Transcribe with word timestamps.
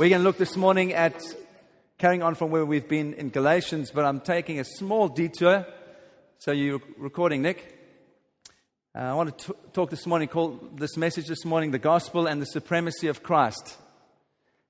We're 0.00 0.08
going 0.08 0.22
to 0.22 0.24
look 0.24 0.38
this 0.38 0.56
morning 0.56 0.94
at 0.94 1.22
carrying 1.98 2.22
on 2.22 2.34
from 2.34 2.50
where 2.50 2.64
we've 2.64 2.88
been 2.88 3.12
in 3.12 3.28
Galatians, 3.28 3.90
but 3.90 4.06
I'm 4.06 4.20
taking 4.20 4.58
a 4.58 4.64
small 4.64 5.08
detour. 5.08 5.66
So 6.38 6.52
you're 6.52 6.80
recording, 6.96 7.42
Nick? 7.42 7.78
Uh, 8.94 9.00
I 9.00 9.12
want 9.12 9.36
to 9.36 9.52
t- 9.52 9.58
talk 9.74 9.90
this 9.90 10.06
morning, 10.06 10.28
call 10.28 10.58
this 10.72 10.96
message 10.96 11.26
this 11.26 11.44
morning, 11.44 11.70
the 11.70 11.78
gospel 11.78 12.26
and 12.26 12.40
the 12.40 12.46
supremacy 12.46 13.08
of 13.08 13.22
Christ. 13.22 13.76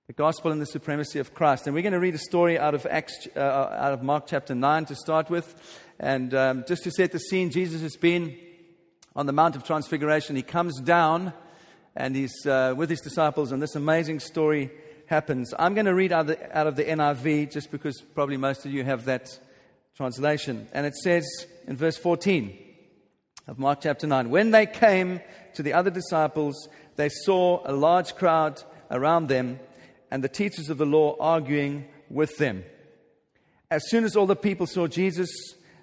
The 0.08 0.14
gospel 0.14 0.50
and 0.50 0.60
the 0.60 0.66
supremacy 0.66 1.20
of 1.20 1.32
Christ. 1.32 1.68
And 1.68 1.76
we're 1.76 1.82
going 1.82 1.92
to 1.92 2.00
read 2.00 2.16
a 2.16 2.18
story 2.18 2.58
out 2.58 2.74
of, 2.74 2.84
Acts, 2.90 3.28
uh, 3.36 3.38
out 3.38 3.92
of 3.92 4.02
Mark 4.02 4.26
chapter 4.26 4.56
9 4.56 4.86
to 4.86 4.96
start 4.96 5.30
with. 5.30 5.54
And 6.00 6.34
um, 6.34 6.64
just 6.66 6.82
to 6.82 6.90
set 6.90 7.12
the 7.12 7.20
scene, 7.20 7.50
Jesus 7.50 7.82
has 7.82 7.94
been 7.94 8.36
on 9.14 9.26
the 9.26 9.32
Mount 9.32 9.54
of 9.54 9.62
Transfiguration. 9.62 10.34
He 10.34 10.42
comes 10.42 10.80
down 10.80 11.32
and 11.94 12.16
he's 12.16 12.34
uh, 12.46 12.74
with 12.76 12.90
his 12.90 13.00
disciples, 13.00 13.52
and 13.52 13.62
this 13.62 13.76
amazing 13.76 14.18
story 14.18 14.72
happens. 15.10 15.52
I'm 15.58 15.74
going 15.74 15.86
to 15.86 15.94
read 15.94 16.12
out 16.12 16.20
of, 16.20 16.26
the, 16.28 16.58
out 16.58 16.66
of 16.68 16.76
the 16.76 16.84
NIV 16.84 17.52
just 17.52 17.72
because 17.72 18.00
probably 18.00 18.36
most 18.36 18.64
of 18.64 18.72
you 18.72 18.84
have 18.84 19.06
that 19.06 19.38
translation. 19.96 20.68
And 20.72 20.86
it 20.86 20.94
says 20.94 21.26
in 21.66 21.76
verse 21.76 21.96
14 21.96 22.56
of 23.48 23.58
Mark 23.58 23.80
chapter 23.82 24.06
9 24.06 24.30
When 24.30 24.52
they 24.52 24.66
came 24.66 25.20
to 25.54 25.64
the 25.64 25.72
other 25.72 25.90
disciples, 25.90 26.68
they 26.94 27.08
saw 27.08 27.60
a 27.64 27.72
large 27.72 28.14
crowd 28.14 28.62
around 28.88 29.26
them 29.26 29.58
and 30.12 30.22
the 30.22 30.28
teachers 30.28 30.70
of 30.70 30.78
the 30.78 30.86
law 30.86 31.16
arguing 31.18 31.88
with 32.08 32.36
them. 32.38 32.64
As 33.68 33.90
soon 33.90 34.04
as 34.04 34.14
all 34.14 34.26
the 34.26 34.36
people 34.36 34.66
saw 34.68 34.86
Jesus, 34.86 35.30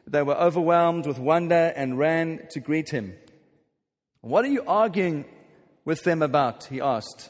they 0.07 0.23
were 0.23 0.38
overwhelmed 0.38 1.05
with 1.05 1.20
wonder 1.20 1.73
and 1.76 1.99
ran 1.99 2.48
to 2.52 2.62
greet 2.62 2.91
him. 2.91 3.13
What 4.21 4.46
are 4.46 4.49
you 4.49 4.63
arguing 4.66 5.26
with 5.84 6.04
them 6.04 6.21
about? 6.21 6.63
He 6.66 6.80
asked. 6.80 7.30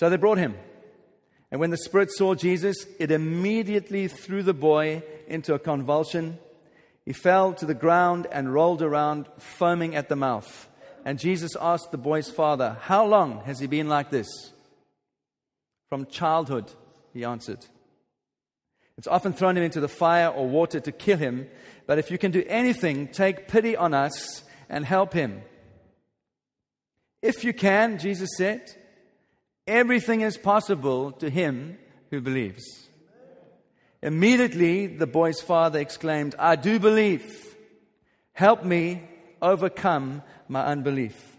So 0.00 0.08
they 0.08 0.16
brought 0.16 0.38
him. 0.38 0.54
And 1.50 1.60
when 1.60 1.68
the 1.68 1.76
spirit 1.76 2.10
saw 2.10 2.34
Jesus, 2.34 2.86
it 2.98 3.10
immediately 3.10 4.08
threw 4.08 4.42
the 4.42 4.54
boy 4.54 5.02
into 5.28 5.52
a 5.52 5.58
convulsion. 5.58 6.38
He 7.04 7.12
fell 7.12 7.52
to 7.52 7.66
the 7.66 7.74
ground 7.74 8.26
and 8.32 8.54
rolled 8.54 8.80
around, 8.80 9.26
foaming 9.36 9.94
at 9.94 10.08
the 10.08 10.16
mouth. 10.16 10.70
And 11.04 11.18
Jesus 11.18 11.54
asked 11.60 11.90
the 11.90 11.98
boy's 11.98 12.30
father, 12.30 12.78
How 12.80 13.04
long 13.04 13.42
has 13.44 13.58
he 13.58 13.66
been 13.66 13.90
like 13.90 14.08
this? 14.08 14.26
From 15.90 16.06
childhood, 16.06 16.72
he 17.12 17.22
answered. 17.22 17.66
It's 18.96 19.06
often 19.06 19.34
thrown 19.34 19.58
him 19.58 19.64
into 19.64 19.80
the 19.80 19.88
fire 19.88 20.28
or 20.28 20.48
water 20.48 20.80
to 20.80 20.92
kill 20.92 21.18
him, 21.18 21.46
but 21.86 21.98
if 21.98 22.10
you 22.10 22.16
can 22.16 22.30
do 22.30 22.42
anything, 22.46 23.08
take 23.08 23.48
pity 23.48 23.76
on 23.76 23.92
us 23.92 24.44
and 24.70 24.82
help 24.82 25.12
him. 25.12 25.42
If 27.20 27.44
you 27.44 27.52
can, 27.52 27.98
Jesus 27.98 28.30
said, 28.38 28.62
Everything 29.70 30.22
is 30.22 30.36
possible 30.36 31.12
to 31.12 31.30
him 31.30 31.78
who 32.10 32.20
believes. 32.20 32.88
Immediately, 34.02 34.88
the 34.88 35.06
boy's 35.06 35.40
father 35.40 35.78
exclaimed, 35.78 36.34
I 36.40 36.56
do 36.56 36.80
believe. 36.80 37.54
Help 38.32 38.64
me 38.64 39.04
overcome 39.40 40.22
my 40.48 40.64
unbelief. 40.64 41.36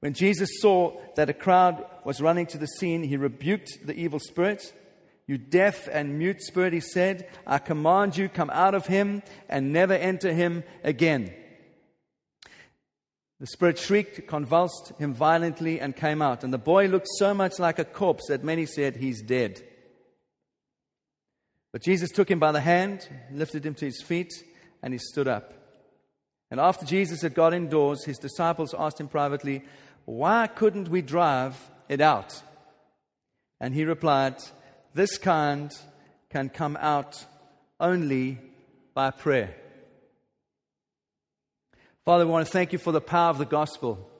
When 0.00 0.12
Jesus 0.12 0.60
saw 0.60 1.00
that 1.14 1.30
a 1.30 1.32
crowd 1.32 1.86
was 2.04 2.20
running 2.20 2.46
to 2.46 2.58
the 2.58 2.66
scene, 2.66 3.04
he 3.04 3.16
rebuked 3.16 3.86
the 3.86 3.94
evil 3.94 4.18
spirit. 4.18 4.74
You 5.28 5.38
deaf 5.38 5.86
and 5.86 6.18
mute 6.18 6.42
spirit, 6.42 6.72
he 6.72 6.80
said, 6.80 7.28
I 7.46 7.58
command 7.58 8.16
you, 8.16 8.28
come 8.28 8.50
out 8.50 8.74
of 8.74 8.88
him 8.88 9.22
and 9.48 9.72
never 9.72 9.94
enter 9.94 10.32
him 10.32 10.64
again. 10.82 11.32
The 13.40 13.46
spirit 13.46 13.78
shrieked, 13.78 14.28
convulsed 14.28 14.92
him 14.98 15.14
violently, 15.14 15.80
and 15.80 15.96
came 15.96 16.20
out. 16.20 16.44
And 16.44 16.52
the 16.52 16.58
boy 16.58 16.86
looked 16.86 17.08
so 17.18 17.32
much 17.32 17.58
like 17.58 17.78
a 17.78 17.86
corpse 17.86 18.26
that 18.28 18.44
many 18.44 18.66
said, 18.66 18.96
He's 18.96 19.22
dead. 19.22 19.62
But 21.72 21.82
Jesus 21.82 22.10
took 22.10 22.30
him 22.30 22.38
by 22.38 22.52
the 22.52 22.60
hand, 22.60 23.08
lifted 23.32 23.64
him 23.64 23.74
to 23.76 23.86
his 23.86 24.02
feet, 24.02 24.32
and 24.82 24.92
he 24.92 24.98
stood 24.98 25.26
up. 25.26 25.54
And 26.50 26.60
after 26.60 26.84
Jesus 26.84 27.22
had 27.22 27.34
got 27.34 27.54
indoors, 27.54 28.04
his 28.04 28.18
disciples 28.18 28.74
asked 28.76 29.00
him 29.00 29.08
privately, 29.08 29.62
Why 30.04 30.46
couldn't 30.46 30.88
we 30.88 31.00
drive 31.00 31.56
it 31.88 32.02
out? 32.02 32.42
And 33.58 33.72
he 33.72 33.84
replied, 33.84 34.36
This 34.92 35.16
kind 35.16 35.72
can 36.28 36.50
come 36.50 36.76
out 36.78 37.24
only 37.78 38.38
by 38.92 39.12
prayer. 39.12 39.54
Father, 42.04 42.24
we 42.24 42.32
want 42.32 42.46
to 42.46 42.52
thank 42.52 42.72
you 42.72 42.78
for 42.78 42.92
the 42.92 43.00
power 43.00 43.30
of 43.30 43.38
the 43.38 43.44
gospel. 43.44 44.10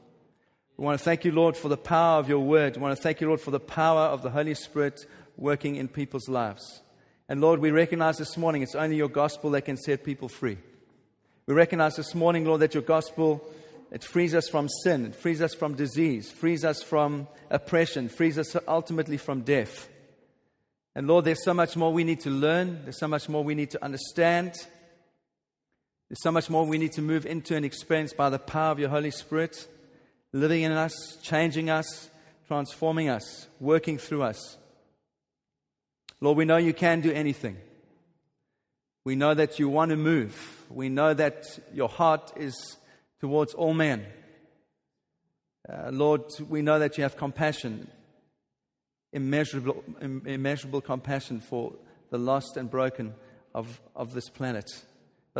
We 0.76 0.84
want 0.84 0.98
to 0.98 1.04
thank 1.04 1.24
you, 1.24 1.32
Lord, 1.32 1.56
for 1.56 1.68
the 1.68 1.76
power 1.76 2.18
of 2.18 2.28
your 2.28 2.40
word. 2.40 2.76
We 2.76 2.82
want 2.82 2.94
to 2.94 3.02
thank 3.02 3.20
you, 3.20 3.26
Lord, 3.26 3.40
for 3.40 3.50
the 3.50 3.60
power 3.60 4.02
of 4.02 4.22
the 4.22 4.30
Holy 4.30 4.54
Spirit 4.54 5.06
working 5.36 5.76
in 5.76 5.88
people's 5.88 6.28
lives. 6.28 6.82
And 7.28 7.40
Lord, 7.40 7.60
we 7.60 7.70
recognize 7.70 8.18
this 8.18 8.36
morning 8.36 8.62
it's 8.62 8.74
only 8.74 8.96
your 8.96 9.08
gospel 9.08 9.50
that 9.50 9.62
can 9.62 9.76
set 9.76 10.04
people 10.04 10.28
free. 10.28 10.58
We 11.46 11.54
recognize 11.54 11.96
this 11.96 12.14
morning, 12.14 12.44
Lord, 12.44 12.60
that 12.60 12.74
your 12.74 12.82
gospel 12.82 13.42
it 13.90 14.04
frees 14.04 14.34
us 14.34 14.48
from 14.48 14.68
sin, 14.84 15.06
it 15.06 15.16
frees 15.16 15.42
us 15.42 15.52
from 15.52 15.74
disease, 15.74 16.30
frees 16.30 16.64
us 16.64 16.82
from 16.82 17.26
oppression, 17.50 18.08
frees 18.08 18.38
us 18.38 18.56
ultimately 18.68 19.16
from 19.16 19.40
death. 19.40 19.88
And 20.94 21.08
Lord, 21.08 21.24
there's 21.24 21.44
so 21.44 21.54
much 21.54 21.76
more 21.76 21.92
we 21.92 22.04
need 22.04 22.20
to 22.20 22.30
learn, 22.30 22.82
there's 22.84 23.00
so 23.00 23.08
much 23.08 23.28
more 23.28 23.42
we 23.42 23.56
need 23.56 23.70
to 23.70 23.84
understand. 23.84 24.54
There's 26.10 26.22
so 26.22 26.32
much 26.32 26.50
more 26.50 26.66
we 26.66 26.76
need 26.76 26.90
to 26.92 27.02
move 27.02 27.24
into 27.24 27.54
and 27.54 27.64
experience 27.64 28.12
by 28.12 28.30
the 28.30 28.38
power 28.40 28.72
of 28.72 28.80
your 28.80 28.88
Holy 28.88 29.12
Spirit, 29.12 29.68
living 30.32 30.62
in 30.62 30.72
us, 30.72 30.92
changing 31.22 31.70
us, 31.70 32.10
transforming 32.48 33.08
us, 33.08 33.46
working 33.60 33.96
through 33.96 34.24
us. 34.24 34.58
Lord, 36.20 36.36
we 36.36 36.44
know 36.44 36.56
you 36.56 36.74
can 36.74 37.00
do 37.00 37.12
anything. 37.12 37.58
We 39.04 39.14
know 39.14 39.34
that 39.34 39.60
you 39.60 39.68
want 39.68 39.90
to 39.90 39.96
move. 39.96 40.64
We 40.68 40.88
know 40.88 41.14
that 41.14 41.46
your 41.72 41.88
heart 41.88 42.32
is 42.34 42.76
towards 43.20 43.54
all 43.54 43.72
men. 43.72 44.04
Uh, 45.68 45.90
Lord, 45.92 46.22
we 46.48 46.60
know 46.60 46.80
that 46.80 46.98
you 46.98 47.04
have 47.04 47.16
compassion, 47.16 47.88
immeasurable, 49.12 49.84
immeasurable 50.00 50.80
compassion 50.80 51.38
for 51.38 51.74
the 52.10 52.18
lost 52.18 52.56
and 52.56 52.68
broken 52.68 53.14
of, 53.54 53.80
of 53.94 54.12
this 54.12 54.28
planet. 54.28 54.68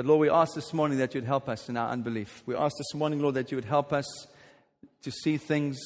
But 0.01 0.07
Lord, 0.07 0.21
we 0.23 0.31
ask 0.31 0.55
this 0.55 0.73
morning 0.73 0.97
that 0.97 1.15
you'd 1.15 1.25
help 1.25 1.47
us 1.47 1.69
in 1.69 1.77
our 1.77 1.91
unbelief. 1.91 2.43
We 2.47 2.57
ask 2.57 2.75
this 2.79 2.95
morning, 2.95 3.21
Lord, 3.21 3.35
that 3.35 3.51
you 3.51 3.59
would 3.59 3.67
help 3.67 3.93
us 3.93 4.07
to 5.03 5.11
see 5.11 5.37
things 5.37 5.79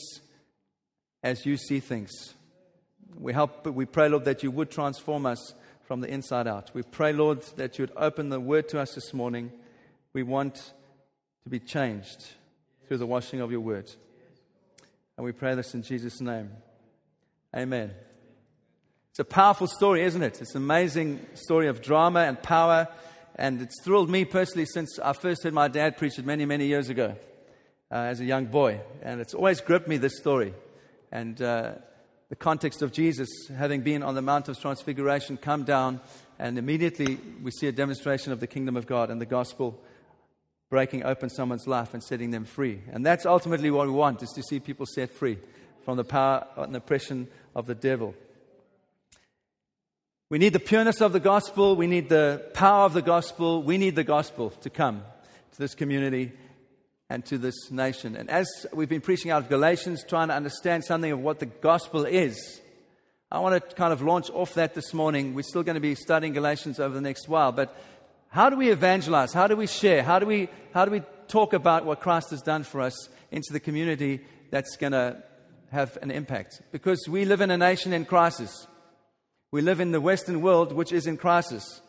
as 1.24 1.44
you 1.44 1.56
see 1.56 1.80
things. 1.80 2.12
We 3.18 3.32
help, 3.32 3.66
we 3.66 3.86
pray, 3.86 4.08
Lord, 4.08 4.24
that 4.26 4.44
you 4.44 4.52
would 4.52 4.70
transform 4.70 5.26
us 5.26 5.54
from 5.82 6.00
the 6.00 6.08
inside 6.08 6.46
out. 6.46 6.70
We 6.72 6.84
pray, 6.84 7.12
Lord, 7.12 7.42
that 7.56 7.76
you 7.76 7.82
would 7.82 7.96
open 7.96 8.28
the 8.28 8.38
word 8.38 8.68
to 8.68 8.78
us 8.78 8.94
this 8.94 9.12
morning. 9.12 9.50
We 10.12 10.22
want 10.22 10.72
to 11.42 11.50
be 11.50 11.58
changed 11.58 12.24
through 12.86 12.98
the 12.98 13.06
washing 13.06 13.40
of 13.40 13.50
your 13.50 13.62
word. 13.62 13.90
And 15.16 15.24
we 15.24 15.32
pray 15.32 15.56
this 15.56 15.74
in 15.74 15.82
Jesus' 15.82 16.20
name. 16.20 16.50
Amen. 17.52 17.90
It's 19.10 19.18
a 19.18 19.24
powerful 19.24 19.66
story, 19.66 20.04
isn't 20.04 20.22
it? 20.22 20.40
It's 20.40 20.54
an 20.54 20.62
amazing 20.62 21.26
story 21.34 21.66
of 21.66 21.82
drama 21.82 22.20
and 22.20 22.40
power 22.40 22.86
and 23.36 23.60
it's 23.62 23.82
thrilled 23.82 24.08
me 24.08 24.24
personally 24.24 24.66
since 24.66 24.98
I 24.98 25.12
first 25.12 25.42
heard 25.42 25.54
my 25.54 25.68
dad 25.68 25.96
preach 25.96 26.18
it 26.18 26.24
many, 26.24 26.44
many 26.46 26.66
years 26.66 26.88
ago 26.88 27.16
uh, 27.90 27.94
as 27.94 28.20
a 28.20 28.24
young 28.24 28.46
boy. 28.46 28.80
And 29.02 29.20
it's 29.20 29.34
always 29.34 29.60
gripped 29.60 29.88
me, 29.88 29.96
this 29.96 30.16
story. 30.18 30.54
And 31.10 31.40
uh, 31.42 31.72
the 32.28 32.36
context 32.36 32.82
of 32.82 32.92
Jesus 32.92 33.28
having 33.56 33.82
been 33.82 34.02
on 34.02 34.14
the 34.14 34.22
Mount 34.22 34.48
of 34.48 34.60
Transfiguration 34.60 35.36
come 35.36 35.64
down, 35.64 36.00
and 36.38 36.58
immediately 36.58 37.18
we 37.42 37.50
see 37.50 37.66
a 37.66 37.72
demonstration 37.72 38.32
of 38.32 38.40
the 38.40 38.46
kingdom 38.46 38.76
of 38.76 38.86
God 38.86 39.10
and 39.10 39.20
the 39.20 39.26
gospel 39.26 39.80
breaking 40.70 41.04
open 41.04 41.28
someone's 41.28 41.66
life 41.66 41.94
and 41.94 42.02
setting 42.02 42.30
them 42.30 42.44
free. 42.44 42.82
And 42.90 43.04
that's 43.04 43.26
ultimately 43.26 43.70
what 43.70 43.86
we 43.86 43.92
want, 43.92 44.22
is 44.22 44.30
to 44.30 44.42
see 44.42 44.60
people 44.60 44.86
set 44.86 45.10
free 45.10 45.38
from 45.84 45.96
the 45.96 46.04
power 46.04 46.46
and 46.56 46.74
oppression 46.74 47.28
of 47.54 47.66
the 47.66 47.74
devil. 47.74 48.14
We 50.30 50.38
need 50.38 50.54
the 50.54 50.60
pureness 50.60 51.02
of 51.02 51.12
the 51.12 51.20
gospel. 51.20 51.76
We 51.76 51.86
need 51.86 52.08
the 52.08 52.50
power 52.54 52.86
of 52.86 52.94
the 52.94 53.02
gospel. 53.02 53.62
We 53.62 53.76
need 53.76 53.94
the 53.94 54.04
gospel 54.04 54.50
to 54.62 54.70
come 54.70 55.02
to 55.52 55.58
this 55.58 55.74
community 55.74 56.32
and 57.10 57.24
to 57.26 57.36
this 57.36 57.70
nation. 57.70 58.16
And 58.16 58.30
as 58.30 58.48
we've 58.72 58.88
been 58.88 59.02
preaching 59.02 59.30
out 59.30 59.42
of 59.42 59.50
Galatians, 59.50 60.02
trying 60.08 60.28
to 60.28 60.34
understand 60.34 60.84
something 60.84 61.12
of 61.12 61.20
what 61.20 61.40
the 61.40 61.46
gospel 61.46 62.06
is, 62.06 62.62
I 63.30 63.40
want 63.40 63.68
to 63.68 63.76
kind 63.76 63.92
of 63.92 64.00
launch 64.00 64.30
off 64.30 64.54
that 64.54 64.74
this 64.74 64.94
morning. 64.94 65.34
We're 65.34 65.42
still 65.42 65.62
going 65.62 65.74
to 65.74 65.80
be 65.80 65.94
studying 65.94 66.32
Galatians 66.32 66.80
over 66.80 66.94
the 66.94 67.02
next 67.02 67.28
while, 67.28 67.52
but 67.52 67.76
how 68.28 68.48
do 68.48 68.56
we 68.56 68.70
evangelize? 68.70 69.32
How 69.32 69.46
do 69.46 69.56
we 69.56 69.66
share? 69.66 70.02
How 70.02 70.18
do 70.18 70.26
we, 70.26 70.48
how 70.72 70.86
do 70.86 70.90
we 70.90 71.02
talk 71.28 71.52
about 71.52 71.84
what 71.84 72.00
Christ 72.00 72.30
has 72.30 72.40
done 72.40 72.64
for 72.64 72.80
us 72.80 73.08
into 73.30 73.52
the 73.52 73.60
community 73.60 74.20
that's 74.50 74.76
going 74.76 74.92
to 74.92 75.22
have 75.70 75.98
an 76.00 76.10
impact? 76.10 76.62
Because 76.72 77.06
we 77.08 77.26
live 77.26 77.42
in 77.42 77.50
a 77.50 77.58
nation 77.58 77.92
in 77.92 78.06
crisis. 78.06 78.66
We 79.54 79.62
live 79.62 79.78
in 79.78 79.92
the 79.92 80.00
Western 80.00 80.42
world, 80.42 80.72
which 80.72 80.90
is 80.90 81.06
in 81.06 81.16
crisis. 81.16 81.80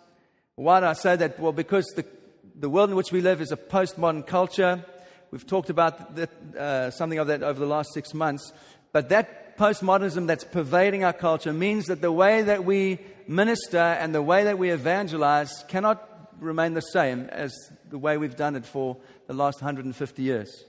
Why 0.53 0.81
do 0.81 0.85
I 0.85 0.94
say 0.94 1.15
that? 1.15 1.39
Well, 1.39 1.51
because 1.51 1.88
the, 1.95 2.06
the 2.53 2.69
world 2.69 2.91
in 2.91 2.95
which 2.95 3.12
we 3.12 3.21
live 3.21 3.41
is 3.41 3.51
a 3.51 3.57
postmodern 3.57 4.27
culture. 4.27 4.85
We've 5.31 5.47
talked 5.47 5.71
about 5.71 6.15
that, 6.15 6.29
uh, 6.56 6.91
something 6.91 7.17
of 7.17 7.25
that 7.25 7.41
over 7.41 7.59
the 7.59 7.65
last 7.65 7.91
six 7.91 8.13
months. 8.13 8.53
But 8.91 9.09
that 9.09 9.57
postmodernism 9.57 10.27
that's 10.27 10.44
pervading 10.44 11.03
our 11.03 11.12
culture 11.12 11.53
means 11.53 11.88
that 11.88 12.01
the 12.01 12.12
way 12.12 12.44
that 12.44 12.65
we 12.65 13.00
minister 13.27 13.79
and 13.79 14.13
the 14.13 14.21
way 14.21 14.44
that 14.44 14.59
we 14.59 14.69
evangelize 14.69 15.65
cannot 15.67 16.07
remain 16.39 16.75
the 16.75 16.81
same 16.81 17.21
as 17.31 17.51
the 17.89 17.97
way 17.97 18.17
we've 18.17 18.35
done 18.35 18.56
it 18.56 18.67
for 18.67 18.95
the 19.25 19.33
last 19.33 19.63
150 19.63 20.21
years. 20.21 20.65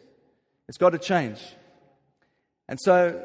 It's 0.66 0.78
got 0.78 0.90
to 0.90 0.98
change. 0.98 1.42
And 2.70 2.80
so, 2.80 3.22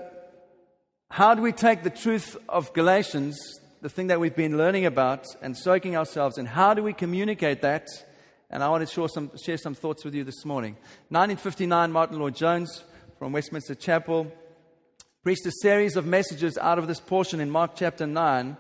how 1.09 1.35
do 1.35 1.41
we 1.41 1.53
take 1.53 1.83
the 1.83 1.89
truth 1.89 2.35
of 2.49 2.73
Galatians, 2.73 3.60
the 3.81 3.89
thing 3.89 4.07
that 4.07 4.19
we've 4.19 4.35
been 4.35 4.57
learning 4.57 4.85
about 4.85 5.25
and 5.41 5.57
soaking 5.57 5.97
ourselves 5.97 6.37
in, 6.37 6.45
how 6.45 6.73
do 6.73 6.83
we 6.83 6.93
communicate 6.93 7.61
that 7.61 7.87
and 8.53 8.61
I 8.61 8.67
want 8.67 8.85
to 8.85 8.93
share 8.93 9.07
some, 9.07 9.31
share 9.41 9.57
some 9.57 9.73
thoughts 9.73 10.03
with 10.03 10.13
you 10.13 10.25
this 10.25 10.43
morning. 10.43 10.73
1959, 11.07 11.89
Martyn 11.89 12.19
Lloyd-Jones 12.19 12.83
from 13.17 13.31
Westminster 13.31 13.75
Chapel 13.75 14.29
preached 15.23 15.45
a 15.45 15.51
series 15.61 15.95
of 15.95 16.05
messages 16.05 16.57
out 16.57 16.77
of 16.77 16.89
this 16.89 16.99
portion 16.99 17.39
in 17.39 17.49
Mark 17.49 17.77
chapter 17.77 18.05
9, 18.05 18.57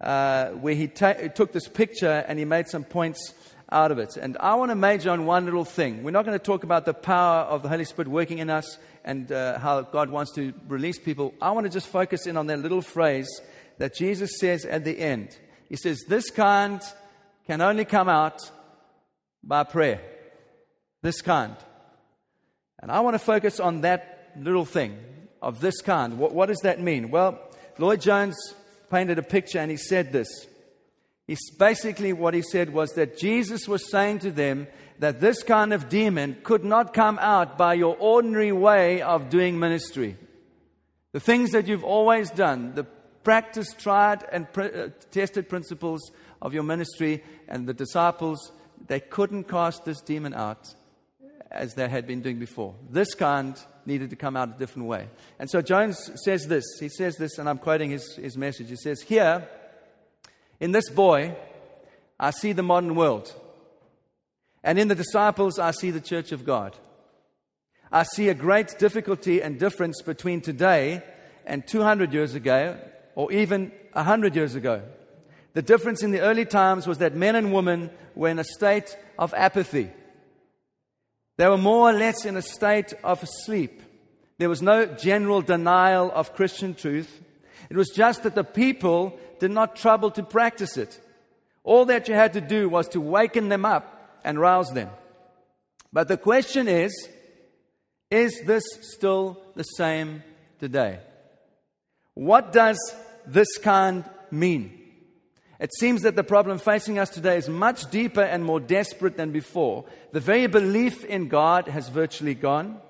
uh, 0.00 0.46
where 0.50 0.74
he, 0.76 0.86
ta- 0.86 1.14
took 1.34 1.50
this 1.50 1.66
picture 1.66 2.24
and 2.28 2.38
he 2.38 2.44
made 2.44 2.68
some 2.68 2.84
points 2.84 3.34
out 3.72 3.90
of 3.90 3.98
it. 3.98 4.16
And 4.16 4.36
I 4.38 4.54
want 4.54 4.70
to 4.70 4.76
major 4.76 5.10
on 5.10 5.26
one 5.26 5.44
little 5.44 5.64
thing. 5.64 6.04
We're 6.04 6.12
not 6.12 6.24
going 6.24 6.38
to 6.38 6.44
talk 6.44 6.62
about 6.62 6.84
the 6.84 6.94
power 6.94 7.40
of 7.40 7.64
the 7.64 7.68
Holy 7.68 7.84
Spirit 7.84 8.06
working 8.06 8.38
in 8.38 8.50
us 8.50 8.78
and 9.04 9.32
uh, 9.32 9.58
how 9.58 9.82
God 9.82 10.10
wants 10.10 10.32
to 10.36 10.54
release 10.68 11.00
people. 11.00 11.34
I 11.42 11.50
want 11.50 11.66
to 11.66 11.72
just 11.72 11.88
focus 11.88 12.28
in 12.28 12.36
on 12.36 12.46
that 12.46 12.60
little 12.60 12.82
phrase 12.82 13.28
that 13.78 13.94
Jesus 13.94 14.38
says 14.38 14.64
at 14.64 14.84
the 14.84 14.98
end. 14.98 15.36
He 15.68 15.76
says, 15.76 16.04
This 16.08 16.30
kind 16.30 16.80
can 17.46 17.60
only 17.60 17.84
come 17.84 18.08
out 18.08 18.50
by 19.42 19.64
prayer. 19.64 20.00
This 21.02 21.22
kind. 21.22 21.56
And 22.80 22.92
I 22.92 23.00
want 23.00 23.14
to 23.14 23.18
focus 23.18 23.60
on 23.60 23.80
that 23.82 24.32
little 24.36 24.64
thing 24.64 24.98
of 25.40 25.60
this 25.60 25.80
kind. 25.80 26.18
What, 26.18 26.34
what 26.34 26.46
does 26.46 26.60
that 26.60 26.80
mean? 26.80 27.10
Well, 27.10 27.38
Lloyd-Jones 27.78 28.36
painted 28.90 29.18
a 29.18 29.22
picture 29.22 29.58
and 29.58 29.70
he 29.70 29.76
said 29.76 30.12
this. 30.12 30.28
He's 31.26 31.50
basically 31.58 32.12
what 32.12 32.34
he 32.34 32.42
said 32.42 32.72
was 32.72 32.92
that 32.92 33.18
Jesus 33.18 33.68
was 33.68 33.90
saying 33.90 34.20
to 34.20 34.30
them 34.30 34.66
that 34.98 35.20
this 35.20 35.42
kind 35.42 35.72
of 35.72 35.88
demon 35.88 36.38
could 36.42 36.64
not 36.64 36.94
come 36.94 37.18
out 37.20 37.58
by 37.58 37.74
your 37.74 37.96
ordinary 37.98 38.50
way 38.50 39.02
of 39.02 39.28
doing 39.28 39.58
ministry. 39.58 40.16
The 41.12 41.20
things 41.20 41.52
that 41.52 41.68
you've 41.68 41.84
always 41.84 42.30
done, 42.30 42.74
the 42.74 42.86
practiced, 43.28 43.78
tried, 43.78 44.24
and 44.32 44.46
uh, 44.56 44.88
tested 45.10 45.50
principles 45.50 46.00
of 46.40 46.54
your 46.54 46.62
ministry 46.62 47.22
and 47.46 47.68
the 47.68 47.74
disciples 47.74 48.52
they 48.86 49.00
couldn't 49.00 49.44
cast 49.44 49.84
this 49.84 50.00
demon 50.00 50.32
out 50.32 50.74
as 51.50 51.74
they 51.74 51.90
had 51.90 52.06
been 52.06 52.22
doing 52.22 52.38
before. 52.38 52.74
This 52.88 53.12
kind 53.12 53.54
needed 53.84 54.08
to 54.08 54.16
come 54.16 54.34
out 54.34 54.48
a 54.48 54.58
different 54.58 54.88
way. 54.88 55.08
And 55.38 55.50
so 55.50 55.60
Jones 55.60 56.10
says 56.24 56.46
this. 56.46 56.64
He 56.80 56.88
says 56.88 57.16
this, 57.16 57.36
and 57.36 57.50
I'm 57.50 57.58
quoting 57.58 57.90
his, 57.90 58.14
his 58.14 58.34
message. 58.38 58.70
He 58.70 58.76
says, 58.76 59.02
Here, 59.02 59.46
in 60.58 60.72
this 60.72 60.88
boy, 60.88 61.36
I 62.18 62.30
see 62.30 62.52
the 62.52 62.62
modern 62.62 62.94
world. 62.94 63.30
And 64.64 64.78
in 64.78 64.88
the 64.88 64.94
disciples, 64.94 65.58
I 65.58 65.72
see 65.72 65.90
the 65.90 66.00
church 66.00 66.32
of 66.32 66.46
God. 66.46 66.78
I 67.92 68.04
see 68.04 68.30
a 68.30 68.34
great 68.34 68.78
difficulty 68.78 69.42
and 69.42 69.60
difference 69.60 70.00
between 70.00 70.40
today 70.40 71.02
and 71.44 71.66
200 71.66 72.14
years 72.14 72.34
ago, 72.34 72.78
or 73.18 73.32
even 73.32 73.72
100 73.94 74.36
years 74.36 74.54
ago. 74.54 74.80
The 75.52 75.60
difference 75.60 76.04
in 76.04 76.12
the 76.12 76.20
early 76.20 76.44
times 76.44 76.86
was 76.86 76.98
that 76.98 77.16
men 77.16 77.34
and 77.34 77.52
women 77.52 77.90
were 78.14 78.28
in 78.28 78.38
a 78.38 78.44
state 78.44 78.96
of 79.18 79.34
apathy. 79.34 79.90
They 81.36 81.48
were 81.48 81.58
more 81.58 81.90
or 81.90 81.92
less 81.92 82.24
in 82.24 82.36
a 82.36 82.42
state 82.42 82.94
of 83.02 83.28
sleep. 83.44 83.82
There 84.38 84.48
was 84.48 84.62
no 84.62 84.86
general 84.86 85.42
denial 85.42 86.12
of 86.14 86.36
Christian 86.36 86.76
truth. 86.76 87.20
It 87.68 87.76
was 87.76 87.88
just 87.88 88.22
that 88.22 88.36
the 88.36 88.44
people 88.44 89.18
did 89.40 89.50
not 89.50 89.74
trouble 89.74 90.12
to 90.12 90.22
practice 90.22 90.76
it. 90.76 91.00
All 91.64 91.86
that 91.86 92.06
you 92.06 92.14
had 92.14 92.34
to 92.34 92.40
do 92.40 92.68
was 92.68 92.86
to 92.90 93.00
waken 93.00 93.48
them 93.48 93.64
up 93.64 94.20
and 94.22 94.38
rouse 94.38 94.70
them. 94.70 94.90
But 95.92 96.06
the 96.06 96.18
question 96.18 96.68
is 96.68 96.92
is 98.12 98.40
this 98.46 98.62
still 98.82 99.42
the 99.56 99.64
same 99.64 100.22
today? 100.60 101.00
What 102.14 102.52
does 102.52 102.78
this 103.32 103.58
kind 103.58 104.04
mean? 104.30 104.78
It 105.60 105.74
seems 105.74 106.02
that 106.02 106.14
the 106.14 106.24
problem 106.24 106.58
facing 106.58 106.98
us 106.98 107.10
today 107.10 107.36
is 107.36 107.48
much 107.48 107.90
deeper 107.90 108.22
and 108.22 108.44
more 108.44 108.60
desperate 108.60 109.16
than 109.16 109.32
before. 109.32 109.86
The 110.12 110.20
very 110.20 110.46
belief 110.46 111.04
in 111.04 111.28
God 111.28 111.66
has 111.66 111.88
virtually 111.88 112.34
gone. 112.34 112.80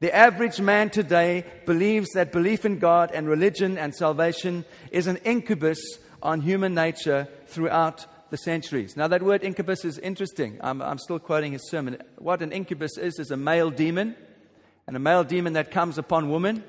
The 0.00 0.14
average 0.14 0.60
man 0.60 0.90
today 0.90 1.46
believes 1.64 2.10
that 2.10 2.30
belief 2.30 2.66
in 2.66 2.78
God 2.78 3.10
and 3.14 3.26
religion 3.26 3.78
and 3.78 3.94
salvation 3.94 4.66
is 4.90 5.06
an 5.06 5.16
incubus 5.18 5.78
on 6.22 6.42
human 6.42 6.74
nature 6.74 7.26
throughout 7.46 8.06
the 8.30 8.36
centuries. 8.36 8.96
Now, 8.98 9.08
that 9.08 9.22
word 9.22 9.42
incubus 9.42 9.84
is 9.84 9.98
interesting. 9.98 10.58
I'm, 10.60 10.82
I'm 10.82 10.98
still 10.98 11.18
quoting 11.18 11.52
his 11.52 11.70
sermon. 11.70 12.02
What 12.18 12.42
an 12.42 12.52
incubus 12.52 12.98
is, 12.98 13.18
is 13.18 13.30
a 13.30 13.36
male 13.36 13.70
demon, 13.70 14.14
and 14.86 14.96
a 14.96 14.98
male 14.98 15.24
demon 15.24 15.54
that 15.54 15.70
comes 15.70 15.96
upon 15.96 16.30
women 16.30 16.64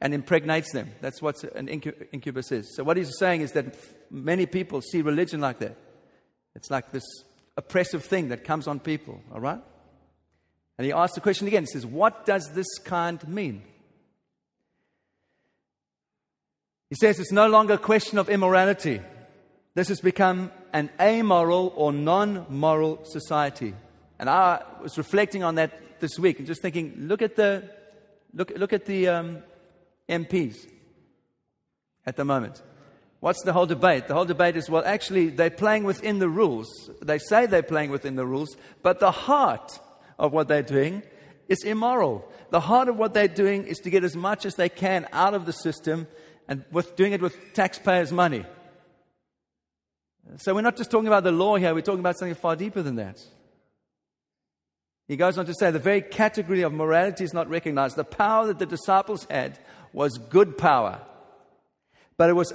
and 0.00 0.12
impregnates 0.12 0.72
them. 0.72 0.90
That's 1.00 1.22
what 1.22 1.42
an 1.54 1.68
incubus 1.68 2.52
is. 2.52 2.74
So, 2.76 2.84
what 2.84 2.96
he's 2.96 3.16
saying 3.18 3.40
is 3.40 3.52
that 3.52 3.76
many 4.10 4.46
people 4.46 4.80
see 4.80 5.02
religion 5.02 5.40
like 5.40 5.58
that. 5.60 5.76
It's 6.54 6.70
like 6.70 6.92
this 6.92 7.04
oppressive 7.56 8.04
thing 8.04 8.28
that 8.28 8.44
comes 8.44 8.66
on 8.66 8.80
people, 8.80 9.20
all 9.32 9.40
right? 9.40 9.60
And 10.78 10.84
he 10.84 10.92
asks 10.92 11.14
the 11.14 11.20
question 11.20 11.46
again. 11.46 11.62
He 11.62 11.66
says, 11.66 11.86
What 11.86 12.26
does 12.26 12.52
this 12.52 12.66
kind 12.84 13.26
mean? 13.28 13.62
He 16.90 16.96
says 16.96 17.18
it's 17.18 17.32
no 17.32 17.48
longer 17.48 17.74
a 17.74 17.78
question 17.78 18.18
of 18.18 18.28
immorality. 18.28 19.00
This 19.74 19.88
has 19.88 20.00
become 20.00 20.52
an 20.72 20.90
amoral 21.00 21.72
or 21.76 21.92
non 21.92 22.46
moral 22.48 23.04
society. 23.04 23.74
And 24.18 24.30
I 24.30 24.62
was 24.80 24.96
reflecting 24.96 25.42
on 25.42 25.56
that 25.56 26.00
this 26.00 26.18
week 26.18 26.38
and 26.38 26.46
just 26.46 26.62
thinking, 26.62 26.94
look 26.98 27.22
at 27.22 27.34
the, 27.34 27.68
look, 28.32 28.52
look 28.56 28.72
at 28.72 28.84
the 28.84 29.08
um, 29.08 29.38
MPs 30.08 30.68
at 32.06 32.16
the 32.16 32.24
moment. 32.24 32.62
What's 33.20 33.42
the 33.42 33.52
whole 33.54 33.66
debate? 33.66 34.06
The 34.06 34.14
whole 34.14 34.26
debate 34.26 34.56
is 34.56 34.68
well, 34.68 34.82
actually, 34.84 35.30
they're 35.30 35.50
playing 35.50 35.84
within 35.84 36.18
the 36.18 36.28
rules. 36.28 36.68
They 37.00 37.18
say 37.18 37.46
they're 37.46 37.62
playing 37.62 37.90
within 37.90 38.16
the 38.16 38.26
rules, 38.26 38.54
but 38.82 39.00
the 39.00 39.10
heart 39.10 39.78
of 40.18 40.32
what 40.32 40.48
they're 40.48 40.62
doing 40.62 41.02
is 41.48 41.64
immoral. 41.64 42.30
The 42.50 42.60
heart 42.60 42.88
of 42.88 42.96
what 42.96 43.14
they're 43.14 43.28
doing 43.28 43.66
is 43.66 43.78
to 43.78 43.90
get 43.90 44.04
as 44.04 44.14
much 44.14 44.44
as 44.44 44.56
they 44.56 44.68
can 44.68 45.08
out 45.12 45.34
of 45.34 45.46
the 45.46 45.52
system 45.52 46.06
and 46.48 46.64
with 46.70 46.96
doing 46.96 47.12
it 47.12 47.22
with 47.22 47.36
taxpayers' 47.54 48.12
money. 48.12 48.44
So 50.36 50.54
we're 50.54 50.62
not 50.62 50.76
just 50.76 50.90
talking 50.90 51.06
about 51.06 51.24
the 51.24 51.32
law 51.32 51.56
here, 51.56 51.74
we're 51.74 51.80
talking 51.80 52.00
about 52.00 52.18
something 52.18 52.34
far 52.34 52.56
deeper 52.56 52.82
than 52.82 52.96
that. 52.96 53.22
He 55.06 55.16
goes 55.16 55.36
on 55.36 55.46
to 55.46 55.54
say 55.54 55.70
the 55.70 55.78
very 55.78 56.00
category 56.00 56.62
of 56.62 56.72
morality 56.72 57.24
is 57.24 57.34
not 57.34 57.48
recognized. 57.48 57.96
The 57.96 58.04
power 58.04 58.46
that 58.46 58.58
the 58.58 58.66
disciples 58.66 59.26
had 59.28 59.58
was 59.92 60.18
good 60.18 60.56
power, 60.56 61.00
but 62.16 62.30
it 62.30 62.32
was 62.32 62.52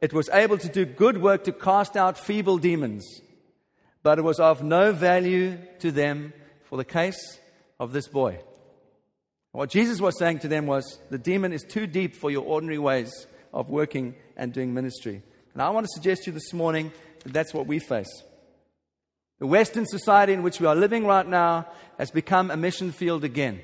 it 0.00 0.12
was 0.12 0.28
able 0.28 0.58
to 0.58 0.68
do 0.68 0.84
good 0.84 1.20
work 1.20 1.44
to 1.44 1.52
cast 1.52 1.96
out 1.96 2.18
feeble 2.18 2.58
demons, 2.58 3.04
but 4.02 4.18
it 4.18 4.22
was 4.22 4.38
of 4.38 4.62
no 4.62 4.92
value 4.92 5.58
to 5.80 5.90
them 5.90 6.32
for 6.64 6.76
the 6.76 6.84
case 6.84 7.38
of 7.80 7.92
this 7.92 8.06
boy. 8.06 8.38
What 9.52 9.70
Jesus 9.70 10.00
was 10.00 10.18
saying 10.18 10.40
to 10.40 10.48
them 10.48 10.66
was 10.66 11.00
the 11.10 11.18
demon 11.18 11.52
is 11.52 11.62
too 11.62 11.86
deep 11.86 12.14
for 12.14 12.30
your 12.30 12.44
ordinary 12.44 12.78
ways 12.78 13.26
of 13.52 13.70
working 13.70 14.14
and 14.36 14.52
doing 14.52 14.74
ministry. 14.74 15.22
And 15.52 15.62
I 15.62 15.70
want 15.70 15.86
to 15.86 15.92
suggest 15.94 16.24
to 16.24 16.30
you 16.30 16.34
this 16.34 16.52
morning 16.52 16.92
that 17.24 17.32
that's 17.32 17.54
what 17.54 17.66
we 17.66 17.78
face. 17.78 18.22
The 19.38 19.46
Western 19.46 19.86
society 19.86 20.32
in 20.32 20.42
which 20.42 20.60
we 20.60 20.66
are 20.66 20.74
living 20.74 21.06
right 21.06 21.26
now 21.26 21.66
has 21.98 22.10
become 22.10 22.50
a 22.50 22.56
mission 22.56 22.92
field 22.92 23.24
again. 23.24 23.60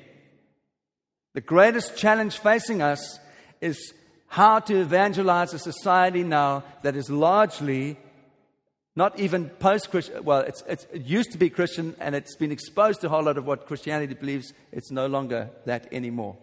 The 1.33 1.41
greatest 1.41 1.97
challenge 1.97 2.37
facing 2.37 2.81
us 2.81 3.19
is 3.59 3.93
how 4.27 4.59
to 4.59 4.79
evangelize 4.79 5.53
a 5.53 5.59
society 5.59 6.23
now 6.23 6.63
that 6.83 6.95
is 6.95 7.09
largely 7.09 7.97
Not 8.95 9.19
even 9.19 9.49
post 9.49 9.91
Christian. 9.91 10.23
Well, 10.23 10.39
it's, 10.39 10.63
it's, 10.67 10.87
it 10.93 11.01
used 11.01 11.33
to 11.33 11.37
be 11.37 11.49
Christian 11.49 11.95
and 11.99 12.15
it's 12.15 12.37
been 12.37 12.51
exposed 12.51 13.01
to 13.01 13.07
a 13.07 13.09
whole 13.09 13.23
lot 13.23 13.37
of 13.37 13.45
what 13.45 13.67
Christianity 13.67 14.13
believes. 14.13 14.53
It's 14.71 14.89
no 14.89 15.07
longer 15.07 15.49
that 15.65 15.91
anymore. 15.91 16.37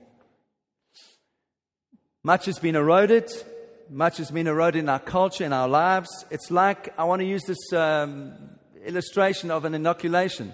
Much 2.23 2.45
has 2.45 2.59
been 2.59 2.77
eroded. 2.77 3.33
Much 3.89 4.19
has 4.19 4.31
been 4.31 4.47
eroded 4.47 4.81
in 4.81 4.89
our 4.91 5.01
culture, 5.01 5.45
in 5.45 5.53
our 5.53 5.69
lives. 5.69 6.11
It's 6.31 6.51
like 6.51 6.93
I 6.99 7.05
want 7.05 7.21
to 7.21 7.27
use 7.27 7.43
this 7.45 7.73
um, 7.73 8.35
illustration 8.85 9.51
of 9.51 9.65
an 9.65 9.75
inoculation. 9.75 10.53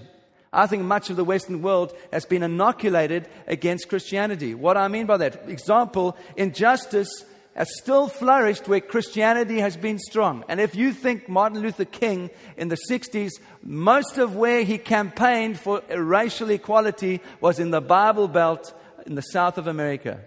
I 0.52 0.66
think 0.66 0.84
much 0.84 1.10
of 1.10 1.16
the 1.16 1.24
Western 1.24 1.60
world 1.60 1.92
has 2.12 2.24
been 2.24 2.42
inoculated 2.42 3.28
against 3.46 3.88
Christianity. 3.88 4.54
What 4.54 4.76
I 4.76 4.88
mean 4.88 5.06
by 5.06 5.18
that, 5.18 5.48
example, 5.48 6.16
injustice 6.36 7.24
has 7.54 7.68
still 7.76 8.08
flourished 8.08 8.68
where 8.68 8.80
Christianity 8.80 9.58
has 9.58 9.76
been 9.76 9.98
strong. 9.98 10.44
And 10.48 10.60
if 10.60 10.74
you 10.74 10.92
think 10.92 11.28
Martin 11.28 11.60
Luther 11.60 11.84
King 11.84 12.30
in 12.56 12.68
the 12.68 12.78
60s, 12.88 13.32
most 13.62 14.16
of 14.16 14.36
where 14.36 14.62
he 14.62 14.78
campaigned 14.78 15.58
for 15.58 15.82
racial 15.90 16.50
equality 16.50 17.20
was 17.40 17.58
in 17.58 17.70
the 17.70 17.80
Bible 17.80 18.28
Belt 18.28 18.72
in 19.06 19.16
the 19.16 19.22
south 19.22 19.58
of 19.58 19.66
America. 19.66 20.20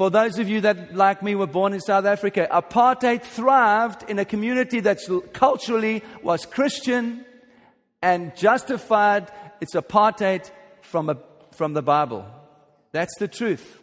For 0.00 0.08
those 0.08 0.38
of 0.38 0.48
you 0.48 0.62
that, 0.62 0.94
like 0.94 1.22
me, 1.22 1.34
were 1.34 1.46
born 1.46 1.74
in 1.74 1.80
South 1.80 2.06
Africa, 2.06 2.48
apartheid 2.50 3.20
thrived 3.20 4.08
in 4.08 4.18
a 4.18 4.24
community 4.24 4.80
that 4.80 4.98
culturally 5.34 6.02
was 6.22 6.46
Christian 6.46 7.22
and 8.00 8.34
justified 8.34 9.30
its 9.60 9.74
apartheid 9.74 10.50
from, 10.80 11.10
a, 11.10 11.18
from 11.52 11.74
the 11.74 11.82
Bible. 11.82 12.24
That's 12.92 13.14
the 13.18 13.28
truth, 13.28 13.78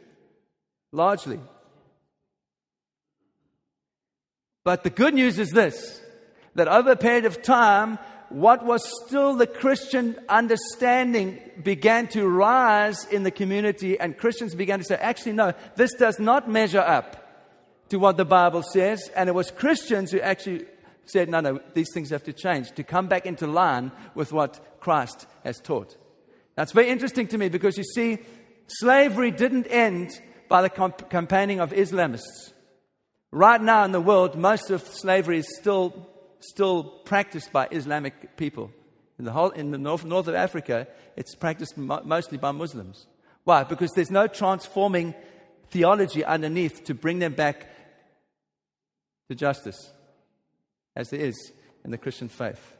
largely. 0.92 1.40
But 4.64 4.84
the 4.84 4.90
good 4.90 5.14
news 5.14 5.38
is 5.38 5.52
this 5.52 6.02
that 6.56 6.68
over 6.68 6.94
a 6.94 6.96
period 6.96 7.26
of 7.26 7.44
time, 7.44 8.00
what 8.30 8.66
was 8.66 8.84
still 9.06 9.36
the 9.36 9.48
Christian 9.48 10.18
understanding 10.28 11.40
began 11.64 12.08
to 12.10 12.28
rise 12.28 13.06
in 13.06 13.24
the 13.24 13.32
community, 13.32 14.00
and 14.00 14.18
Christians 14.18 14.54
began 14.54 14.80
to 14.80 14.86
say, 14.86 14.96
actually, 14.96 15.34
no, 15.34 15.54
this 15.76 15.94
does 15.94 16.20
not 16.20 16.50
measure 16.50 16.80
up 16.80 17.24
to 17.90 17.98
what 17.98 18.18
the 18.18 18.26
Bible 18.26 18.64
says. 18.64 19.10
And 19.16 19.30
it 19.30 19.36
was 19.36 19.52
Christians 19.52 20.12
who 20.12 20.20
actually 20.20 20.66
said, 21.06 21.30
no, 21.30 21.40
no, 21.40 21.60
these 21.74 21.88
things 21.94 22.10
have 22.10 22.24
to 22.24 22.34
change 22.34 22.72
to 22.74 22.84
come 22.84 23.08
back 23.08 23.26
into 23.26 23.48
line 23.48 23.92
with 24.14 24.34
what 24.34 24.80
Christ 24.82 25.26
has 25.44 25.60
taught. 25.60 25.96
That's 26.56 26.74
very 26.74 26.90
interesting 26.90 27.28
to 27.28 27.38
me 27.38 27.50
because 27.50 27.78
you 27.78 27.84
see, 27.84 28.18
slavery 28.68 29.32
didn't 29.32 29.68
end 29.68 30.20
by 30.50 30.62
the 30.62 30.70
campaigning 30.70 31.60
of 31.60 31.72
Islamists. 31.72 32.54
Right 33.32 33.62
now 33.62 33.84
in 33.86 33.92
the 33.92 34.02
world, 34.02 34.36
most 34.36 34.70
of 34.70 34.82
slavery 34.82 35.40
is 35.40 35.58
still 35.58 36.10
still 36.40 36.84
practiced 36.84 37.52
by 37.52 37.68
Islamic 37.72 38.38
people. 38.38 38.72
In 39.20 39.26
the, 39.26 39.32
whole, 39.32 39.50
in 39.50 39.72
the 39.72 39.78
north, 39.78 40.06
north 40.06 40.28
of 40.28 40.36
Africa, 40.36 40.88
it's 41.16 41.34
practiced 41.34 41.78
mo- 41.78 42.02
mostly 42.06 42.38
by 42.38 42.52
Muslims. 42.52 43.08
Why? 43.44 43.64
Because 43.64 43.92
there's 43.96 44.12
no 44.12 44.28
transforming 44.28 45.16
theology 45.70 46.24
underneath 46.24 46.84
to 46.86 46.94
bring 46.94 47.20
them 47.20 47.34
back 47.34 47.68
to 49.30 49.36
justice, 49.36 49.92
as 50.96 51.10
there 51.10 51.20
is 51.20 51.52
in 51.84 51.92
the 51.92 51.98
Christian 51.98 52.30
faith. 52.30 52.74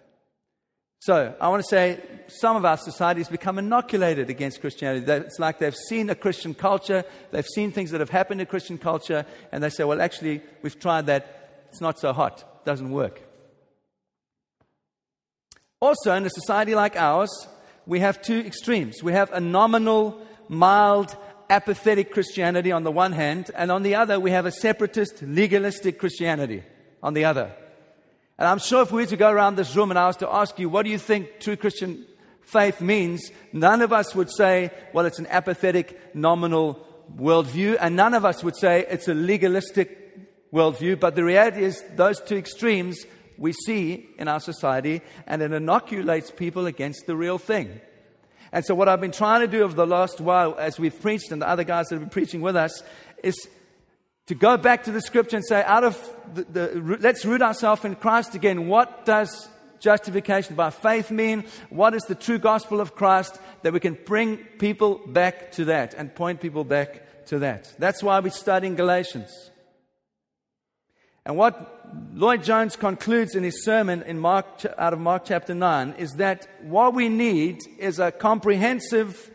So, 1.00 1.36
I 1.40 1.48
want 1.50 1.64
to 1.64 1.70
say 1.70 2.02
some 2.28 2.56
of 2.56 2.66
our 2.66 2.78
societies 2.78 3.28
become 3.28 3.60
inoculated 3.60 4.30
against 4.30 4.62
Christianity. 4.62 5.06
It's 5.12 5.40
like 5.40 5.60
they've 5.60 5.76
seen 5.76 6.10
a 6.10 6.16
Christian 6.16 6.54
culture, 6.54 7.04
they've 7.32 7.46
seen 7.46 7.72
things 7.72 7.92
that 7.92 8.00
have 8.00 8.10
happened 8.10 8.42
in 8.42 8.48
Christian 8.48 8.78
culture, 8.78 9.26
and 9.52 9.64
they 9.64 9.70
say, 9.70 9.84
well, 9.84 10.02
actually, 10.02 10.42
we've 10.64 10.80
tried 10.80 11.06
that, 11.06 11.68
it's 11.70 11.82
not 11.82 12.00
so 12.00 12.14
hot, 12.14 12.40
it 12.40 12.66
doesn't 12.66 12.90
work. 12.90 13.22
Also, 15.80 16.12
in 16.16 16.26
a 16.26 16.30
society 16.32 16.74
like 16.74 16.96
ours, 16.96 17.30
we 17.86 18.00
have 18.00 18.20
two 18.20 18.40
extremes. 18.40 19.04
We 19.04 19.12
have 19.12 19.32
a 19.32 19.40
nominal, 19.40 20.20
mild, 20.50 21.16
apathetic 21.52 22.12
Christianity 22.12 22.72
on 22.72 22.84
the 22.84 22.92
one 22.92 23.12
hand, 23.12 23.52
and 23.56 23.72
on 23.72 23.84
the 23.84 23.94
other, 23.94 24.20
we 24.20 24.32
have 24.32 24.48
a 24.48 24.52
separatist, 24.52 25.22
legalistic 25.22 26.00
Christianity 26.00 26.64
on 27.04 27.14
the 27.14 27.26
other. 27.26 27.52
And 28.40 28.48
I'm 28.48 28.58
sure 28.58 28.82
if 28.82 28.92
we 28.92 29.04
were 29.04 29.08
to 29.08 29.18
go 29.18 29.30
around 29.30 29.56
this 29.56 29.76
room 29.76 29.92
and 29.92 30.00
I 30.00 30.08
was 30.08 30.18
to 30.18 30.30
ask 30.30 30.58
you, 30.58 30.68
what 30.68 30.84
do 30.84 30.90
you 30.90 30.98
think 30.98 31.40
true 31.40 31.56
Christian 31.56 32.06
faith 32.42 32.82
means? 32.82 33.32
None 33.54 33.84
of 33.84 33.94
us 33.94 34.16
would 34.16 34.32
say, 34.32 34.72
well, 34.94 35.06
it's 35.06 35.20
an 35.20 35.28
apathetic, 35.28 36.16
nominal 36.16 36.88
worldview, 37.16 37.78
and 37.80 37.96
none 37.96 38.16
of 38.16 38.26
us 38.26 38.44
would 38.44 38.56
say 38.56 38.84
it's 38.90 39.08
a 39.08 39.14
legalistic 39.14 40.52
worldview. 40.52 41.00
But 41.00 41.16
the 41.16 41.24
reality 41.24 41.64
is, 41.64 41.84
those 41.96 42.20
two 42.20 42.36
extremes 42.36 43.06
we 43.38 43.54
see 43.54 44.10
in 44.18 44.28
our 44.28 44.40
society, 44.40 45.02
and 45.26 45.42
it 45.42 45.52
inoculates 45.52 46.32
people 46.32 46.66
against 46.66 47.06
the 47.06 47.16
real 47.16 47.38
thing. 47.38 47.80
And 48.52 48.66
so, 48.66 48.76
what 48.76 48.88
I've 48.88 49.02
been 49.02 49.12
trying 49.12 49.42
to 49.42 49.48
do 49.48 49.64
over 49.64 49.76
the 49.76 49.88
last 49.88 50.22
while, 50.22 50.56
as 50.58 50.80
we've 50.80 51.00
preached, 51.00 51.32
and 51.32 51.42
the 51.42 51.48
other 51.48 51.64
guys 51.64 51.88
that 51.88 51.96
have 51.96 52.02
been 52.02 52.10
preaching 52.10 52.42
with 52.42 52.56
us, 52.56 52.82
is 53.24 53.36
to 54.28 54.36
go 54.36 54.58
back 54.58 54.84
to 54.84 54.92
the 54.92 55.02
scripture 55.02 55.38
and 55.38 55.46
say, 55.46 55.64
out 55.64 55.84
of 55.84 56.16
the, 56.34 56.44
the 56.44 56.98
let's 57.00 57.26
root 57.26 57.42
ourselves 57.42 57.84
in 57.86 57.96
Christ 57.96 58.36
again. 58.36 58.68
What 58.68 59.06
does 59.06 59.50
justification 59.80 60.56
by 60.56 60.70
faith 60.70 61.12
mean? 61.12 61.46
What 61.70 61.94
is 61.94 62.04
the 62.04 62.16
true 62.16 62.38
gospel 62.38 62.82
of 62.82 62.96
Christ? 62.96 63.40
That 63.64 63.74
we 63.74 63.80
can 63.80 63.98
bring 64.06 64.38
people 64.38 65.02
back 65.08 65.52
to 65.54 65.66
that 65.66 65.94
and 65.94 66.14
point 66.14 66.42
people 66.42 66.64
back 66.64 67.26
to 67.28 67.40
that. 67.40 67.74
That's 67.78 68.04
why 68.04 68.20
we're 68.20 68.32
studying 68.32 68.76
Galatians. 68.76 69.52
And 71.28 71.36
what 71.36 71.84
Lloyd 72.14 72.42
Jones 72.42 72.78
concludes 72.78 73.36
in 73.36 73.44
his 73.44 73.66
sermon 73.66 74.02
in 74.04 74.18
Mark, 74.18 74.46
out 74.78 74.94
of 74.94 75.00
Mark 75.00 75.26
chapter 75.26 75.54
9 75.54 75.96
is 75.98 76.14
that 76.14 76.48
what 76.62 76.94
we 76.94 77.10
need 77.10 77.60
is 77.78 78.00
a 78.00 78.14
comprehensive 78.14 79.30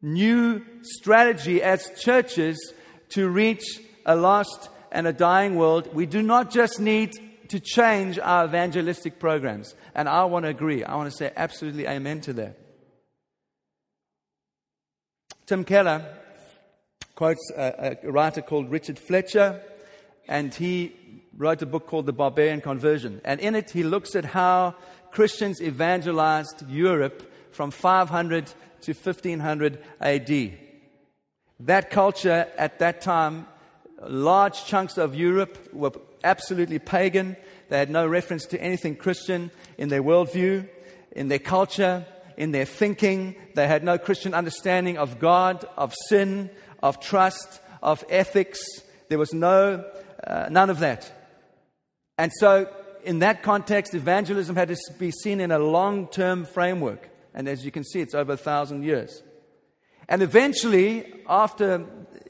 new 0.00 0.64
strategy 0.80 1.62
as 1.62 1.90
churches 2.00 2.72
to 3.10 3.28
reach 3.28 3.62
a 4.06 4.16
lost 4.16 4.70
and 4.90 5.06
a 5.06 5.12
dying 5.12 5.56
world. 5.56 5.94
We 5.94 6.06
do 6.06 6.22
not 6.22 6.50
just 6.50 6.80
need 6.80 7.12
to 7.48 7.60
change 7.60 8.18
our 8.18 8.46
evangelistic 8.46 9.18
programs. 9.18 9.74
And 9.94 10.08
I 10.08 10.24
want 10.24 10.46
to 10.46 10.48
agree. 10.48 10.82
I 10.82 10.96
want 10.96 11.10
to 11.10 11.16
say 11.16 11.30
absolutely 11.36 11.86
amen 11.86 12.22
to 12.22 12.32
that. 12.32 12.58
Tim 15.44 15.62
Keller 15.64 16.06
quotes 17.14 17.50
a, 17.54 17.98
a 18.02 18.10
writer 18.10 18.40
called 18.40 18.70
Richard 18.70 18.98
Fletcher, 18.98 19.60
and 20.26 20.54
he 20.54 20.94
wrote 21.38 21.62
a 21.62 21.66
book 21.66 21.86
called 21.86 22.06
The 22.06 22.12
Barbarian 22.12 22.60
Conversion. 22.60 23.20
And 23.24 23.40
in 23.40 23.54
it, 23.54 23.70
he 23.70 23.84
looks 23.84 24.16
at 24.16 24.24
how 24.24 24.74
Christians 25.12 25.62
evangelized 25.62 26.68
Europe 26.68 27.32
from 27.52 27.70
500 27.70 28.52
to 28.82 28.92
1500 28.92 29.78
AD. 30.00 30.58
That 31.60 31.90
culture 31.90 32.48
at 32.58 32.80
that 32.80 33.00
time, 33.00 33.46
large 34.02 34.64
chunks 34.64 34.98
of 34.98 35.14
Europe 35.14 35.72
were 35.72 35.92
absolutely 36.24 36.80
pagan. 36.80 37.36
They 37.68 37.78
had 37.78 37.90
no 37.90 38.06
reference 38.06 38.44
to 38.46 38.60
anything 38.60 38.96
Christian 38.96 39.50
in 39.76 39.88
their 39.88 40.02
worldview, 40.02 40.68
in 41.12 41.28
their 41.28 41.38
culture, 41.38 42.04
in 42.36 42.50
their 42.50 42.64
thinking. 42.64 43.36
They 43.54 43.68
had 43.68 43.84
no 43.84 43.96
Christian 43.96 44.34
understanding 44.34 44.98
of 44.98 45.20
God, 45.20 45.64
of 45.76 45.94
sin, 46.08 46.50
of 46.82 47.00
trust, 47.00 47.60
of 47.80 48.04
ethics. 48.08 48.60
There 49.08 49.18
was 49.18 49.32
no, 49.32 49.84
uh, 50.24 50.48
none 50.50 50.70
of 50.70 50.80
that. 50.80 51.12
And 52.18 52.32
so, 52.32 52.68
in 53.04 53.20
that 53.20 53.42
context, 53.42 53.94
evangelism 53.94 54.56
had 54.56 54.68
to 54.68 54.76
be 54.98 55.12
seen 55.12 55.40
in 55.40 55.52
a 55.52 55.58
long 55.58 56.08
term 56.08 56.44
framework. 56.44 57.08
And 57.32 57.48
as 57.48 57.64
you 57.64 57.70
can 57.70 57.84
see, 57.84 58.00
it's 58.00 58.14
over 58.14 58.32
a 58.32 58.36
thousand 58.36 58.82
years. 58.82 59.22
And 60.08 60.22
eventually, 60.22 61.06
after, 61.28 61.86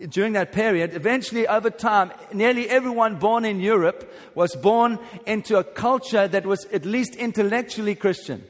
during 0.09 0.35
that 0.35 0.53
period, 0.53 0.95
eventually 0.95 1.49
over 1.49 1.71
time, 1.71 2.13
nearly 2.33 2.69
everyone 2.69 3.17
born 3.17 3.45
in 3.45 3.61
Europe 3.61 4.13
was 4.35 4.55
born 4.57 4.99
into 5.27 5.57
a 5.57 5.65
culture 5.65 6.29
that 6.29 6.45
was 6.45 6.67
at 6.67 6.85
least 6.85 7.15
intellectually 7.15 7.95
Christian. 7.95 8.45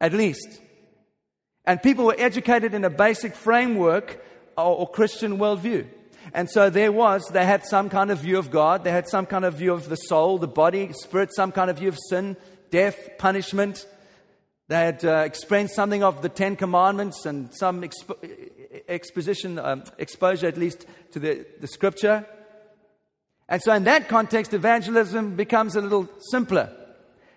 At 0.00 0.12
least. 0.12 0.60
And 1.64 1.82
people 1.82 2.06
were 2.06 2.16
educated 2.16 2.72
in 2.72 2.84
a 2.84 2.90
basic 2.90 3.34
framework 3.34 4.24
or, 4.56 4.76
or 4.76 4.88
Christian 4.88 5.38
worldview. 5.38 5.86
And 6.32 6.50
so 6.50 6.70
there 6.70 6.92
was, 6.92 7.26
they 7.28 7.44
had 7.44 7.64
some 7.64 7.88
kind 7.88 8.10
of 8.10 8.18
view 8.18 8.38
of 8.38 8.50
God, 8.50 8.84
they 8.84 8.90
had 8.90 9.08
some 9.08 9.26
kind 9.26 9.44
of 9.44 9.54
view 9.54 9.72
of 9.72 9.88
the 9.88 9.96
soul, 9.96 10.38
the 10.38 10.48
body, 10.48 10.92
spirit, 10.92 11.34
some 11.34 11.52
kind 11.52 11.70
of 11.70 11.78
view 11.78 11.88
of 11.88 11.98
sin, 12.08 12.36
death, 12.70 13.10
punishment. 13.18 13.86
They 14.68 14.76
had 14.76 15.04
uh, 15.04 15.18
experienced 15.18 15.74
something 15.74 16.02
of 16.02 16.22
the 16.22 16.28
Ten 16.28 16.56
Commandments 16.56 17.24
and 17.24 17.54
some 17.54 17.82
expo- 17.82 18.18
exposition, 18.88 19.58
um, 19.58 19.84
exposure 19.98 20.48
at 20.48 20.56
least 20.56 20.86
to 21.12 21.20
the, 21.20 21.46
the 21.60 21.68
scripture. 21.68 22.26
And 23.48 23.62
so, 23.62 23.72
in 23.74 23.84
that 23.84 24.08
context, 24.08 24.52
evangelism 24.52 25.36
becomes 25.36 25.76
a 25.76 25.80
little 25.80 26.08
simpler 26.30 26.72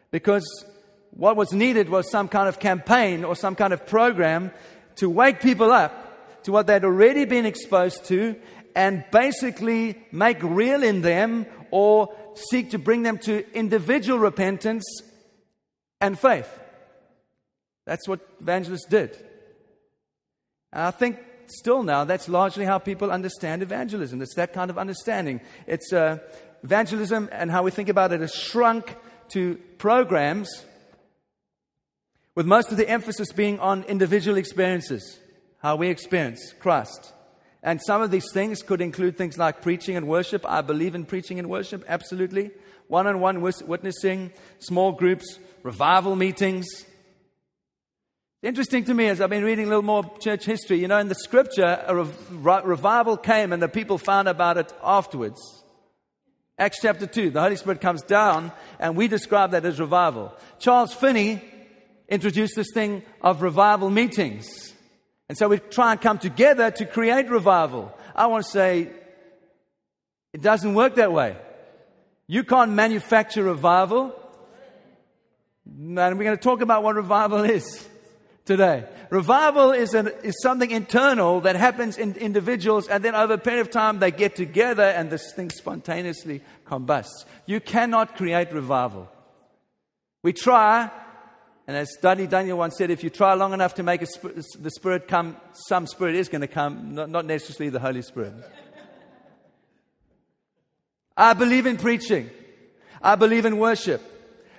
because 0.10 0.66
what 1.12 1.36
was 1.36 1.54
needed 1.54 1.90
was 1.90 2.10
some 2.10 2.28
kind 2.28 2.50
of 2.50 2.60
campaign 2.60 3.24
or 3.24 3.36
some 3.36 3.56
kind 3.56 3.74
of 3.74 3.86
program 3.86 4.52
to 4.96 5.10
wake 5.10 5.40
people 5.40 5.72
up 5.72 6.44
to 6.44 6.52
what 6.52 6.68
they'd 6.68 6.84
already 6.84 7.26
been 7.26 7.46
exposed 7.46 8.06
to 8.06 8.36
and 8.80 9.04
basically 9.12 10.02
make 10.10 10.42
real 10.42 10.84
in 10.84 11.02
them 11.02 11.46
or 11.70 12.16
seek 12.50 12.72
to 12.72 12.80
bring 12.80 13.04
them 13.04 13.18
to 13.18 13.44
individual 13.54 14.18
repentance 14.18 14.86
and 16.00 16.18
faith. 16.18 16.50
That's 17.86 18.08
what 18.08 18.22
evangelists 18.40 18.86
did. 18.90 19.18
And 20.72 20.84
I 20.84 20.92
think 20.92 21.20
still 21.48 21.84
now 21.84 22.06
that's 22.06 22.30
largely 22.30 22.64
how 22.64 22.80
people 22.80 23.12
understand 23.12 23.62
evangelism. 23.62 24.22
It's 24.22 24.36
that 24.36 24.54
kind 24.54 24.72
of 24.72 24.78
understanding. 24.78 25.42
It's 25.68 25.92
uh, 25.92 26.20
evangelism 26.64 27.28
and 27.34 27.52
how 27.52 27.64
we 27.64 27.72
think 27.72 27.90
about 27.90 28.14
it 28.14 28.22
has 28.22 28.34
shrunk 28.34 28.96
to 29.32 29.60
programs 29.78 30.66
with 32.34 32.46
most 32.46 32.72
of 32.72 32.78
the 32.78 32.88
emphasis 32.88 33.34
being 33.34 33.60
on 33.60 33.84
individual 33.84 34.38
experiences, 34.38 35.20
how 35.58 35.76
we 35.76 35.90
experience 35.90 36.54
Christ. 36.62 37.14
And 37.62 37.82
some 37.82 38.02
of 38.02 38.12
these 38.12 38.32
things 38.32 38.64
could 38.64 38.82
include 38.82 39.18
things 39.18 39.38
like 39.38 39.62
preaching 39.62 39.96
and 39.96 40.08
worship. 40.08 40.46
I 40.48 40.62
believe 40.62 40.96
in 40.96 41.06
preaching 41.06 41.40
and 41.40 41.50
worship, 41.50 41.84
absolutely. 41.88 42.52
One 42.88 43.06
on 43.06 43.20
one 43.20 43.42
witnessing, 43.42 44.32
small 44.60 44.94
groups, 44.94 45.40
revival 45.64 46.16
meetings. 46.16 46.68
Interesting 48.42 48.86
to 48.86 48.94
me 48.94 49.10
as 49.10 49.20
I've 49.20 49.30
been 49.30 49.44
reading 49.44 49.66
a 49.66 49.68
little 49.68 49.84
more 49.84 50.10
church 50.20 50.46
history, 50.46 50.80
you 50.80 50.88
know, 50.88 50.98
in 50.98 51.10
the 51.10 51.16
scripture, 51.16 51.84
a 51.86 51.94
revival 52.64 53.18
came 53.18 53.52
and 53.52 53.62
the 53.62 53.68
people 53.68 53.98
found 53.98 54.30
about 54.30 54.58
it 54.58 54.74
afterwards. 54.82 55.42
Acts 56.58 56.80
chapter 56.82 57.06
2, 57.06 57.32
the 57.32 57.42
Holy 57.42 57.58
Spirit 57.58 57.82
comes 57.82 58.02
down 58.02 58.54
and 58.80 58.96
we 58.96 59.10
describe 59.10 59.52
that 59.52 59.66
as 59.66 59.80
revival. 59.80 60.34
Charles 60.60 60.94
Finney 60.94 61.42
introduced 62.08 62.56
this 62.56 62.72
thing 62.74 63.04
of 63.22 63.42
revival 63.42 63.90
meetings. 63.90 64.69
And 65.30 65.38
so 65.38 65.48
we 65.48 65.60
try 65.60 65.92
and 65.92 66.02
come 66.02 66.18
together 66.18 66.72
to 66.72 66.86
create 66.86 67.30
revival. 67.30 67.96
I 68.16 68.26
want 68.28 68.44
to 68.44 68.52
say 68.52 68.90
it 70.34 70.42
doesn't 70.42 70.74
work 70.74 70.96
that 70.96 71.14
way. 71.14 71.38
You 72.28 72.44
can't 72.44 72.72
manufacture 72.72 73.44
revival. 73.44 74.16
And 75.66 75.96
we're 75.96 76.24
going 76.24 76.38
to 76.38 76.44
talk 76.44 76.62
about 76.62 76.84
what 76.84 76.96
revival 76.96 77.44
is 77.44 77.88
today. 78.46 78.86
Revival 79.12 79.72
is, 79.72 79.94
an, 79.94 80.12
is 80.24 80.40
something 80.42 80.70
internal 80.70 81.42
that 81.42 81.56
happens 81.56 81.98
in 81.98 82.16
individuals, 82.16 82.88
and 82.88 83.04
then 83.04 83.16
over 83.16 83.34
a 83.34 83.38
period 83.38 83.62
of 83.62 83.72
time, 83.72 84.00
they 84.00 84.12
get 84.12 84.36
together 84.36 84.84
and 84.84 85.10
this 85.10 85.34
thing 85.34 85.50
spontaneously 85.50 86.42
combusts. 86.66 87.26
You 87.48 87.60
cannot 87.60 88.16
create 88.16 88.52
revival. 88.52 89.10
We 90.22 90.34
try, 90.34 90.92
and 91.70 91.78
as 91.78 91.98
Danny 92.02 92.26
Daniel 92.26 92.58
once 92.58 92.78
said, 92.78 92.90
if 92.90 93.04
you 93.04 93.12
try 93.12 93.36
long 93.36 93.54
enough 93.54 93.76
to 93.76 93.84
make 93.84 94.02
sp- 94.10 94.34
the 94.60 94.72
Spirit 94.72 95.08
come, 95.08 95.38
some 95.54 95.86
Spirit 95.86 96.16
is 96.16 96.28
going 96.28 96.42
to 96.42 96.48
come, 96.48 96.96
not, 96.96 97.12
not 97.12 97.26
necessarily 97.28 97.70
the 97.70 97.80
Holy 97.80 98.02
Spirit. 98.02 98.34
I 101.16 101.34
believe 101.34 101.68
in 101.68 101.78
preaching. 101.78 102.32
I 103.04 103.14
believe 103.14 103.46
in 103.46 103.60
worship. 103.60 104.02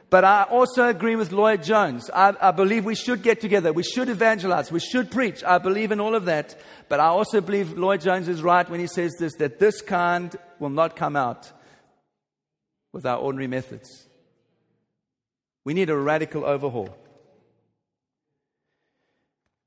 But 0.09 0.23
I 0.23 0.45
also 0.45 0.87
agree 0.87 1.17
with 1.17 1.33
Lloyd 1.33 1.64
Jones. 1.64 2.11
I, 2.14 2.33
I, 2.40 2.52
believe 2.52 2.85
we 2.85 2.95
should 2.95 3.25
get 3.25 3.40
together. 3.40 3.73
We 3.73 3.83
should 3.83 4.09
evangelize. 4.09 4.71
We 4.71 4.79
should 4.79 5.11
preach. 5.11 5.43
I 5.43 5.59
believe 5.59 5.90
in 5.90 5.99
all 5.99 6.14
of 6.14 6.26
that. 6.26 6.61
But 6.88 7.00
I 7.00 7.07
also 7.07 7.40
believe 7.40 7.76
Lloyd 7.76 8.02
Jones 8.02 8.29
is 8.29 8.40
right 8.40 8.71
when 8.71 8.79
he 8.79 8.87
says 8.87 9.17
this 9.19 9.35
that 9.38 9.59
this 9.59 9.83
kind 9.83 10.37
will 10.61 10.71
not 10.71 10.95
come 10.95 11.17
out 11.17 11.50
with 12.93 13.05
our 13.05 13.19
ordinary 13.19 13.49
methods. 13.49 14.07
We 15.64 15.75
need 15.75 15.90
a 15.90 15.97
radical 15.97 16.45
overhaul. 16.45 16.97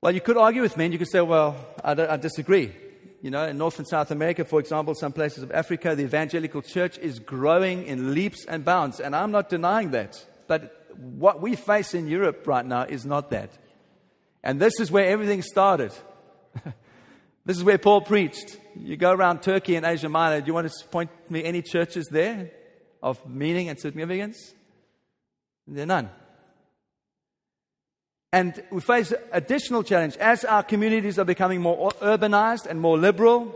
Well, 0.02 0.14
you 0.14 0.20
could 0.20 0.36
argue 0.36 0.62
with 0.62 0.76
me 0.76 0.84
and 0.84 0.92
you 0.92 0.98
could 0.98 1.08
say, 1.08 1.20
well, 1.20 1.56
I, 1.82 1.92
I 1.92 2.16
disagree. 2.16 2.74
You 3.22 3.30
know, 3.30 3.46
in 3.46 3.56
North 3.56 3.78
and 3.78 3.88
South 3.88 4.10
America, 4.10 4.44
for 4.44 4.60
example, 4.60 4.94
some 4.94 5.12
places 5.12 5.42
of 5.42 5.50
Africa, 5.50 5.94
the 5.94 6.02
evangelical 6.02 6.60
church 6.60 6.98
is 6.98 7.18
growing 7.18 7.86
in 7.86 8.12
leaps 8.12 8.44
and 8.44 8.66
bounds. 8.66 9.00
And 9.00 9.16
I'm 9.16 9.30
not 9.30 9.48
denying 9.48 9.92
that. 9.92 10.22
But 10.46 10.90
what 10.98 11.40
we 11.40 11.56
face 11.56 11.94
in 11.94 12.06
Europe 12.06 12.46
right 12.46 12.66
now 12.66 12.82
is 12.82 13.06
not 13.06 13.30
that. 13.30 13.50
And 14.42 14.60
this 14.60 14.78
is 14.78 14.90
where 14.90 15.06
everything 15.06 15.40
started. 15.40 15.92
this 17.46 17.56
is 17.56 17.64
where 17.64 17.78
Paul 17.78 18.02
preached. 18.02 18.58
You 18.76 18.98
go 18.98 19.10
around 19.10 19.40
Turkey 19.40 19.76
and 19.76 19.86
Asia 19.86 20.10
Minor, 20.10 20.42
do 20.42 20.48
you 20.48 20.54
want 20.54 20.70
to 20.70 20.88
point 20.88 21.08
me 21.30 21.42
any 21.44 21.62
churches 21.62 22.08
there 22.10 22.50
of 23.02 23.26
meaning 23.26 23.70
and 23.70 23.80
significance? 23.80 24.52
There 25.66 25.84
are 25.84 25.86
none. 25.86 26.10
And 28.32 28.62
we 28.72 28.80
face 28.80 29.12
additional 29.32 29.84
challenge. 29.84 30.16
As 30.16 30.44
our 30.44 30.62
communities 30.62 31.18
are 31.18 31.24
becoming 31.24 31.60
more 31.60 31.92
urbanized 32.02 32.66
and 32.66 32.80
more 32.80 32.98
liberal, 32.98 33.54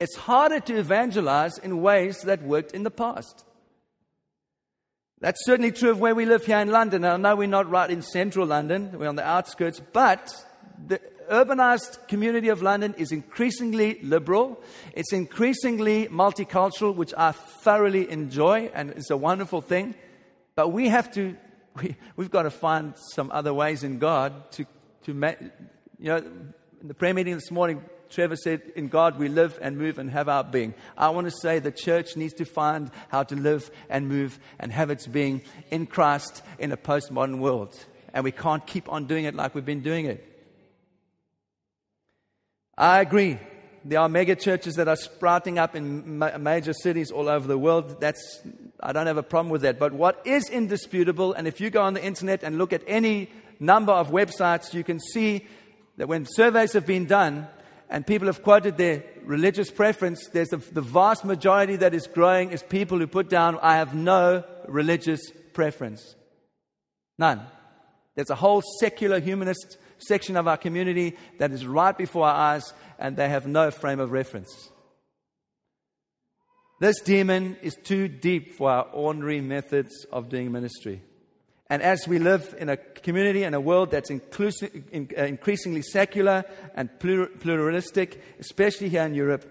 it's 0.00 0.16
harder 0.16 0.60
to 0.60 0.78
evangelize 0.78 1.58
in 1.58 1.82
ways 1.82 2.22
that 2.22 2.42
worked 2.42 2.72
in 2.72 2.82
the 2.82 2.90
past. 2.90 3.44
That's 5.20 5.44
certainly 5.44 5.70
true 5.70 5.90
of 5.90 6.00
where 6.00 6.14
we 6.14 6.24
live 6.24 6.44
here 6.44 6.58
in 6.58 6.70
London. 6.70 7.04
I 7.04 7.16
know 7.16 7.36
we're 7.36 7.46
not 7.46 7.70
right 7.70 7.88
in 7.88 8.02
central 8.02 8.46
London, 8.46 8.98
we're 8.98 9.08
on 9.08 9.14
the 9.14 9.24
outskirts, 9.24 9.80
but 9.92 10.34
the 10.86 11.00
urbanized 11.30 12.08
community 12.08 12.48
of 12.48 12.62
London 12.62 12.94
is 12.98 13.12
increasingly 13.12 14.00
liberal. 14.02 14.60
It's 14.94 15.12
increasingly 15.12 16.08
multicultural, 16.08 16.96
which 16.96 17.14
I 17.16 17.30
thoroughly 17.32 18.10
enjoy 18.10 18.70
and 18.74 18.90
it's 18.90 19.10
a 19.10 19.16
wonderful 19.16 19.60
thing. 19.60 19.94
But 20.54 20.68
we 20.68 20.88
have 20.88 21.10
to, 21.12 21.36
we, 21.80 21.96
we've 22.16 22.30
got 22.30 22.42
to 22.42 22.50
find 22.50 22.94
some 22.96 23.30
other 23.32 23.54
ways 23.54 23.82
in 23.82 23.98
God 23.98 24.50
to, 24.52 24.66
to 25.04 25.12
you 25.98 26.08
know, 26.08 26.16
in 26.16 26.88
the 26.88 26.94
prayer 26.94 27.14
meeting 27.14 27.34
this 27.34 27.50
morning, 27.50 27.82
Trevor 28.10 28.36
said, 28.36 28.60
In 28.76 28.88
God 28.88 29.18
we 29.18 29.28
live 29.28 29.58
and 29.62 29.78
move 29.78 29.98
and 29.98 30.10
have 30.10 30.28
our 30.28 30.44
being. 30.44 30.74
I 30.98 31.10
want 31.10 31.26
to 31.26 31.30
say 31.30 31.58
the 31.58 31.72
church 31.72 32.16
needs 32.16 32.34
to 32.34 32.44
find 32.44 32.90
how 33.08 33.22
to 33.24 33.36
live 33.36 33.70
and 33.88 34.08
move 34.08 34.38
and 34.58 34.70
have 34.72 34.90
its 34.90 35.06
being 35.06 35.42
in 35.70 35.86
Christ 35.86 36.42
in 36.58 36.72
a 36.72 36.76
postmodern 36.76 37.38
world. 37.38 37.74
And 38.12 38.24
we 38.24 38.32
can't 38.32 38.66
keep 38.66 38.92
on 38.92 39.06
doing 39.06 39.24
it 39.24 39.34
like 39.34 39.54
we've 39.54 39.64
been 39.64 39.80
doing 39.80 40.06
it. 40.06 40.28
I 42.76 43.00
agree. 43.00 43.38
There 43.84 43.98
are 43.98 44.08
mega 44.08 44.36
churches 44.36 44.76
that 44.76 44.88
are 44.88 44.96
sprouting 44.96 45.58
up 45.58 45.74
in 45.74 46.18
ma- 46.18 46.38
major 46.38 46.72
cities 46.72 47.10
all 47.10 47.28
over 47.28 47.48
the 47.48 47.58
world. 47.58 48.00
That's, 48.00 48.40
I 48.80 48.92
don't 48.92 49.06
have 49.06 49.16
a 49.16 49.22
problem 49.22 49.50
with 49.50 49.62
that. 49.62 49.78
But 49.78 49.92
what 49.92 50.20
is 50.24 50.48
indisputable, 50.48 51.32
and 51.32 51.48
if 51.48 51.60
you 51.60 51.70
go 51.70 51.82
on 51.82 51.94
the 51.94 52.04
internet 52.04 52.42
and 52.42 52.58
look 52.58 52.72
at 52.72 52.82
any 52.86 53.30
number 53.58 53.92
of 53.92 54.10
websites, 54.10 54.72
you 54.72 54.84
can 54.84 55.00
see 55.00 55.46
that 55.96 56.08
when 56.08 56.26
surveys 56.26 56.72
have 56.74 56.86
been 56.86 57.06
done 57.06 57.48
and 57.90 58.06
people 58.06 58.26
have 58.26 58.42
quoted 58.42 58.76
their 58.76 59.04
religious 59.24 59.70
preference, 59.70 60.28
there's 60.28 60.52
a, 60.52 60.58
the 60.58 60.80
vast 60.80 61.24
majority 61.24 61.76
that 61.76 61.92
is 61.92 62.06
growing 62.06 62.50
is 62.50 62.62
people 62.62 62.98
who 62.98 63.06
put 63.06 63.28
down, 63.28 63.58
I 63.60 63.76
have 63.76 63.94
no 63.94 64.44
religious 64.68 65.20
preference. 65.52 66.14
None. 67.18 67.42
There's 68.14 68.30
a 68.30 68.34
whole 68.34 68.62
secular 68.80 69.20
humanist 69.20 69.78
section 69.98 70.36
of 70.36 70.48
our 70.48 70.56
community 70.56 71.16
that 71.38 71.52
is 71.52 71.66
right 71.66 71.96
before 71.96 72.26
our 72.26 72.54
eyes, 72.54 72.72
and 73.02 73.16
they 73.16 73.28
have 73.28 73.48
no 73.48 73.70
frame 73.72 73.98
of 73.98 74.12
reference. 74.12 74.70
This 76.80 77.00
demon 77.00 77.56
is 77.60 77.76
too 77.82 78.06
deep 78.08 78.54
for 78.54 78.70
our 78.70 78.84
ordinary 78.92 79.40
methods 79.40 80.06
of 80.12 80.28
doing 80.28 80.52
ministry. 80.52 81.02
And 81.68 81.82
as 81.82 82.06
we 82.06 82.18
live 82.18 82.54
in 82.58 82.68
a 82.68 82.76
community 82.76 83.42
and 83.42 83.54
a 83.54 83.60
world 83.60 83.90
that's 83.90 84.10
uh, 84.10 84.14
increasingly 84.92 85.82
secular 85.82 86.44
and 86.74 86.90
pluralistic, 87.00 88.22
especially 88.38 88.88
here 88.88 89.02
in 89.02 89.14
Europe, 89.14 89.48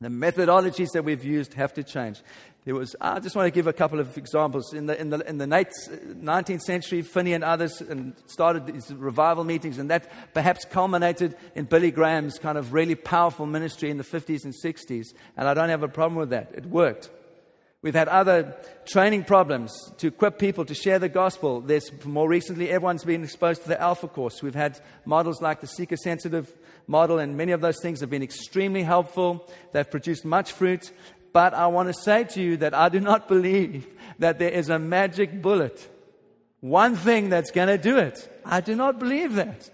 the 0.00 0.08
methodologies 0.08 0.88
that 0.94 1.04
we've 1.04 1.24
used 1.24 1.54
have 1.54 1.74
to 1.74 1.84
change. 1.84 2.22
There 2.64 2.74
was, 2.74 2.96
I 2.98 3.20
just 3.20 3.36
want 3.36 3.46
to 3.46 3.50
give 3.50 3.66
a 3.66 3.74
couple 3.74 4.00
of 4.00 4.16
examples. 4.16 4.72
In 4.72 4.86
the, 4.86 4.98
in 4.98 5.10
the, 5.10 5.28
in 5.28 5.36
the 5.36 5.44
19th 5.44 6.50
uh, 6.50 6.58
century, 6.58 7.02
Finney 7.02 7.34
and 7.34 7.44
others 7.44 7.82
and 7.82 8.14
started 8.26 8.66
these 8.66 8.90
revival 8.90 9.44
meetings, 9.44 9.78
and 9.78 9.90
that 9.90 10.10
perhaps 10.32 10.64
culminated 10.64 11.36
in 11.54 11.66
Billy 11.66 11.90
Graham's 11.90 12.38
kind 12.38 12.56
of 12.56 12.72
really 12.72 12.94
powerful 12.94 13.44
ministry 13.44 13.90
in 13.90 13.98
the 13.98 14.04
50s 14.04 14.44
and 14.44 14.54
60s. 14.54 15.08
And 15.36 15.46
I 15.46 15.52
don't 15.52 15.68
have 15.68 15.82
a 15.82 15.88
problem 15.88 16.18
with 16.18 16.30
that. 16.30 16.52
It 16.54 16.64
worked. 16.64 17.10
We've 17.84 17.94
had 17.94 18.08
other 18.08 18.56
training 18.86 19.24
problems 19.24 19.70
to 19.98 20.06
equip 20.06 20.38
people 20.38 20.64
to 20.64 20.74
share 20.74 20.98
the 20.98 21.10
gospel. 21.10 21.60
There's 21.60 21.90
more 22.06 22.26
recently, 22.26 22.70
everyone's 22.70 23.04
been 23.04 23.22
exposed 23.22 23.60
to 23.64 23.68
the 23.68 23.78
Alpha 23.78 24.08
course. 24.08 24.42
We've 24.42 24.54
had 24.54 24.80
models 25.04 25.42
like 25.42 25.60
the 25.60 25.66
seeker 25.66 25.98
sensitive 25.98 26.50
model, 26.86 27.18
and 27.18 27.36
many 27.36 27.52
of 27.52 27.60
those 27.60 27.78
things 27.82 28.00
have 28.00 28.08
been 28.08 28.22
extremely 28.22 28.82
helpful. 28.82 29.50
They've 29.72 29.90
produced 29.90 30.24
much 30.24 30.52
fruit. 30.52 30.92
But 31.34 31.52
I 31.52 31.66
want 31.66 31.88
to 31.88 31.94
say 31.94 32.22
to 32.22 32.40
you 32.40 32.56
that 32.58 32.74
I 32.74 32.88
do 32.88 33.00
not 33.00 33.26
believe 33.26 33.88
that 34.20 34.38
there 34.38 34.52
is 34.52 34.68
a 34.68 34.78
magic 34.78 35.42
bullet, 35.42 35.90
one 36.60 36.94
thing 36.94 37.28
that's 37.28 37.50
going 37.50 37.66
to 37.66 37.76
do 37.76 37.98
it. 37.98 38.30
I 38.44 38.60
do 38.60 38.76
not 38.76 39.00
believe 39.00 39.34
that. 39.34 39.68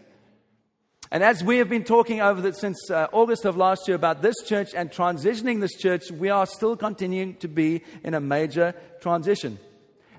And 1.11 1.23
as 1.23 1.45
we 1.45 1.59
have 1.59 1.69
been 1.69 1.85
talking 1.85 2.23
over 2.23 2.41
the, 2.41 2.55
since 2.55 2.91
uh, 2.91 3.09
August 3.13 3.45
of 3.45 3.59
last 3.59 3.87
year 3.87 3.95
about 3.95 4.23
this 4.23 4.37
church 4.47 4.75
and 4.75 4.91
transitioning 4.91 5.61
this 5.61 5.77
church, 5.77 6.11
we 6.11 6.31
are 6.31 6.47
still 6.47 6.77
continuing 6.79 7.35
to 7.37 7.49
be 7.49 7.83
in 8.03 8.15
a 8.15 8.21
major 8.21 8.75
transition. 9.03 9.59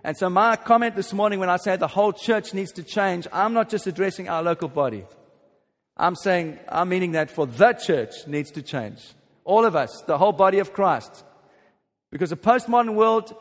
And 0.03 0.15
so, 0.15 0.29
my 0.29 0.55
comment 0.57 0.95
this 0.95 1.11
morning 1.11 1.39
when 1.39 1.49
I 1.49 1.57
say 1.57 1.75
the 1.75 1.87
whole 1.87 2.13
church 2.13 2.53
needs 2.53 2.71
to 2.73 2.83
change, 2.83 3.25
I'm 3.33 3.53
not 3.53 3.69
just 3.69 3.87
addressing 3.87 4.29
our 4.29 4.43
local 4.43 4.67
body. 4.67 5.05
I'm 5.97 6.15
saying, 6.15 6.59
I'm 6.69 6.89
meaning 6.89 7.13
that 7.13 7.31
for 7.31 7.47
the 7.47 7.73
church 7.73 8.27
needs 8.27 8.51
to 8.51 8.61
change. 8.61 9.01
All 9.43 9.65
of 9.65 9.75
us, 9.75 10.03
the 10.05 10.19
whole 10.19 10.33
body 10.33 10.59
of 10.59 10.71
Christ. 10.71 11.23
Because 12.11 12.29
the 12.29 12.37
postmodern 12.37 12.93
world, 12.93 13.33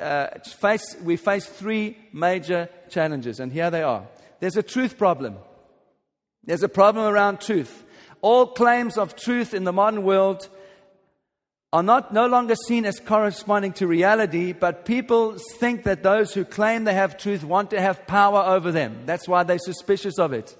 uh, 0.00 0.28
face, 0.38 0.96
we 1.02 1.16
face 1.16 1.46
three 1.46 1.98
major 2.12 2.68
challenges, 2.88 3.40
and 3.40 3.52
here 3.52 3.70
they 3.70 3.82
are. 3.82 4.06
There's 4.40 4.56
a 4.56 4.62
truth 4.62 4.96
problem. 4.96 5.36
There's 6.44 6.62
a 6.62 6.68
problem 6.68 7.06
around 7.06 7.40
truth. 7.40 7.82
All 8.20 8.46
claims 8.46 8.96
of 8.96 9.16
truth 9.16 9.52
in 9.54 9.64
the 9.64 9.72
modern 9.72 10.02
world 10.02 10.48
are 11.72 11.82
not 11.82 12.14
no 12.14 12.26
longer 12.26 12.54
seen 12.54 12.84
as 12.84 13.00
corresponding 13.00 13.72
to 13.72 13.86
reality, 13.88 14.52
but 14.52 14.84
people 14.84 15.36
think 15.58 15.82
that 15.82 16.04
those 16.04 16.32
who 16.32 16.44
claim 16.44 16.84
they 16.84 16.94
have 16.94 17.18
truth 17.18 17.42
want 17.42 17.70
to 17.70 17.80
have 17.80 18.06
power 18.06 18.38
over 18.38 18.70
them. 18.70 19.02
That's 19.06 19.26
why 19.26 19.42
they're 19.42 19.58
suspicious 19.58 20.18
of 20.18 20.32
it. 20.32 20.56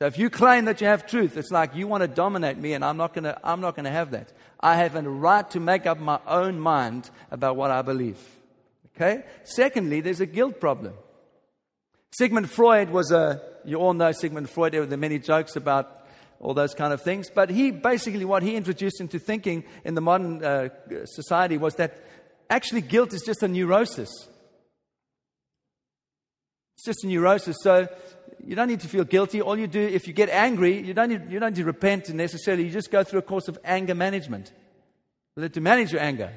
So 0.00 0.06
if 0.06 0.18
you 0.18 0.28
claim 0.28 0.64
that 0.64 0.80
you 0.80 0.88
have 0.88 1.06
truth, 1.06 1.36
it's 1.36 1.52
like 1.52 1.76
you 1.76 1.86
want 1.86 2.02
to 2.02 2.08
dominate 2.08 2.58
me, 2.58 2.72
and 2.72 2.84
I'm 2.84 2.96
not 2.96 3.14
going 3.14 3.24
to, 3.24 3.38
I'm 3.44 3.60
not 3.60 3.76
going 3.76 3.84
to 3.84 3.90
have 3.90 4.10
that. 4.10 4.32
I 4.58 4.76
have 4.76 4.96
a 4.96 5.02
right 5.02 5.48
to 5.50 5.60
make 5.60 5.86
up 5.86 5.98
my 5.98 6.18
own 6.26 6.58
mind 6.58 7.10
about 7.30 7.56
what 7.56 7.70
I 7.70 7.82
believe. 7.82 8.18
Okay? 8.96 9.24
Secondly, 9.44 10.00
there's 10.00 10.20
a 10.20 10.26
guilt 10.26 10.60
problem. 10.60 10.94
Sigmund 12.12 12.50
Freud 12.50 12.90
was 12.90 13.12
a, 13.12 13.40
you 13.64 13.76
all 13.76 13.94
know 13.94 14.12
Sigmund 14.12 14.50
Freud, 14.50 14.72
there 14.72 14.80
were 14.80 14.86
the 14.86 14.96
many 14.96 15.18
jokes 15.18 15.56
about 15.56 16.06
all 16.40 16.54
those 16.54 16.74
kind 16.74 16.92
of 16.92 17.02
things. 17.02 17.30
But 17.32 17.50
he 17.50 17.70
basically, 17.70 18.24
what 18.24 18.42
he 18.42 18.56
introduced 18.56 19.00
into 19.00 19.18
thinking 19.18 19.64
in 19.84 19.94
the 19.94 20.00
modern 20.00 20.44
uh, 20.44 20.68
society 21.04 21.56
was 21.56 21.74
that 21.76 22.04
actually 22.50 22.82
guilt 22.82 23.12
is 23.12 23.22
just 23.22 23.42
a 23.42 23.48
neurosis. 23.48 24.10
It's 26.76 26.84
just 26.84 27.04
a 27.04 27.06
neurosis. 27.08 27.56
So 27.62 27.88
you 28.46 28.54
don't 28.54 28.68
need 28.68 28.80
to 28.80 28.88
feel 28.88 29.04
guilty. 29.04 29.40
All 29.40 29.58
you 29.58 29.66
do, 29.66 29.80
if 29.80 30.06
you 30.06 30.12
get 30.12 30.28
angry, 30.28 30.80
you 30.80 30.94
don't 30.94 31.08
need, 31.08 31.30
you 31.30 31.40
don't 31.40 31.50
need 31.50 31.60
to 31.60 31.64
repent 31.64 32.08
necessarily. 32.10 32.64
You 32.64 32.70
just 32.70 32.90
go 32.90 33.02
through 33.02 33.20
a 33.20 33.22
course 33.22 33.48
of 33.48 33.58
anger 33.64 33.94
management. 33.94 34.52
Learn 35.36 35.50
to 35.50 35.60
manage 35.60 35.92
your 35.92 36.00
anger. 36.00 36.32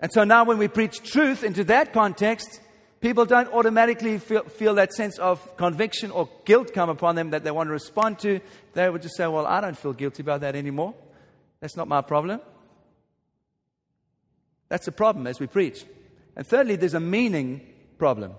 And 0.00 0.12
so 0.12 0.24
now 0.24 0.44
when 0.44 0.58
we 0.58 0.68
preach 0.68 1.02
truth 1.02 1.42
into 1.42 1.64
that 1.64 1.92
context, 1.92 2.60
people 3.00 3.24
don't 3.24 3.52
automatically 3.52 4.18
feel, 4.18 4.44
feel, 4.44 4.74
that 4.74 4.92
sense 4.92 5.18
of 5.18 5.56
conviction 5.56 6.10
or 6.10 6.28
guilt 6.44 6.72
come 6.72 6.88
upon 6.88 7.16
them 7.16 7.30
that 7.30 7.42
they 7.42 7.50
want 7.50 7.68
to 7.68 7.72
respond 7.72 8.20
to. 8.20 8.40
They 8.74 8.88
would 8.88 9.02
just 9.02 9.16
say, 9.16 9.26
Well, 9.26 9.46
I 9.46 9.60
don't 9.60 9.76
feel 9.76 9.92
guilty 9.92 10.22
about 10.22 10.42
that 10.42 10.54
anymore. 10.54 10.94
That's 11.60 11.76
not 11.76 11.88
my 11.88 12.02
problem. 12.02 12.40
That's 14.68 14.86
a 14.86 14.92
problem 14.92 15.26
as 15.26 15.40
we 15.40 15.46
preach. 15.46 15.84
And 16.36 16.46
thirdly, 16.46 16.76
there's 16.76 16.94
a 16.94 17.00
meaning 17.00 17.66
problem. 17.98 18.34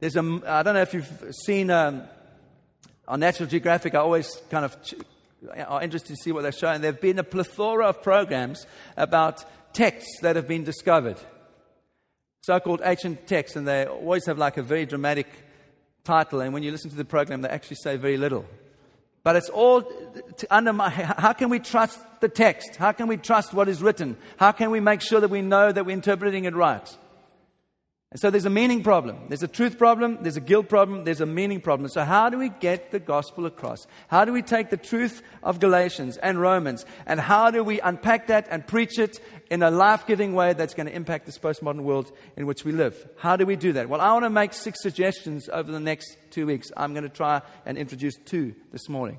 There's 0.00 0.16
a, 0.16 0.40
I 0.46 0.62
don't 0.62 0.74
know 0.74 0.82
if 0.82 0.94
you've 0.94 1.34
seen 1.44 1.70
um, 1.70 2.02
on 3.06 3.20
National 3.20 3.48
Geographic, 3.48 3.94
I 3.94 3.98
always 3.98 4.40
kind 4.50 4.64
of 4.64 4.76
are 5.66 5.82
interested 5.82 6.16
to 6.16 6.22
see 6.22 6.32
what 6.32 6.42
they're 6.42 6.52
showing. 6.52 6.80
There 6.80 6.92
have 6.92 7.00
been 7.00 7.18
a 7.18 7.24
plethora 7.24 7.86
of 7.86 8.02
programs 8.02 8.66
about 8.96 9.44
texts 9.72 10.18
that 10.22 10.36
have 10.36 10.48
been 10.48 10.64
discovered 10.64 11.16
so 12.42 12.58
called 12.58 12.80
ancient 12.84 13.26
texts, 13.26 13.56
and 13.56 13.68
they 13.68 13.84
always 13.84 14.26
have 14.26 14.38
like 14.38 14.56
a 14.56 14.62
very 14.62 14.86
dramatic 14.86 15.26
title. 16.04 16.40
And 16.40 16.54
when 16.54 16.62
you 16.62 16.72
listen 16.72 16.90
to 16.90 16.96
the 16.96 17.04
program, 17.04 17.42
they 17.42 17.48
actually 17.48 17.76
say 17.76 17.96
very 17.96 18.16
little. 18.16 18.46
But 19.22 19.36
it's 19.36 19.50
all 19.50 19.82
to 19.82 20.46
undermine 20.50 20.90
how 20.92 21.34
can 21.34 21.50
we 21.50 21.58
trust 21.58 21.98
the 22.20 22.28
text? 22.28 22.76
How 22.76 22.92
can 22.92 23.06
we 23.06 23.18
trust 23.18 23.52
what 23.52 23.68
is 23.68 23.82
written? 23.82 24.16
How 24.38 24.52
can 24.52 24.70
we 24.70 24.80
make 24.80 25.02
sure 25.02 25.20
that 25.20 25.28
we 25.28 25.42
know 25.42 25.70
that 25.70 25.84
we're 25.84 25.92
interpreting 25.92 26.46
it 26.46 26.54
right? 26.54 26.96
And 28.12 28.18
so 28.18 28.28
there's 28.28 28.44
a 28.44 28.50
meaning 28.50 28.82
problem. 28.82 29.28
There's 29.28 29.44
a 29.44 29.48
truth 29.48 29.78
problem. 29.78 30.18
There's 30.22 30.36
a 30.36 30.40
guilt 30.40 30.68
problem. 30.68 31.04
There's 31.04 31.20
a 31.20 31.26
meaning 31.26 31.60
problem. 31.60 31.88
So, 31.88 32.02
how 32.02 32.28
do 32.28 32.38
we 32.38 32.48
get 32.48 32.90
the 32.90 32.98
gospel 32.98 33.46
across? 33.46 33.86
How 34.08 34.24
do 34.24 34.32
we 34.32 34.42
take 34.42 34.70
the 34.70 34.76
truth 34.76 35.22
of 35.44 35.60
Galatians 35.60 36.16
and 36.16 36.40
Romans 36.40 36.84
and 37.06 37.20
how 37.20 37.52
do 37.52 37.62
we 37.62 37.80
unpack 37.80 38.26
that 38.26 38.48
and 38.50 38.66
preach 38.66 38.98
it 38.98 39.20
in 39.48 39.62
a 39.62 39.70
life 39.70 40.08
giving 40.08 40.34
way 40.34 40.54
that's 40.54 40.74
going 40.74 40.88
to 40.88 40.92
impact 40.92 41.26
this 41.26 41.38
postmodern 41.38 41.82
world 41.82 42.10
in 42.36 42.46
which 42.46 42.64
we 42.64 42.72
live? 42.72 43.08
How 43.16 43.36
do 43.36 43.46
we 43.46 43.54
do 43.54 43.74
that? 43.74 43.88
Well, 43.88 44.00
I 44.00 44.12
want 44.12 44.24
to 44.24 44.30
make 44.30 44.54
six 44.54 44.82
suggestions 44.82 45.48
over 45.48 45.70
the 45.70 45.78
next 45.78 46.16
two 46.32 46.46
weeks. 46.46 46.72
I'm 46.76 46.94
going 46.94 47.04
to 47.04 47.08
try 47.08 47.42
and 47.64 47.78
introduce 47.78 48.16
two 48.16 48.56
this 48.72 48.88
morning, 48.88 49.18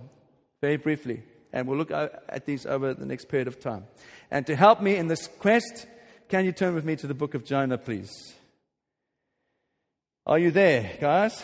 very 0.59 0.75
briefly. 0.75 1.23
And 1.53 1.65
we'll 1.65 1.77
look 1.77 1.91
at 1.91 2.45
these 2.45 2.65
over 2.65 2.93
the 2.93 3.05
next 3.05 3.29
period 3.29 3.47
of 3.47 3.57
time. 3.57 3.85
And 4.29 4.45
to 4.47 4.55
help 4.55 4.81
me 4.81 4.97
in 4.97 5.07
this 5.07 5.27
quest, 5.39 5.87
can 6.27 6.43
you 6.43 6.51
turn 6.51 6.75
with 6.75 6.83
me 6.83 6.97
to 6.97 7.07
the 7.07 7.13
book 7.13 7.35
of 7.35 7.45
Jonah, 7.45 7.77
please? 7.77 8.35
Are 10.23 10.37
you 10.37 10.51
there, 10.51 10.97
guys? 11.01 11.43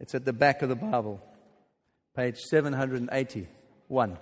It's 0.00 0.14
at 0.14 0.24
the 0.24 0.32
back 0.32 0.62
of 0.62 0.70
the 0.70 0.76
Bible, 0.76 1.20
page 2.16 2.38
781 2.38 4.18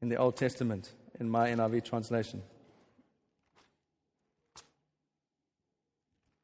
in 0.00 0.08
the 0.08 0.16
Old 0.16 0.36
Testament, 0.38 0.90
in 1.20 1.28
my 1.28 1.50
NIV 1.50 1.84
translation. 1.84 2.42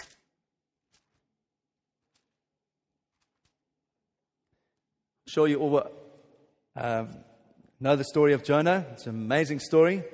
I'm 0.00 0.06
sure 5.28 5.48
you 5.48 5.61
all 5.61 5.90
uh, 6.76 7.06
know 7.80 7.96
the 7.96 8.04
story 8.04 8.34
of 8.34 8.44
Jonah. 8.44 8.84
It's 8.92 9.06
an 9.06 9.14
amazing 9.14 9.61
story. 9.61 10.04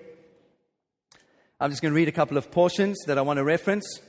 I'm 1.60 1.70
just 1.70 1.82
going 1.82 1.92
to 1.92 1.96
read 1.96 2.08
a 2.08 2.12
couple 2.12 2.36
of 2.36 2.50
portions 2.50 2.98
that 3.06 3.16
I 3.16 3.22
want 3.22 3.36
to 3.36 3.44
reference. 3.44 4.00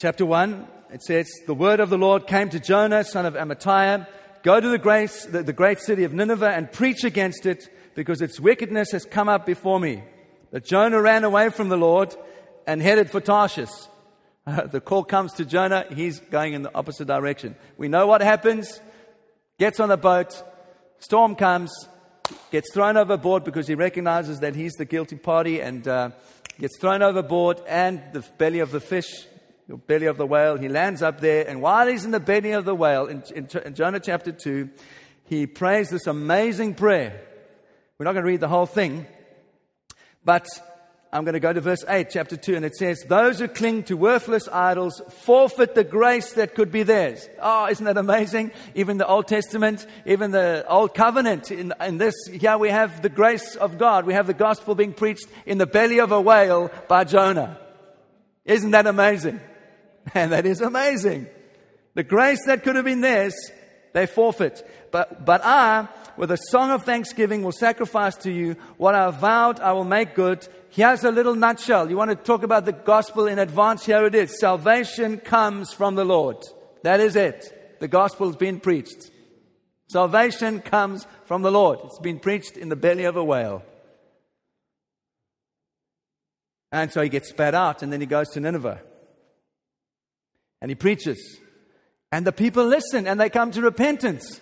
Chapter 0.00 0.26
1, 0.26 0.66
it 0.92 1.02
says, 1.02 1.30
The 1.46 1.54
word 1.54 1.78
of 1.78 1.88
the 1.88 1.98
Lord 1.98 2.26
came 2.26 2.48
to 2.48 2.58
Jonah, 2.58 3.04
son 3.04 3.24
of 3.24 3.34
Amittai 3.34 4.06
Go 4.42 4.58
to 4.58 4.68
the 4.68 4.78
great, 4.78 5.10
the, 5.30 5.44
the 5.44 5.52
great 5.52 5.78
city 5.78 6.02
of 6.02 6.12
Nineveh 6.12 6.50
and 6.50 6.70
preach 6.70 7.04
against 7.04 7.46
it, 7.46 7.68
because 7.94 8.20
its 8.20 8.40
wickedness 8.40 8.90
has 8.90 9.04
come 9.04 9.28
up 9.28 9.46
before 9.46 9.78
me. 9.78 10.02
But 10.50 10.64
Jonah 10.64 11.00
ran 11.00 11.22
away 11.22 11.50
from 11.50 11.68
the 11.68 11.76
Lord 11.76 12.14
and 12.66 12.82
headed 12.82 13.08
for 13.08 13.20
Tarshish. 13.20 13.70
the 14.46 14.80
call 14.80 15.04
comes 15.04 15.32
to 15.34 15.44
Jonah, 15.44 15.86
he's 15.94 16.18
going 16.18 16.54
in 16.54 16.62
the 16.62 16.74
opposite 16.74 17.06
direction. 17.06 17.54
We 17.78 17.86
know 17.86 18.08
what 18.08 18.20
happens. 18.20 18.80
Gets 19.60 19.78
on 19.78 19.90
the 19.90 19.96
boat, 19.96 20.42
storm 20.98 21.36
comes, 21.36 21.70
gets 22.50 22.72
thrown 22.72 22.96
overboard 22.96 23.44
because 23.44 23.66
he 23.66 23.74
recognizes 23.74 24.40
that 24.40 24.54
he's 24.54 24.72
the 24.72 24.84
guilty 24.84 25.16
party 25.16 25.60
and 25.60 25.86
uh, 25.86 26.10
gets 26.58 26.78
thrown 26.78 27.02
overboard 27.02 27.60
and 27.66 28.02
the 28.12 28.20
belly 28.38 28.60
of 28.60 28.70
the 28.70 28.80
fish, 28.80 29.26
the 29.68 29.76
belly 29.76 30.06
of 30.06 30.16
the 30.16 30.26
whale, 30.26 30.56
he 30.56 30.68
lands 30.68 31.02
up 31.02 31.20
there. 31.20 31.48
And 31.48 31.62
while 31.62 31.86
he's 31.86 32.04
in 32.04 32.10
the 32.10 32.20
belly 32.20 32.52
of 32.52 32.64
the 32.64 32.74
whale, 32.74 33.06
in, 33.06 33.22
in, 33.34 33.48
in 33.64 33.74
Jonah 33.74 34.00
chapter 34.00 34.32
2, 34.32 34.68
he 35.24 35.46
prays 35.46 35.88
this 35.88 36.06
amazing 36.06 36.74
prayer. 36.74 37.20
We're 37.98 38.04
not 38.04 38.12
going 38.12 38.24
to 38.24 38.30
read 38.30 38.40
the 38.40 38.48
whole 38.48 38.66
thing, 38.66 39.06
but 40.24 40.46
I'm 41.14 41.24
going 41.24 41.34
to 41.34 41.40
go 41.40 41.52
to 41.52 41.60
verse 41.60 41.84
8, 41.86 42.08
chapter 42.08 42.38
2, 42.38 42.56
and 42.56 42.64
it 42.64 42.74
says, 42.74 43.04
Those 43.06 43.38
who 43.38 43.46
cling 43.46 43.82
to 43.84 43.98
worthless 43.98 44.48
idols 44.48 45.02
forfeit 45.10 45.74
the 45.74 45.84
grace 45.84 46.32
that 46.32 46.54
could 46.54 46.72
be 46.72 46.84
theirs. 46.84 47.28
Oh, 47.38 47.66
isn't 47.66 47.84
that 47.84 47.98
amazing? 47.98 48.50
Even 48.74 48.96
the 48.96 49.06
Old 49.06 49.28
Testament, 49.28 49.86
even 50.06 50.30
the 50.30 50.64
Old 50.66 50.94
Covenant, 50.94 51.50
in, 51.50 51.74
in 51.82 51.98
this, 51.98 52.14
here 52.32 52.56
we 52.56 52.70
have 52.70 53.02
the 53.02 53.10
grace 53.10 53.56
of 53.56 53.76
God. 53.76 54.06
We 54.06 54.14
have 54.14 54.26
the 54.26 54.32
gospel 54.32 54.74
being 54.74 54.94
preached 54.94 55.26
in 55.44 55.58
the 55.58 55.66
belly 55.66 56.00
of 56.00 56.12
a 56.12 56.20
whale 56.20 56.70
by 56.88 57.04
Jonah. 57.04 57.58
Isn't 58.46 58.70
that 58.70 58.86
amazing? 58.86 59.40
And 60.14 60.32
that 60.32 60.46
is 60.46 60.60
amazing. 60.60 61.28
The 61.94 62.02
grace 62.02 62.40
that 62.46 62.64
could 62.64 62.74
have 62.74 62.84
been 62.84 63.02
theirs, 63.02 63.34
they 63.92 64.06
forfeit. 64.06 64.66
But, 64.90 65.24
but 65.24 65.42
I, 65.44 65.88
with 66.16 66.30
a 66.30 66.38
song 66.50 66.70
of 66.70 66.84
thanksgiving, 66.84 67.42
will 67.42 67.52
sacrifice 67.52 68.16
to 68.16 68.30
you 68.30 68.56
what 68.76 68.94
I 68.94 69.10
vowed 69.10 69.60
I 69.60 69.72
will 69.72 69.84
make 69.84 70.14
good 70.14 70.46
Here's 70.72 71.04
a 71.04 71.10
little 71.10 71.34
nutshell. 71.34 71.90
You 71.90 71.98
want 71.98 72.12
to 72.12 72.16
talk 72.16 72.42
about 72.42 72.64
the 72.64 72.72
gospel 72.72 73.26
in 73.26 73.38
advance? 73.38 73.84
Here 73.84 74.06
it 74.06 74.14
is. 74.14 74.40
Salvation 74.40 75.18
comes 75.18 75.70
from 75.70 75.96
the 75.96 76.04
Lord. 76.04 76.38
That 76.82 76.98
is 76.98 77.14
it. 77.14 77.78
The 77.78 77.88
gospel 77.88 78.28
has 78.28 78.36
been 78.36 78.58
preached. 78.58 79.10
Salvation 79.88 80.60
comes 80.60 81.06
from 81.26 81.42
the 81.42 81.50
Lord. 81.50 81.80
It's 81.84 81.98
been 81.98 82.18
preached 82.18 82.56
in 82.56 82.70
the 82.70 82.76
belly 82.76 83.04
of 83.04 83.16
a 83.16 83.24
whale. 83.24 83.62
And 86.70 86.90
so 86.90 87.02
he 87.02 87.10
gets 87.10 87.28
spat 87.28 87.54
out, 87.54 87.82
and 87.82 87.92
then 87.92 88.00
he 88.00 88.06
goes 88.06 88.30
to 88.30 88.40
Nineveh. 88.40 88.80
And 90.62 90.70
he 90.70 90.74
preaches. 90.74 91.38
And 92.12 92.26
the 92.26 92.32
people 92.32 92.66
listen, 92.66 93.08
and 93.08 93.18
they 93.18 93.30
come 93.30 93.50
to 93.52 93.62
repentance. 93.62 94.40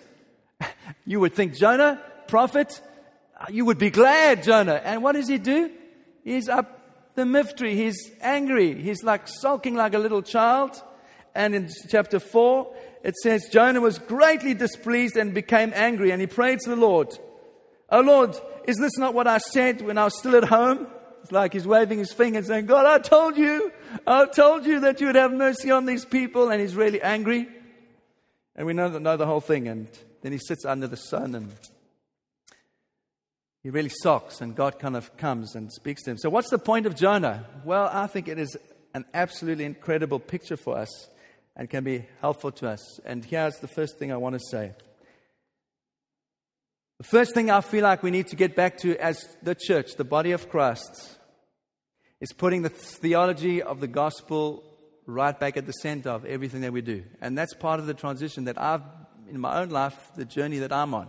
You 1.05 1.21
would 1.21 1.33
think, 1.33 1.55
Jonah, 1.55 2.01
prophet, 2.27 2.81
you 3.49 3.65
would 3.65 3.77
be 3.77 3.89
glad, 3.89 4.43
Jonah. 4.43 4.81
And 4.83 5.01
what 5.01 5.13
does 5.13 5.27
he 5.27 5.37
do? 5.37 5.71
He's 6.23 6.49
up 6.49 7.15
the 7.15 7.23
miftry. 7.23 7.73
He's 7.73 8.11
angry. 8.21 8.79
He's 8.79 9.03
like 9.03 9.27
sulking 9.27 9.75
like 9.75 9.93
a 9.93 9.99
little 9.99 10.21
child. 10.21 10.81
And 11.33 11.55
in 11.55 11.69
chapter 11.89 12.19
4, 12.19 12.75
it 13.03 13.15
says, 13.15 13.47
Jonah 13.49 13.81
was 13.81 13.99
greatly 13.99 14.53
displeased 14.53 15.15
and 15.15 15.33
became 15.33 15.71
angry, 15.73 16.11
and 16.11 16.19
he 16.19 16.27
prayed 16.27 16.59
to 16.59 16.69
the 16.69 16.75
Lord, 16.75 17.17
Oh 17.89 18.01
Lord, 18.01 18.37
is 18.65 18.77
this 18.77 18.97
not 18.97 19.13
what 19.13 19.27
I 19.27 19.37
said 19.37 19.81
when 19.81 19.97
I 19.97 20.03
was 20.05 20.17
still 20.17 20.35
at 20.35 20.43
home? 20.43 20.87
It's 21.23 21.31
like 21.31 21.53
he's 21.53 21.67
waving 21.67 21.99
his 21.99 22.11
finger 22.11 22.43
saying, 22.43 22.65
God, 22.65 22.85
I 22.85 22.99
told 22.99 23.37
you, 23.37 23.71
I 24.05 24.25
told 24.25 24.65
you 24.65 24.81
that 24.81 24.99
you 24.99 25.07
would 25.07 25.15
have 25.15 25.31
mercy 25.33 25.71
on 25.71 25.85
these 25.85 26.05
people, 26.05 26.49
and 26.49 26.61
he's 26.61 26.75
really 26.75 27.01
angry. 27.01 27.47
And 28.55 28.67
we 28.67 28.73
know, 28.73 28.89
know 28.89 29.17
the 29.17 29.25
whole 29.25 29.41
thing. 29.41 29.67
And 29.67 29.87
then 30.21 30.31
he 30.31 30.37
sits 30.37 30.65
under 30.65 30.87
the 30.87 30.97
sun 30.97 31.35
and 31.35 31.51
he 33.63 33.69
really 33.69 33.91
socks, 34.01 34.41
and 34.41 34.55
God 34.55 34.79
kind 34.79 34.95
of 34.95 35.15
comes 35.17 35.53
and 35.53 35.71
speaks 35.71 36.01
to 36.03 36.11
him. 36.11 36.17
So, 36.17 36.31
what's 36.31 36.49
the 36.49 36.57
point 36.57 36.87
of 36.87 36.95
Jonah? 36.95 37.45
Well, 37.63 37.89
I 37.93 38.07
think 38.07 38.27
it 38.27 38.39
is 38.39 38.57
an 38.95 39.05
absolutely 39.13 39.65
incredible 39.65 40.19
picture 40.19 40.57
for 40.57 40.77
us 40.77 41.09
and 41.55 41.69
can 41.69 41.83
be 41.83 42.05
helpful 42.21 42.51
to 42.53 42.69
us. 42.69 42.99
And 43.05 43.23
here's 43.23 43.57
the 43.57 43.67
first 43.67 43.99
thing 43.99 44.11
I 44.11 44.17
want 44.17 44.33
to 44.33 44.39
say. 44.49 44.73
The 46.97 47.03
first 47.03 47.33
thing 47.33 47.51
I 47.51 47.61
feel 47.61 47.83
like 47.83 48.03
we 48.03 48.11
need 48.11 48.27
to 48.27 48.35
get 48.35 48.55
back 48.55 48.77
to 48.79 48.97
as 48.97 49.27
the 49.43 49.55
church, 49.55 49.95
the 49.95 50.03
body 50.03 50.31
of 50.31 50.49
Christ, 50.49 51.17
is 52.19 52.33
putting 52.33 52.63
the 52.63 52.69
theology 52.69 53.61
of 53.61 53.79
the 53.79 53.87
gospel 53.87 54.63
right 55.13 55.37
back 55.39 55.57
at 55.57 55.65
the 55.65 55.73
center 55.73 56.09
of 56.09 56.25
everything 56.25 56.61
that 56.61 56.73
we 56.73 56.81
do. 56.81 57.03
And 57.21 57.37
that's 57.37 57.53
part 57.53 57.79
of 57.79 57.87
the 57.87 57.93
transition 57.93 58.45
that 58.45 58.59
I've, 58.59 58.81
in 59.29 59.39
my 59.39 59.61
own 59.61 59.69
life, 59.69 59.95
the 60.15 60.25
journey 60.25 60.59
that 60.59 60.71
I'm 60.71 60.93
on. 60.93 61.07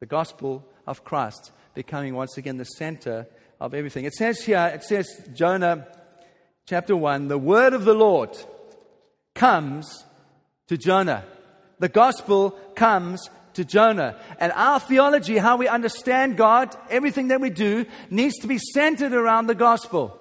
The 0.00 0.06
gospel 0.06 0.66
of 0.86 1.04
Christ 1.04 1.52
becoming 1.74 2.14
once 2.14 2.36
again 2.36 2.56
the 2.56 2.64
center 2.64 3.26
of 3.60 3.74
everything. 3.74 4.04
It 4.04 4.14
says 4.14 4.42
here, 4.42 4.70
it 4.74 4.82
says, 4.82 5.28
Jonah 5.34 5.86
chapter 6.66 6.96
1, 6.96 7.28
the 7.28 7.38
word 7.38 7.74
of 7.74 7.84
the 7.84 7.94
Lord 7.94 8.36
comes 9.34 10.04
to 10.68 10.76
Jonah. 10.76 11.24
The 11.78 11.88
gospel 11.88 12.50
comes 12.74 13.28
to 13.54 13.64
Jonah. 13.64 14.16
And 14.38 14.52
our 14.52 14.78
theology, 14.80 15.38
how 15.38 15.56
we 15.56 15.68
understand 15.68 16.36
God, 16.36 16.76
everything 16.88 17.28
that 17.28 17.40
we 17.40 17.50
do, 17.50 17.86
needs 18.10 18.38
to 18.38 18.46
be 18.46 18.58
centered 18.58 19.12
around 19.12 19.46
the 19.46 19.54
gospel. 19.54 20.19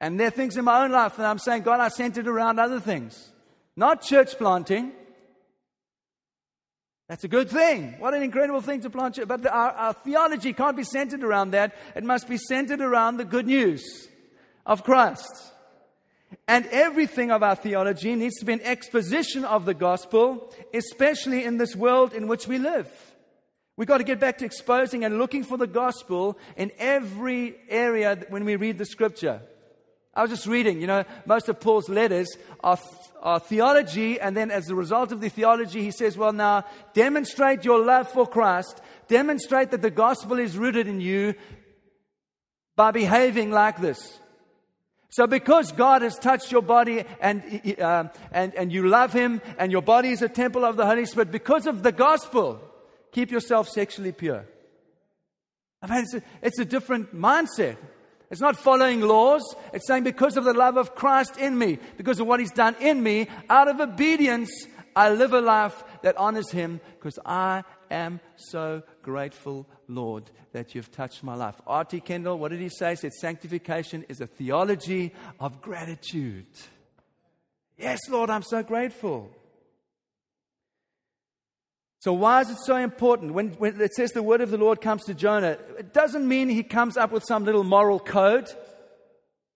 And 0.00 0.20
there 0.20 0.28
are 0.28 0.30
things 0.30 0.56
in 0.56 0.64
my 0.64 0.84
own 0.84 0.90
life 0.90 1.16
that 1.16 1.26
I'm 1.26 1.38
saying, 1.38 1.62
God, 1.62 1.80
I 1.80 1.88
centered 1.88 2.28
around 2.28 2.58
other 2.58 2.80
things. 2.80 3.30
Not 3.76 4.02
church 4.02 4.36
planting. 4.36 4.92
That's 7.08 7.24
a 7.24 7.28
good 7.28 7.48
thing. 7.48 7.94
What 7.98 8.14
an 8.14 8.22
incredible 8.22 8.60
thing 8.60 8.80
to 8.80 8.90
plant 8.90 9.14
church. 9.14 9.28
But 9.28 9.42
the, 9.42 9.52
our, 9.52 9.70
our 9.70 9.92
theology 9.92 10.52
can't 10.52 10.76
be 10.76 10.82
centered 10.82 11.22
around 11.22 11.52
that. 11.52 11.74
It 11.94 12.04
must 12.04 12.28
be 12.28 12.36
centered 12.36 12.80
around 12.80 13.16
the 13.16 13.24
good 13.24 13.46
news 13.46 14.08
of 14.66 14.82
Christ. 14.82 15.30
And 16.48 16.66
everything 16.66 17.30
of 17.30 17.42
our 17.42 17.54
theology 17.54 18.14
needs 18.16 18.36
to 18.40 18.44
be 18.44 18.54
an 18.54 18.62
exposition 18.62 19.44
of 19.44 19.64
the 19.64 19.74
gospel, 19.74 20.52
especially 20.74 21.44
in 21.44 21.58
this 21.58 21.76
world 21.76 22.12
in 22.12 22.26
which 22.26 22.48
we 22.48 22.58
live. 22.58 22.90
We've 23.76 23.88
got 23.88 23.98
to 23.98 24.04
get 24.04 24.18
back 24.18 24.38
to 24.38 24.44
exposing 24.44 25.04
and 25.04 25.18
looking 25.18 25.44
for 25.44 25.56
the 25.56 25.66
gospel 25.66 26.38
in 26.56 26.72
every 26.78 27.56
area 27.68 28.18
when 28.30 28.44
we 28.44 28.56
read 28.56 28.78
the 28.78 28.84
scripture. 28.84 29.42
I 30.16 30.22
was 30.22 30.30
just 30.30 30.46
reading, 30.46 30.80
you 30.80 30.86
know, 30.86 31.04
most 31.26 31.50
of 31.50 31.60
Paul's 31.60 31.90
letters 31.90 32.26
are, 32.64 32.78
are 33.22 33.38
theology, 33.38 34.18
and 34.18 34.34
then 34.34 34.50
as 34.50 34.70
a 34.70 34.74
result 34.74 35.12
of 35.12 35.20
the 35.20 35.28
theology, 35.28 35.82
he 35.82 35.90
says, 35.90 36.16
Well, 36.16 36.32
now 36.32 36.64
demonstrate 36.94 37.66
your 37.66 37.84
love 37.84 38.08
for 38.08 38.26
Christ, 38.26 38.80
demonstrate 39.08 39.72
that 39.72 39.82
the 39.82 39.90
gospel 39.90 40.38
is 40.38 40.56
rooted 40.56 40.88
in 40.88 41.02
you 41.02 41.34
by 42.76 42.92
behaving 42.92 43.50
like 43.50 43.78
this. 43.78 44.18
So, 45.10 45.26
because 45.26 45.70
God 45.72 46.00
has 46.00 46.18
touched 46.18 46.50
your 46.50 46.62
body 46.62 47.04
and, 47.20 47.76
uh, 47.78 48.04
and, 48.32 48.54
and 48.54 48.72
you 48.72 48.88
love 48.88 49.12
Him, 49.12 49.42
and 49.58 49.70
your 49.70 49.82
body 49.82 50.10
is 50.10 50.22
a 50.22 50.30
temple 50.30 50.64
of 50.64 50.78
the 50.78 50.86
Holy 50.86 51.04
Spirit, 51.04 51.30
because 51.30 51.66
of 51.66 51.82
the 51.82 51.92
gospel, 51.92 52.58
keep 53.12 53.30
yourself 53.30 53.68
sexually 53.68 54.12
pure. 54.12 54.46
I 55.82 55.86
mean, 55.88 56.04
it's 56.04 56.14
a, 56.14 56.22
it's 56.40 56.58
a 56.58 56.64
different 56.64 57.14
mindset. 57.14 57.76
It's 58.30 58.40
not 58.40 58.56
following 58.56 59.00
laws. 59.00 59.42
It's 59.72 59.86
saying, 59.86 60.04
because 60.04 60.36
of 60.36 60.44
the 60.44 60.52
love 60.52 60.76
of 60.76 60.94
Christ 60.94 61.36
in 61.36 61.56
me, 61.56 61.78
because 61.96 62.18
of 62.20 62.26
what 62.26 62.40
He's 62.40 62.50
done 62.50 62.74
in 62.80 63.02
me, 63.02 63.28
out 63.48 63.68
of 63.68 63.80
obedience, 63.80 64.50
I 64.94 65.10
live 65.10 65.32
a 65.32 65.40
life 65.40 65.84
that 66.02 66.16
honors 66.16 66.50
Him 66.50 66.80
because 66.94 67.18
I 67.24 67.62
am 67.90 68.20
so 68.36 68.82
grateful, 69.02 69.66
Lord, 69.88 70.30
that 70.52 70.74
you've 70.74 70.90
touched 70.90 71.22
my 71.22 71.34
life. 71.34 71.54
R.T. 71.66 72.00
Kendall, 72.00 72.38
what 72.38 72.50
did 72.50 72.60
he 72.60 72.68
say? 72.68 72.90
He 72.90 72.96
said, 72.96 73.12
Sanctification 73.12 74.04
is 74.08 74.20
a 74.20 74.26
theology 74.26 75.14
of 75.38 75.60
gratitude. 75.60 76.46
Yes, 77.78 78.00
Lord, 78.08 78.30
I'm 78.30 78.42
so 78.42 78.62
grateful. 78.62 79.30
So, 82.00 82.12
why 82.12 82.42
is 82.42 82.50
it 82.50 82.58
so 82.64 82.76
important? 82.76 83.32
When, 83.32 83.50
when 83.52 83.80
it 83.80 83.94
says 83.94 84.12
the 84.12 84.22
word 84.22 84.40
of 84.40 84.50
the 84.50 84.58
Lord 84.58 84.80
comes 84.80 85.04
to 85.04 85.14
Jonah, 85.14 85.58
it 85.78 85.92
doesn't 85.92 86.26
mean 86.26 86.48
he 86.48 86.62
comes 86.62 86.96
up 86.96 87.10
with 87.10 87.24
some 87.24 87.44
little 87.44 87.64
moral 87.64 87.98
code. 87.98 88.48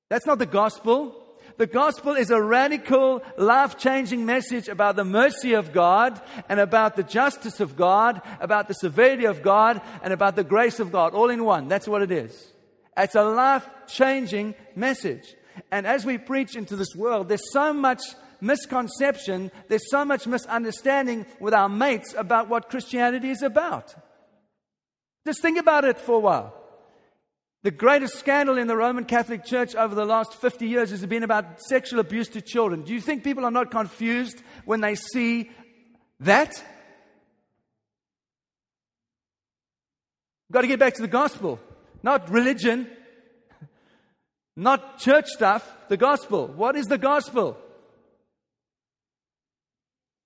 That's 0.08 0.26
not 0.26 0.38
the 0.38 0.46
gospel. 0.46 1.16
The 1.58 1.66
gospel 1.66 2.14
is 2.14 2.30
a 2.30 2.40
radical, 2.40 3.22
life 3.36 3.76
changing 3.76 4.24
message 4.24 4.68
about 4.68 4.96
the 4.96 5.04
mercy 5.04 5.52
of 5.52 5.72
God 5.72 6.20
and 6.48 6.58
about 6.58 6.96
the 6.96 7.02
justice 7.02 7.60
of 7.60 7.76
God, 7.76 8.22
about 8.40 8.66
the 8.66 8.74
severity 8.74 9.26
of 9.26 9.42
God, 9.42 9.82
and 10.02 10.12
about 10.12 10.36
the 10.36 10.44
grace 10.44 10.80
of 10.80 10.90
God, 10.90 11.12
all 11.12 11.28
in 11.28 11.44
one. 11.44 11.68
That's 11.68 11.86
what 11.86 12.00
it 12.00 12.10
is. 12.10 12.52
It's 12.96 13.14
a 13.14 13.24
life 13.24 13.68
changing 13.86 14.54
message. 14.74 15.34
And 15.70 15.86
as 15.86 16.06
we 16.06 16.16
preach 16.16 16.56
into 16.56 16.76
this 16.76 16.94
world, 16.96 17.28
there's 17.28 17.52
so 17.52 17.72
much 17.74 18.00
misconception, 18.40 19.50
there's 19.68 19.90
so 19.90 20.04
much 20.04 20.26
misunderstanding 20.26 21.26
with 21.38 21.54
our 21.54 21.68
mates 21.68 22.14
about 22.16 22.48
what 22.48 22.70
Christianity 22.70 23.30
is 23.30 23.42
about. 23.42 23.94
Just 25.26 25.42
think 25.42 25.58
about 25.58 25.84
it 25.84 25.98
for 25.98 26.16
a 26.16 26.20
while. 26.20 26.54
The 27.62 27.70
greatest 27.70 28.18
scandal 28.18 28.56
in 28.56 28.68
the 28.68 28.76
Roman 28.76 29.04
Catholic 29.04 29.44
Church 29.44 29.74
over 29.74 29.94
the 29.94 30.06
last 30.06 30.34
50 30.34 30.66
years 30.66 30.90
has 30.90 31.04
been 31.04 31.22
about 31.22 31.60
sexual 31.60 32.00
abuse 32.00 32.28
to 32.28 32.40
children. 32.40 32.82
Do 32.82 32.94
you 32.94 33.02
think 33.02 33.22
people 33.22 33.44
are 33.44 33.50
not 33.50 33.70
confused 33.70 34.42
when 34.64 34.80
they 34.80 34.94
see 34.94 35.50
that? 36.20 36.54
We've 40.48 40.54
got 40.54 40.62
to 40.62 40.68
get 40.68 40.78
back 40.80 40.94
to 40.94 41.02
the 41.02 41.08
gospel, 41.08 41.60
not 42.02 42.30
religion, 42.30 42.88
not 44.56 44.98
church 44.98 45.26
stuff, 45.26 45.70
the 45.88 45.98
gospel. 45.98 46.46
What 46.46 46.76
is 46.76 46.86
the 46.86 46.98
gospel? 46.98 47.58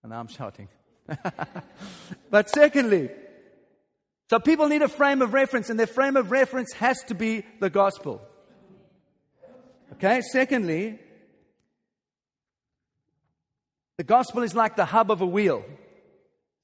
And 0.04 0.12
I'm 0.14 0.28
shouting. 0.28 0.68
but 2.30 2.50
secondly, 2.50 3.08
so 4.28 4.38
people 4.38 4.68
need 4.68 4.82
a 4.82 4.88
frame 4.88 5.22
of 5.22 5.32
reference, 5.32 5.70
and 5.70 5.78
their 5.78 5.86
frame 5.86 6.16
of 6.16 6.30
reference 6.30 6.72
has 6.74 7.02
to 7.04 7.14
be 7.14 7.42
the 7.60 7.70
gospel. 7.70 8.20
Okay, 9.94 10.20
secondly, 10.20 10.98
the 13.96 14.04
gospel 14.04 14.42
is 14.42 14.54
like 14.54 14.76
the 14.76 14.84
hub 14.84 15.10
of 15.10 15.22
a 15.22 15.26
wheel. 15.26 15.64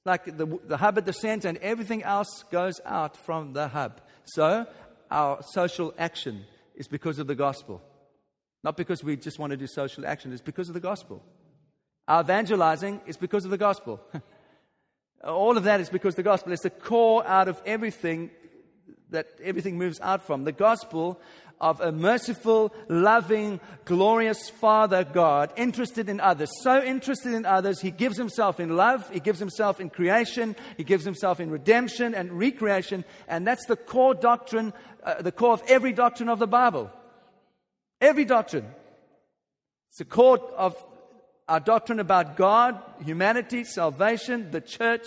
Like 0.05 0.25
the, 0.25 0.59
the 0.67 0.77
hub 0.77 0.99
at 0.99 1.07
the 1.07 1.13
center, 1.13 1.49
and 1.49 1.59
everything 1.59 2.03
else 2.03 2.45
goes 2.51 2.81
out 2.85 3.17
from 3.17 3.55
the 3.55 3.69
hub. 3.69 4.03
So, 4.25 4.67
our 5.11 5.43
social 5.43 5.95
action 5.99 6.45
is 6.75 6.89
because 6.89 7.19
of 7.19 7.27
the 7.27 7.35
gospel. 7.35 7.83
Not 8.63 8.77
because 8.77 9.03
we 9.03 9.17
just 9.17 9.39
want 9.39 9.51
to 9.53 9.57
do 9.57 9.67
social 9.67 10.07
action, 10.07 10.33
it's 10.33 10.43
because 10.43 10.69
of 10.69 10.75
the 10.75 10.81
gospel. 10.81 11.23
Our 12.11 12.23
evangelizing 12.23 13.03
is 13.07 13.17
because 13.17 13.45
of 13.45 13.53
the 13.53 13.57
gospel. 13.57 14.01
All 15.25 15.57
of 15.57 15.63
that 15.63 15.81
is 15.81 15.89
because 15.89 16.17
the 16.17 16.25
gospel 16.25 16.53
is 16.53 16.59
the 16.59 16.69
core 16.69 17.25
out 17.25 17.47
of 17.47 17.63
everything 17.65 18.31
that 19.11 19.29
everything 19.41 19.79
moves 19.79 20.01
out 20.01 20.27
from. 20.27 20.43
The 20.43 20.51
gospel 20.51 21.21
of 21.61 21.81
a 21.81 21.93
merciful, 21.93 22.75
loving, 22.89 23.61
glorious 23.85 24.51
Father 24.51 25.05
God, 25.05 25.53
interested 25.55 26.09
in 26.09 26.19
others. 26.19 26.51
So 26.65 26.83
interested 26.83 27.33
in 27.33 27.47
others, 27.47 27.81
He 27.81 27.93
gives 27.93 28.17
Himself 28.17 28.59
in 28.59 28.77
love, 28.77 29.09
He 29.11 29.21
gives 29.21 29.39
Himself 29.39 29.79
in 29.79 29.89
creation, 29.89 30.57
He 30.77 30.83
gives 30.83 31.05
Himself 31.05 31.39
in 31.39 31.49
redemption 31.49 32.17
and 32.17 32.33
recreation, 32.33 33.05
and 33.29 33.47
that's 33.47 33.67
the 33.67 33.77
core 33.77 34.15
doctrine, 34.15 34.73
uh, 35.05 35.23
the 35.23 35.31
core 35.31 35.53
of 35.53 35.63
every 35.69 35.93
doctrine 35.93 36.29
of 36.29 36.41
the 36.41 36.49
Bible. 36.49 36.91
Every 38.01 38.25
doctrine. 38.25 38.67
It's 39.91 39.99
the 39.99 40.05
core 40.07 40.41
of 40.57 40.75
our 41.51 41.59
doctrine 41.59 41.99
about 41.99 42.37
God, 42.37 42.81
humanity, 43.05 43.65
salvation, 43.65 44.53
the 44.53 44.61
church, 44.61 45.05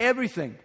everything. 0.00 0.58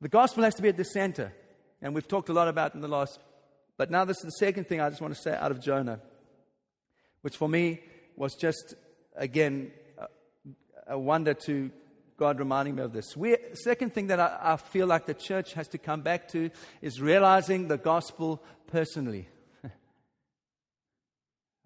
The 0.00 0.08
gospel 0.08 0.42
has 0.42 0.56
to 0.56 0.62
be 0.62 0.68
at 0.68 0.76
the 0.76 0.84
center. 0.84 1.32
And 1.80 1.94
we've 1.94 2.08
talked 2.08 2.28
a 2.28 2.32
lot 2.32 2.48
about 2.48 2.74
in 2.74 2.80
the 2.80 2.88
last. 2.88 3.20
But 3.76 3.92
now, 3.92 4.04
this 4.04 4.16
is 4.16 4.24
the 4.24 4.32
second 4.32 4.66
thing 4.66 4.80
I 4.80 4.90
just 4.90 5.00
want 5.00 5.14
to 5.14 5.20
say 5.20 5.32
out 5.32 5.52
of 5.52 5.60
Jonah, 5.60 6.00
which 7.22 7.36
for 7.36 7.48
me 7.48 7.80
was 8.16 8.34
just, 8.34 8.74
again, 9.14 9.70
a 10.88 10.98
wonder 10.98 11.34
to 11.34 11.70
God 12.16 12.40
reminding 12.40 12.74
me 12.74 12.82
of 12.82 12.92
this. 12.92 13.16
We, 13.16 13.36
second 13.52 13.94
thing 13.94 14.08
that 14.08 14.18
I, 14.18 14.38
I 14.42 14.56
feel 14.56 14.88
like 14.88 15.06
the 15.06 15.14
church 15.14 15.52
has 15.52 15.68
to 15.68 15.78
come 15.78 16.00
back 16.00 16.26
to 16.30 16.50
is 16.82 17.00
realizing 17.00 17.68
the 17.68 17.78
gospel 17.78 18.42
personally. 18.66 19.28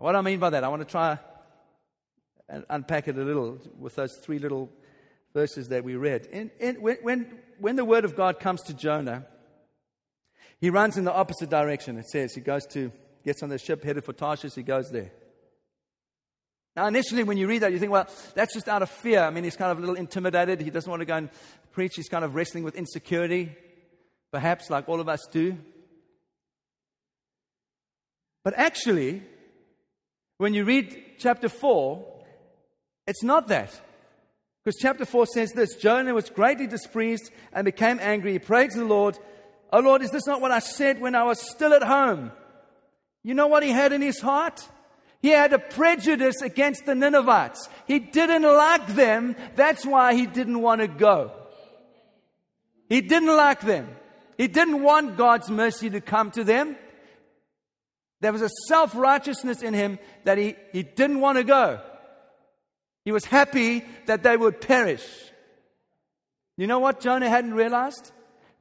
What 0.03 0.13
do 0.13 0.19
I 0.19 0.23
mean 0.23 0.41
by 0.41 0.51
that, 0.51 0.65
I 0.65 0.69
want 0.69 0.83
to 0.83 0.91
try 0.91 1.17
and 2.49 2.65
unpack 2.69 3.07
it 3.07 3.17
a 3.17 3.23
little 3.23 3.61
with 3.79 3.95
those 3.95 4.17
three 4.17 4.41
little 4.41 4.69
verses 5.33 5.69
that 5.69 5.85
we 5.85 5.95
read. 5.95 6.27
In, 6.27 6.51
when, 6.83 6.97
when, 7.03 7.39
when 7.61 7.77
the 7.77 7.85
word 7.85 8.05
of 8.05 8.17
God 8.17 8.41
comes 8.41 8.63
to 8.63 8.75
Jonah, 8.75 9.25
he 10.61 10.71
runs 10.71 10.99
in 10.99 11.05
the 11.05 11.13
opposite 11.13 11.51
direction. 11.51 11.99
It 11.99 12.11
says 12.11 12.35
he 12.35 12.41
goes 12.41 12.67
to, 12.73 12.91
gets 13.25 13.45
on 13.45 13.49
the 13.49 13.59
ship 13.59 13.85
headed 13.85 14.05
for 14.05 14.13
Tarshish, 14.13 14.57
he 14.57 14.65
goes 14.65 14.91
there. 14.91 15.13
Now, 16.75 16.89
initially, 16.89 17.23
when 17.23 17.37
you 17.37 17.47
read 17.47 17.63
that, 17.63 17.71
you 17.71 17.79
think, 17.79 17.93
well, 17.93 18.09
that's 18.35 18.55
just 18.55 18.67
out 18.67 18.83
of 18.83 18.91
fear. 18.91 19.21
I 19.21 19.31
mean, 19.31 19.45
he's 19.45 19.57
kind 19.57 19.71
of 19.71 19.79
a 19.79 19.81
little 19.83 19.95
intimidated. 19.95 20.61
He 20.61 20.71
doesn't 20.71 20.91
want 20.91 21.03
to 21.03 21.07
go 21.07 21.15
and 21.15 21.31
preach. 21.71 21.93
He's 21.95 22.09
kind 22.09 22.25
of 22.25 22.35
wrestling 22.35 22.65
with 22.65 22.75
insecurity, 22.75 23.55
perhaps 24.33 24.69
like 24.69 24.89
all 24.89 24.99
of 24.99 25.09
us 25.09 25.21
do. 25.31 25.57
But 28.43 28.55
actually, 28.57 29.23
when 30.43 30.55
you 30.55 30.65
read 30.65 31.01
chapter 31.21 31.49
4, 31.49 32.05
it's 33.07 33.23
not 33.23 33.47
that. 33.47 33.81
Because 34.65 34.77
chapter 34.77 35.05
4 35.05 35.27
says 35.27 35.53
this 35.53 35.77
Jonah 35.77 36.15
was 36.15 36.31
greatly 36.31 36.67
displeased 36.67 37.31
and 37.53 37.65
became 37.65 38.01
angry. 38.01 38.33
He 38.33 38.39
prayed 38.41 38.73
to 38.73 38.81
the 38.81 38.85
Lord, 38.85 39.17
Oh 39.73 39.79
Lord, 39.79 40.03
is 40.03 40.11
this 40.11 40.27
not 40.27 40.41
what 40.41 40.51
I 40.51 40.59
said 40.59 41.01
when 41.01 41.15
I 41.15 41.23
was 41.23 41.41
still 41.41 41.73
at 41.73 41.85
home? 41.85 42.33
You 43.23 43.35
know 43.35 43.47
what 43.47 43.63
he 43.63 43.71
had 43.71 43.93
in 43.93 44.03
his 44.03 44.19
heart? 44.19 44.69
He 45.21 45.29
had 45.29 45.53
a 45.53 45.61
prejudice 45.61 46.43
against 46.43 46.87
the 46.87 46.97
Ninevites. 46.97 47.69
He 47.87 48.01
didn't 48.01 48.43
like 48.43 48.89
them. 48.97 49.37
That's 49.55 49.87
why 49.87 50.15
he 50.15 50.27
didn't 50.27 50.61
want 50.61 50.81
to 50.81 50.89
go. 50.89 51.31
He 52.89 53.01
didn't 53.01 53.37
like 53.37 53.61
them. 53.61 53.89
He 54.37 54.49
didn't 54.49 54.83
want 54.83 55.17
God's 55.17 55.49
mercy 55.49 55.89
to 55.91 56.01
come 56.01 56.33
to 56.33 56.43
them. 56.43 56.75
There 58.23 58.33
was 58.33 58.41
a 58.41 58.51
self 58.69 58.95
righteousness 58.95 59.63
in 59.63 59.75
him 59.75 59.99
that 60.23 60.39
he, 60.39 60.55
he 60.73 60.85
didn't 60.85 61.21
want 61.21 61.39
to 61.39 61.45
go. 61.45 61.81
He 63.05 63.11
was 63.11 63.25
happy 63.25 63.85
that 64.07 64.23
they 64.23 64.37
would 64.37 64.61
perish. 64.61 65.05
You 66.57 66.69
know 66.69 66.79
what 66.79 67.01
Jonah 67.01 67.29
hadn't 67.29 67.55
realized? 67.55 68.13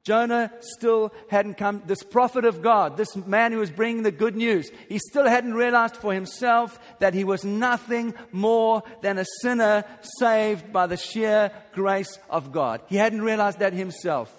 Jonah 0.04 0.52
still 0.62 1.14
hadn't 1.30 1.58
come, 1.58 1.84
this 1.86 2.02
prophet 2.02 2.44
of 2.44 2.64
God, 2.64 2.98
this 2.98 3.16
man 3.16 3.52
who 3.52 3.60
was 3.60 3.70
bringing 3.70 4.02
the 4.02 4.12
good 4.12 4.36
news, 4.36 4.72
he 4.90 4.98
still 4.98 5.28
hadn't 5.28 5.54
realized 5.54 5.96
for 5.96 6.12
himself 6.12 6.80
that 6.98 7.14
he 7.14 7.24
was 7.24 7.46
nothing 7.46 8.16
more 8.32 8.82
than 9.04 9.20
a 9.20 9.26
sinner 9.42 9.84
saved 10.20 10.74
by 10.74 10.88
the 10.88 10.98
sheer 10.98 11.52
grace 11.74 12.18
of 12.32 12.52
God. 12.52 12.82
He 12.88 12.96
hadn't 12.96 13.22
realized 13.22 13.60
that 13.60 13.74
himself. 13.74 14.36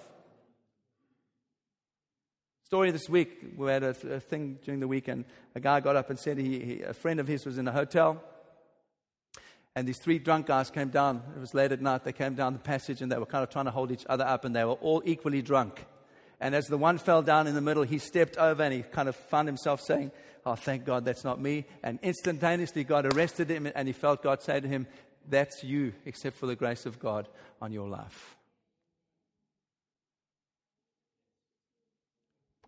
Story 2.65 2.91
this 2.91 3.09
week, 3.09 3.53
we 3.57 3.69
had 3.69 3.83
a, 3.83 3.89
a 3.89 4.19
thing 4.19 4.59
during 4.63 4.79
the 4.79 4.87
weekend. 4.87 5.25
A 5.55 5.59
guy 5.59 5.79
got 5.79 5.95
up 5.95 6.09
and 6.09 6.17
said 6.17 6.37
he, 6.37 6.59
he, 6.59 6.81
a 6.81 6.93
friend 6.93 7.19
of 7.19 7.27
his 7.27 7.45
was 7.45 7.57
in 7.57 7.67
a 7.67 7.71
hotel 7.71 8.23
and 9.75 9.87
these 9.87 9.97
three 9.97 10.19
drunk 10.19 10.45
guys 10.45 10.69
came 10.69 10.89
down. 10.89 11.23
It 11.35 11.39
was 11.39 11.53
late 11.53 11.71
at 11.71 11.81
night. 11.81 12.03
They 12.03 12.13
came 12.13 12.35
down 12.35 12.53
the 12.53 12.59
passage 12.59 13.01
and 13.01 13.11
they 13.11 13.17
were 13.17 13.25
kind 13.25 13.43
of 13.43 13.49
trying 13.49 13.65
to 13.65 13.71
hold 13.71 13.91
each 13.91 14.05
other 14.07 14.25
up, 14.25 14.45
and 14.45 14.55
they 14.55 14.63
were 14.63 14.73
all 14.73 15.01
equally 15.03 15.41
drunk. 15.41 15.85
And 16.39 16.53
as 16.53 16.65
the 16.65 16.77
one 16.77 16.97
fell 16.97 17.21
down 17.21 17.47
in 17.47 17.55
the 17.55 17.61
middle, 17.61 17.83
he 17.83 17.97
stepped 17.97 18.37
over 18.37 18.61
and 18.61 18.73
he 18.73 18.83
kind 18.83 19.09
of 19.09 19.15
found 19.15 19.47
himself 19.47 19.81
saying, 19.81 20.11
Oh, 20.45 20.55
thank 20.55 20.83
God 20.83 21.05
that's 21.05 21.23
not 21.23 21.39
me. 21.39 21.65
And 21.81 21.99
instantaneously, 22.03 22.83
God 22.83 23.05
arrested 23.05 23.49
him 23.49 23.71
and 23.73 23.87
he 23.87 23.93
felt 23.93 24.21
God 24.21 24.41
say 24.41 24.59
to 24.59 24.67
him, 24.67 24.85
That's 25.27 25.63
you, 25.63 25.93
except 26.05 26.37
for 26.37 26.47
the 26.47 26.55
grace 26.55 26.85
of 26.85 26.99
God 26.99 27.29
on 27.61 27.71
your 27.71 27.87
life. 27.87 28.35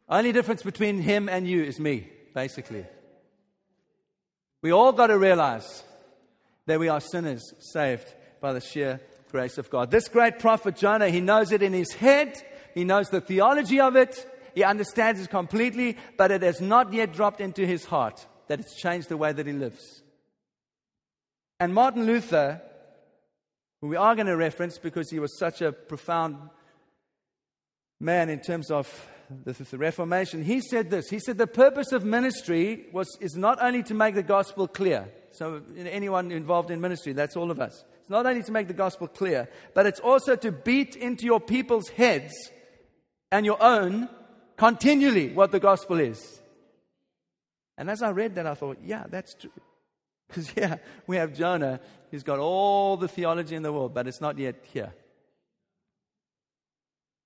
Only 0.07 0.31
difference 0.31 0.61
between 0.61 1.01
him 1.01 1.27
and 1.29 1.47
you 1.47 1.63
is 1.63 1.79
me, 1.79 2.09
basically. 2.33 2.85
We 4.61 4.71
all 4.71 4.91
got 4.91 5.07
to 5.07 5.17
realize 5.17 5.83
that 6.65 6.79
we 6.79 6.89
are 6.89 6.99
sinners 6.99 7.53
saved 7.59 8.13
by 8.41 8.53
the 8.53 8.61
sheer 8.61 8.99
grace 9.31 9.57
of 9.57 9.69
God. 9.69 9.91
This 9.91 10.07
great 10.07 10.39
prophet 10.39 10.75
Jonah, 10.75 11.09
he 11.09 11.21
knows 11.21 11.51
it 11.51 11.61
in 11.61 11.73
his 11.73 11.91
head, 11.93 12.41
he 12.73 12.83
knows 12.83 13.09
the 13.09 13.21
theology 13.21 13.79
of 13.79 13.95
it, 13.95 14.25
he 14.53 14.63
understands 14.63 15.21
it 15.21 15.29
completely, 15.29 15.97
but 16.17 16.31
it 16.31 16.41
has 16.41 16.61
not 16.61 16.93
yet 16.93 17.13
dropped 17.13 17.41
into 17.41 17.65
his 17.65 17.85
heart 17.85 18.25
that 18.47 18.59
it's 18.59 18.75
changed 18.75 19.09
the 19.09 19.17
way 19.17 19.33
that 19.33 19.45
he 19.45 19.53
lives. 19.53 20.03
And 21.59 21.73
Martin 21.73 22.05
Luther, 22.05 22.61
who 23.81 23.87
we 23.87 23.95
are 23.95 24.15
going 24.15 24.27
to 24.27 24.37
reference 24.37 24.77
because 24.77 25.09
he 25.09 25.19
was 25.19 25.37
such 25.37 25.61
a 25.61 25.71
profound 25.71 26.37
man 27.99 28.29
in 28.29 28.39
terms 28.39 28.71
of 28.71 28.87
this 29.29 29.59
is 29.61 29.69
the 29.69 29.77
Reformation, 29.77 30.43
he 30.43 30.61
said 30.61 30.89
this. 30.89 31.09
He 31.09 31.19
said, 31.19 31.37
The 31.37 31.47
purpose 31.47 31.91
of 31.91 32.03
ministry 32.03 32.85
was, 32.91 33.07
is 33.21 33.35
not 33.35 33.61
only 33.61 33.83
to 33.83 33.93
make 33.93 34.15
the 34.15 34.23
gospel 34.23 34.67
clear. 34.67 35.09
So, 35.31 35.61
anyone 35.77 36.31
involved 36.31 36.71
in 36.71 36.79
ministry, 36.79 37.13
that's 37.13 37.35
all 37.35 37.51
of 37.51 37.59
us. 37.59 37.83
It's 38.01 38.09
not 38.09 38.25
only 38.25 38.43
to 38.43 38.51
make 38.51 38.67
the 38.67 38.73
gospel 38.73 39.07
clear, 39.07 39.49
but 39.73 39.85
it's 39.85 39.99
also 39.99 40.35
to 40.35 40.51
beat 40.51 40.95
into 40.95 41.25
your 41.25 41.39
people's 41.39 41.89
heads 41.89 42.33
and 43.31 43.45
your 43.45 43.61
own 43.61 44.07
continually 44.57 45.33
what 45.33 45.51
the 45.51 45.59
gospel 45.59 45.99
is. 45.99 46.39
And 47.77 47.89
as 47.89 48.01
I 48.01 48.11
read 48.11 48.35
that, 48.35 48.47
I 48.47 48.53
thought, 48.53 48.77
yeah, 48.83 49.05
that's 49.09 49.33
true. 49.33 49.51
Because, 50.27 50.51
yeah, 50.57 50.77
we 51.05 51.17
have 51.17 51.35
Jonah, 51.35 51.79
who's 52.09 52.23
got 52.23 52.39
all 52.39 52.97
the 52.97 53.07
theology 53.07 53.55
in 53.55 53.61
the 53.61 53.71
world, 53.71 53.93
but 53.93 54.07
it's 54.07 54.21
not 54.21 54.39
yet 54.39 54.55
here. 54.73 54.91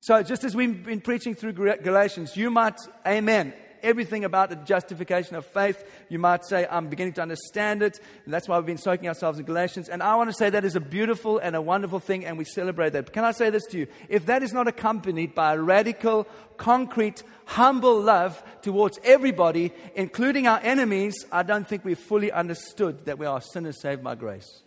So, 0.01 0.23
just 0.23 0.43
as 0.43 0.55
we've 0.55 0.85
been 0.85 1.01
preaching 1.01 1.35
through 1.35 1.53
Galatians, 1.53 2.37
you 2.37 2.49
might, 2.49 2.77
amen, 3.05 3.53
everything 3.83 4.25
about 4.25 4.49
the 4.49 4.55
justification 4.55 5.35
of 5.35 5.45
faith. 5.45 5.83
You 6.09 6.19
might 6.19 6.45
say, 6.45 6.67
I'm 6.69 6.87
beginning 6.87 7.13
to 7.13 7.21
understand 7.21 7.81
it. 7.81 7.99
And 8.25 8.33
that's 8.33 8.47
why 8.47 8.57
we've 8.57 8.65
been 8.65 8.77
soaking 8.77 9.07
ourselves 9.07 9.39
in 9.39 9.45
Galatians. 9.45 9.89
And 9.89 10.01
I 10.01 10.15
want 10.15 10.29
to 10.29 10.33
say 10.33 10.49
that 10.49 10.65
is 10.65 10.75
a 10.75 10.81
beautiful 10.81 11.37
and 11.37 11.55
a 11.55 11.61
wonderful 11.61 11.99
thing, 11.99 12.25
and 12.25 12.37
we 12.37 12.45
celebrate 12.45 12.91
that. 12.91 13.05
But 13.05 13.13
can 13.13 13.25
I 13.25 13.31
say 13.31 13.49
this 13.49 13.65
to 13.67 13.79
you? 13.79 13.87
If 14.07 14.25
that 14.27 14.43
is 14.43 14.53
not 14.53 14.67
accompanied 14.67 15.35
by 15.35 15.53
a 15.53 15.59
radical, 15.59 16.27
concrete, 16.57 17.23
humble 17.45 17.99
love 17.99 18.41
towards 18.61 18.99
everybody, 19.03 19.73
including 19.95 20.47
our 20.47 20.59
enemies, 20.61 21.25
I 21.31 21.43
don't 21.43 21.67
think 21.67 21.85
we've 21.85 21.99
fully 21.99 22.31
understood 22.31 23.05
that 23.05 23.17
we 23.17 23.25
are 23.25 23.41
sinners 23.41 23.81
saved 23.81 24.03
by 24.03 24.15
grace. 24.15 24.63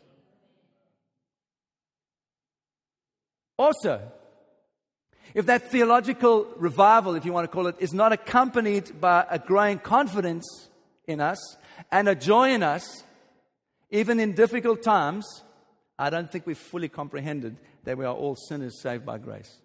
Also, 3.59 4.01
if 5.35 5.47
that 5.47 5.71
theological 5.71 6.47
revival, 6.57 7.15
if 7.15 7.25
you 7.25 7.33
want 7.33 7.51
to 7.51 7.55
call 7.55 7.67
it, 7.67 7.77
is 7.79 7.93
not 7.93 8.13
accompanied 8.13 9.01
by 9.01 9.27
a 9.31 9.39
growing 9.39 9.79
confidence 9.79 10.69
in 11.07 11.21
us 11.21 11.57
and 11.91 12.09
a 12.09 12.15
joy 12.15 12.51
in 12.51 12.63
us, 12.63 13.05
even 13.91 14.21
in 14.21 14.35
difficult 14.35 14.83
times, 14.83 15.43
I 15.99 16.11
don't 16.11 16.31
think 16.31 16.47
we've 16.47 16.59
fully 16.59 16.89
comprehended 16.89 17.57
that 17.85 17.99
we 17.99 18.05
are 18.05 18.15
all 18.15 18.37
sinners 18.37 18.81
saved 18.81 19.05
by 19.05 19.19
grace. 19.19 19.59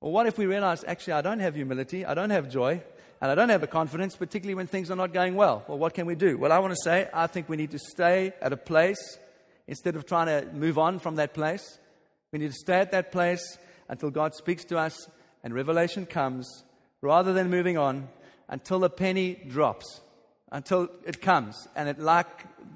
Or 0.00 0.12
what 0.12 0.26
if 0.26 0.36
we 0.36 0.46
realize, 0.46 0.84
actually, 0.86 1.14
I 1.14 1.22
don't 1.22 1.38
have 1.38 1.54
humility, 1.54 2.04
I 2.04 2.14
don't 2.14 2.30
have 2.30 2.50
joy, 2.50 2.82
and 3.20 3.30
I 3.30 3.34
don't 3.34 3.48
have 3.48 3.62
a 3.62 3.66
confidence, 3.66 4.16
particularly 4.16 4.54
when 4.54 4.66
things 4.66 4.90
are 4.90 4.96
not 4.96 5.14
going 5.14 5.34
well? 5.34 5.64
Well, 5.66 5.78
what 5.78 5.94
can 5.94 6.04
we 6.04 6.14
do? 6.14 6.36
Well, 6.36 6.52
I 6.52 6.58
want 6.58 6.74
to 6.74 6.80
say, 6.82 7.08
I 7.14 7.26
think 7.26 7.48
we 7.48 7.56
need 7.56 7.70
to 7.70 7.78
stay 7.78 8.34
at 8.42 8.52
a 8.52 8.56
place 8.56 9.18
instead 9.66 9.96
of 9.96 10.04
trying 10.04 10.26
to 10.26 10.52
move 10.52 10.78
on 10.78 10.98
from 10.98 11.16
that 11.16 11.32
place. 11.32 11.78
We 12.34 12.40
need 12.40 12.50
to 12.50 12.58
stay 12.58 12.80
at 12.80 12.90
that 12.90 13.12
place 13.12 13.58
until 13.88 14.10
God 14.10 14.34
speaks 14.34 14.64
to 14.64 14.76
us 14.76 15.08
and 15.44 15.54
revelation 15.54 16.04
comes, 16.04 16.64
rather 17.00 17.32
than 17.32 17.48
moving 17.48 17.78
on 17.78 18.08
until 18.48 18.80
the 18.80 18.90
penny 18.90 19.36
drops, 19.46 20.00
until 20.50 20.88
it 21.06 21.22
comes. 21.22 21.68
And 21.76 21.88
it, 21.88 22.00
like 22.00 22.26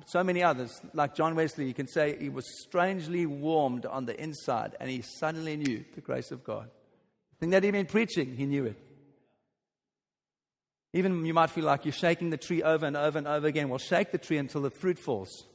so 0.06 0.22
many 0.22 0.44
others, 0.44 0.80
like 0.94 1.16
John 1.16 1.34
Wesley, 1.34 1.66
you 1.66 1.74
can 1.74 1.88
say 1.88 2.16
he 2.20 2.28
was 2.28 2.44
strangely 2.62 3.26
warmed 3.26 3.84
on 3.84 4.06
the 4.06 4.16
inside 4.22 4.76
and 4.78 4.88
he 4.88 5.02
suddenly 5.02 5.56
knew 5.56 5.84
the 5.96 6.02
grace 6.02 6.30
of 6.30 6.44
God. 6.44 6.70
The 7.32 7.36
thing 7.40 7.50
that 7.50 7.62
been 7.62 7.86
preaching, 7.86 8.36
he 8.36 8.46
knew 8.46 8.64
it. 8.66 8.78
Even 10.92 11.26
you 11.26 11.34
might 11.34 11.50
feel 11.50 11.64
like 11.64 11.84
you're 11.84 11.90
shaking 11.90 12.30
the 12.30 12.36
tree 12.36 12.62
over 12.62 12.86
and 12.86 12.96
over 12.96 13.18
and 13.18 13.26
over 13.26 13.48
again. 13.48 13.70
Well, 13.70 13.80
shake 13.80 14.12
the 14.12 14.18
tree 14.18 14.38
until 14.38 14.62
the 14.62 14.70
fruit 14.70 15.00
falls. 15.00 15.48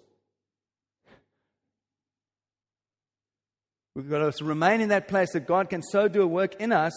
We've 3.95 4.09
got 4.09 4.33
to 4.33 4.45
remain 4.45 4.81
in 4.81 4.89
that 4.89 5.07
place 5.07 5.33
that 5.33 5.45
God 5.45 5.69
can 5.69 5.83
so 5.83 6.07
do 6.07 6.23
a 6.23 6.27
work 6.27 6.55
in 6.55 6.71
us 6.71 6.93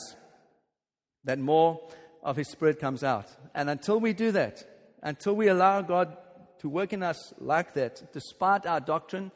that 1.24 1.38
more 1.38 1.80
of 2.22 2.36
His 2.36 2.48
Spirit 2.48 2.80
comes 2.80 3.04
out. 3.04 3.26
And 3.54 3.68
until 3.68 4.00
we 4.00 4.14
do 4.14 4.32
that, 4.32 4.64
until 5.02 5.36
we 5.36 5.48
allow 5.48 5.82
God 5.82 6.16
to 6.60 6.68
work 6.68 6.92
in 6.94 7.02
us 7.02 7.34
like 7.38 7.74
that, 7.74 8.12
despite 8.12 8.64
our 8.64 8.80
doctrine, 8.80 9.30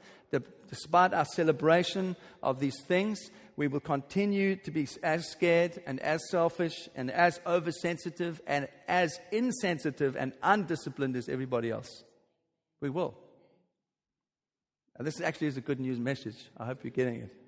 despite 0.69 1.13
our 1.13 1.27
celebration 1.27 2.17
of 2.43 2.61
these 2.61 2.81
things, 2.87 3.31
we 3.57 3.69
will 3.69 3.81
continue 3.81 4.57
to 4.57 4.71
be 4.71 4.89
as 5.03 5.29
scared 5.29 5.83
and 5.87 6.01
as 6.01 6.21
selfish 6.31 6.89
and 6.95 7.11
as 7.11 7.41
oversensitive 7.47 8.41
and 8.47 8.69
as 8.89 9.21
insensitive 9.33 10.17
and 10.17 10.33
undisciplined 10.43 11.15
as 11.17 11.29
everybody 11.29 11.71
else. 11.71 12.05
We 12.81 12.89
will. 12.89 13.19
And 14.97 15.07
this 15.07 15.21
actually 15.21 15.49
is 15.49 15.59
a 15.59 15.61
good 15.61 15.81
news 15.81 15.99
message. 15.99 16.37
I 16.57 16.65
hope 16.65 16.85
you're 16.85 16.91
getting 16.91 17.17
it. 17.17 17.40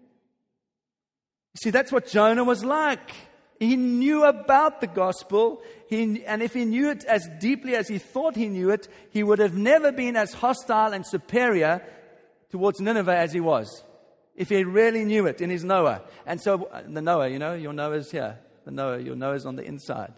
You 1.54 1.58
see, 1.58 1.70
that's 1.70 1.92
what 1.92 2.06
Jonah 2.06 2.44
was 2.44 2.64
like. 2.64 3.10
He 3.58 3.76
knew 3.76 4.24
about 4.24 4.80
the 4.80 4.86
gospel, 4.88 5.62
he, 5.88 6.24
and 6.24 6.42
if 6.42 6.52
he 6.52 6.64
knew 6.64 6.90
it 6.90 7.04
as 7.04 7.28
deeply 7.38 7.76
as 7.76 7.86
he 7.86 7.98
thought 7.98 8.34
he 8.34 8.48
knew 8.48 8.70
it, 8.70 8.88
he 9.10 9.22
would 9.22 9.38
have 9.38 9.56
never 9.56 9.92
been 9.92 10.16
as 10.16 10.32
hostile 10.32 10.92
and 10.92 11.06
superior 11.06 11.80
towards 12.50 12.80
Nineveh 12.80 13.16
as 13.16 13.32
he 13.32 13.40
was. 13.40 13.84
If 14.34 14.48
he 14.48 14.64
really 14.64 15.04
knew 15.04 15.26
it 15.26 15.40
in 15.40 15.48
his 15.48 15.62
knower. 15.62 16.00
And 16.26 16.40
so, 16.40 16.64
uh, 16.64 16.82
the 16.88 17.02
knower, 17.02 17.28
you 17.28 17.38
know, 17.38 17.54
your 17.54 17.72
knower's 17.72 18.10
here. 18.10 18.38
The 18.64 18.72
knower, 18.72 18.98
your 18.98 19.14
knower's 19.14 19.46
on 19.46 19.54
the 19.54 19.62
inside. 19.62 20.12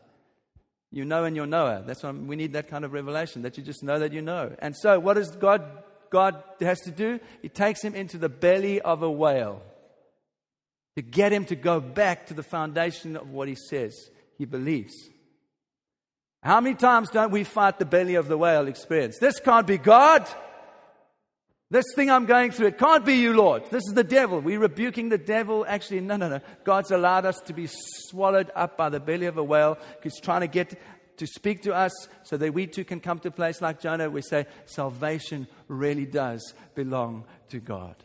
You 0.91 1.05
know 1.05 1.25
and 1.25 1.35
you're 1.35 1.47
knower. 1.47 1.83
That's 1.85 2.03
why 2.03 2.13
we 2.13 2.37
need 2.37 2.53
that 2.53 2.69
kind 2.69 2.85
of 2.85 2.93
revelation, 2.93 3.43
that 3.43 3.59
you 3.59 3.65
just 3.65 3.83
know 3.83 3.99
that 3.99 4.13
you 4.13 4.23
know. 4.23 4.55
And 4.61 4.75
so, 4.75 4.99
what 5.01 5.15
does 5.15 5.33
God, 5.33 5.83
God 6.09 6.43
has 6.61 6.81
to 6.83 6.93
do? 6.93 7.21
He 7.43 7.49
takes 7.49 7.83
him 7.83 7.95
into 7.95 8.17
the 8.17 8.29
belly 8.29 8.81
of 8.81 9.03
a 9.03 9.11
whale 9.11 9.61
to 10.97 11.03
get 11.03 11.33
him 11.33 11.45
to 11.47 11.57
go 11.57 11.81
back 11.81 12.27
to 12.27 12.35
the 12.35 12.43
foundation 12.43 13.17
of 13.17 13.31
what 13.31 13.49
he 13.49 13.57
says 13.57 14.11
he 14.39 14.45
believes. 14.45 14.95
How 16.43 16.61
many 16.61 16.77
times 16.77 17.11
don't 17.11 17.33
we 17.33 17.45
fight 17.45 17.79
the 17.79 17.87
belly 17.87 18.17
of 18.17 18.29
the 18.29 18.37
whale 18.37 18.69
experience? 18.69 19.19
This 19.19 19.41
can't 19.41 19.67
be 19.67 19.79
God. 19.79 20.29
This 21.71 21.87
thing 21.95 22.11
I'm 22.11 22.27
going 22.27 22.51
through, 22.51 22.69
it 22.69 22.79
can't 22.79 23.05
be 23.05 23.15
you, 23.15 23.33
Lord. 23.33 23.65
This 23.71 23.83
is 23.89 23.95
the 23.95 24.05
devil. 24.05 24.41
We're 24.41 24.61
rebuking 24.61 25.09
the 25.09 25.19
devil. 25.19 25.65
Actually, 25.67 26.01
no, 26.01 26.17
no, 26.17 26.29
no. 26.29 26.41
God's 26.63 26.91
allowed 26.91 27.25
us 27.25 27.41
to 27.47 27.55
be 27.55 27.67
swallowed 27.69 28.51
up 28.55 28.77
by 28.77 28.91
the 28.91 29.01
belly 29.01 29.27
of 29.27 29.39
a 29.39 29.43
whale. 29.43 29.79
He's 30.03 30.21
trying 30.21 30.43
to 30.43 30.47
get 30.47 30.79
to 31.17 31.27
speak 31.27 31.63
to 31.63 31.75
us 31.75 31.93
so 32.23 32.37
that 32.37 32.53
we 32.53 32.67
too 32.67 32.85
can 32.85 33.01
come 33.01 33.19
to 33.21 33.29
a 33.29 33.33
place 33.33 33.63
like 33.63 33.81
Jonah. 33.81 34.11
We 34.11 34.23
say, 34.23 34.47
salvation 34.67 35.49
really 35.69 36.07
does 36.07 36.55
belong 36.75 37.25
to 37.49 37.59
God. 37.59 37.97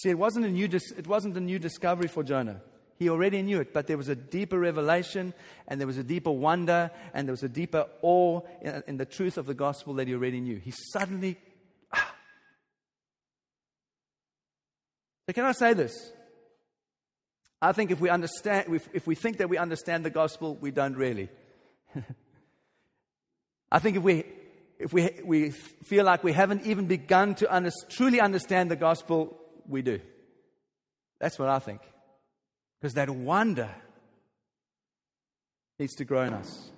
See, 0.00 0.08
it 0.08 0.18
wasn't, 0.18 0.46
a 0.46 0.50
new 0.50 0.66
dis- 0.66 0.92
it 0.92 1.06
wasn't 1.06 1.36
a 1.36 1.40
new 1.40 1.58
discovery 1.58 2.08
for 2.08 2.22
Jonah. 2.22 2.62
He 2.98 3.10
already 3.10 3.42
knew 3.42 3.60
it, 3.60 3.74
but 3.74 3.86
there 3.86 3.98
was 3.98 4.08
a 4.08 4.16
deeper 4.16 4.58
revelation, 4.58 5.34
and 5.68 5.78
there 5.78 5.86
was 5.86 5.98
a 5.98 6.02
deeper 6.02 6.30
wonder, 6.30 6.90
and 7.12 7.28
there 7.28 7.34
was 7.34 7.42
a 7.42 7.50
deeper 7.50 7.86
awe 8.00 8.40
in, 8.62 8.82
in 8.86 8.96
the 8.96 9.04
truth 9.04 9.36
of 9.36 9.44
the 9.44 9.52
gospel 9.52 9.92
that 9.94 10.08
he 10.08 10.14
already 10.14 10.40
knew. 10.40 10.56
He 10.56 10.72
suddenly. 10.92 11.36
Ah. 11.92 12.14
So, 15.28 15.34
can 15.34 15.44
I 15.44 15.52
say 15.52 15.74
this? 15.74 16.12
I 17.60 17.72
think 17.72 17.90
if 17.90 18.00
we 18.00 18.08
understand, 18.08 18.74
if, 18.74 18.88
if 18.94 19.06
we 19.06 19.14
think 19.14 19.36
that 19.36 19.50
we 19.50 19.58
understand 19.58 20.02
the 20.02 20.10
gospel, 20.10 20.56
we 20.62 20.70
don't 20.70 20.96
really. 20.96 21.28
I 23.70 23.78
think 23.80 23.98
if 23.98 24.02
we 24.02 24.24
if 24.78 24.94
we, 24.94 25.10
we 25.22 25.50
feel 25.50 26.06
like 26.06 26.24
we 26.24 26.32
haven't 26.32 26.64
even 26.64 26.86
begun 26.86 27.34
to 27.34 27.54
under, 27.54 27.70
truly 27.90 28.18
understand 28.18 28.70
the 28.70 28.76
gospel, 28.76 29.36
we 29.70 29.82
do. 29.82 30.00
That's 31.20 31.38
what 31.38 31.48
I 31.48 31.58
think. 31.58 31.80
Because 32.80 32.94
that 32.94 33.10
wonder 33.10 33.68
needs 35.78 35.94
to 35.96 36.04
grow 36.04 36.22
in 36.22 36.34
us. 36.34 36.70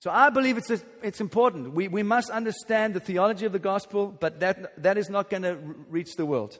So 0.00 0.10
I 0.10 0.30
believe 0.30 0.58
it's, 0.58 0.70
it's 1.02 1.20
important. 1.20 1.72
We, 1.72 1.88
we 1.88 2.02
must 2.02 2.30
understand 2.30 2.94
the 2.94 3.00
theology 3.00 3.46
of 3.46 3.52
the 3.52 3.58
gospel, 3.58 4.14
but 4.18 4.40
that, 4.40 4.82
that 4.82 4.96
is 4.96 5.10
not 5.10 5.28
going 5.28 5.42
to 5.42 5.56
reach 5.88 6.16
the 6.16 6.24
world. 6.24 6.56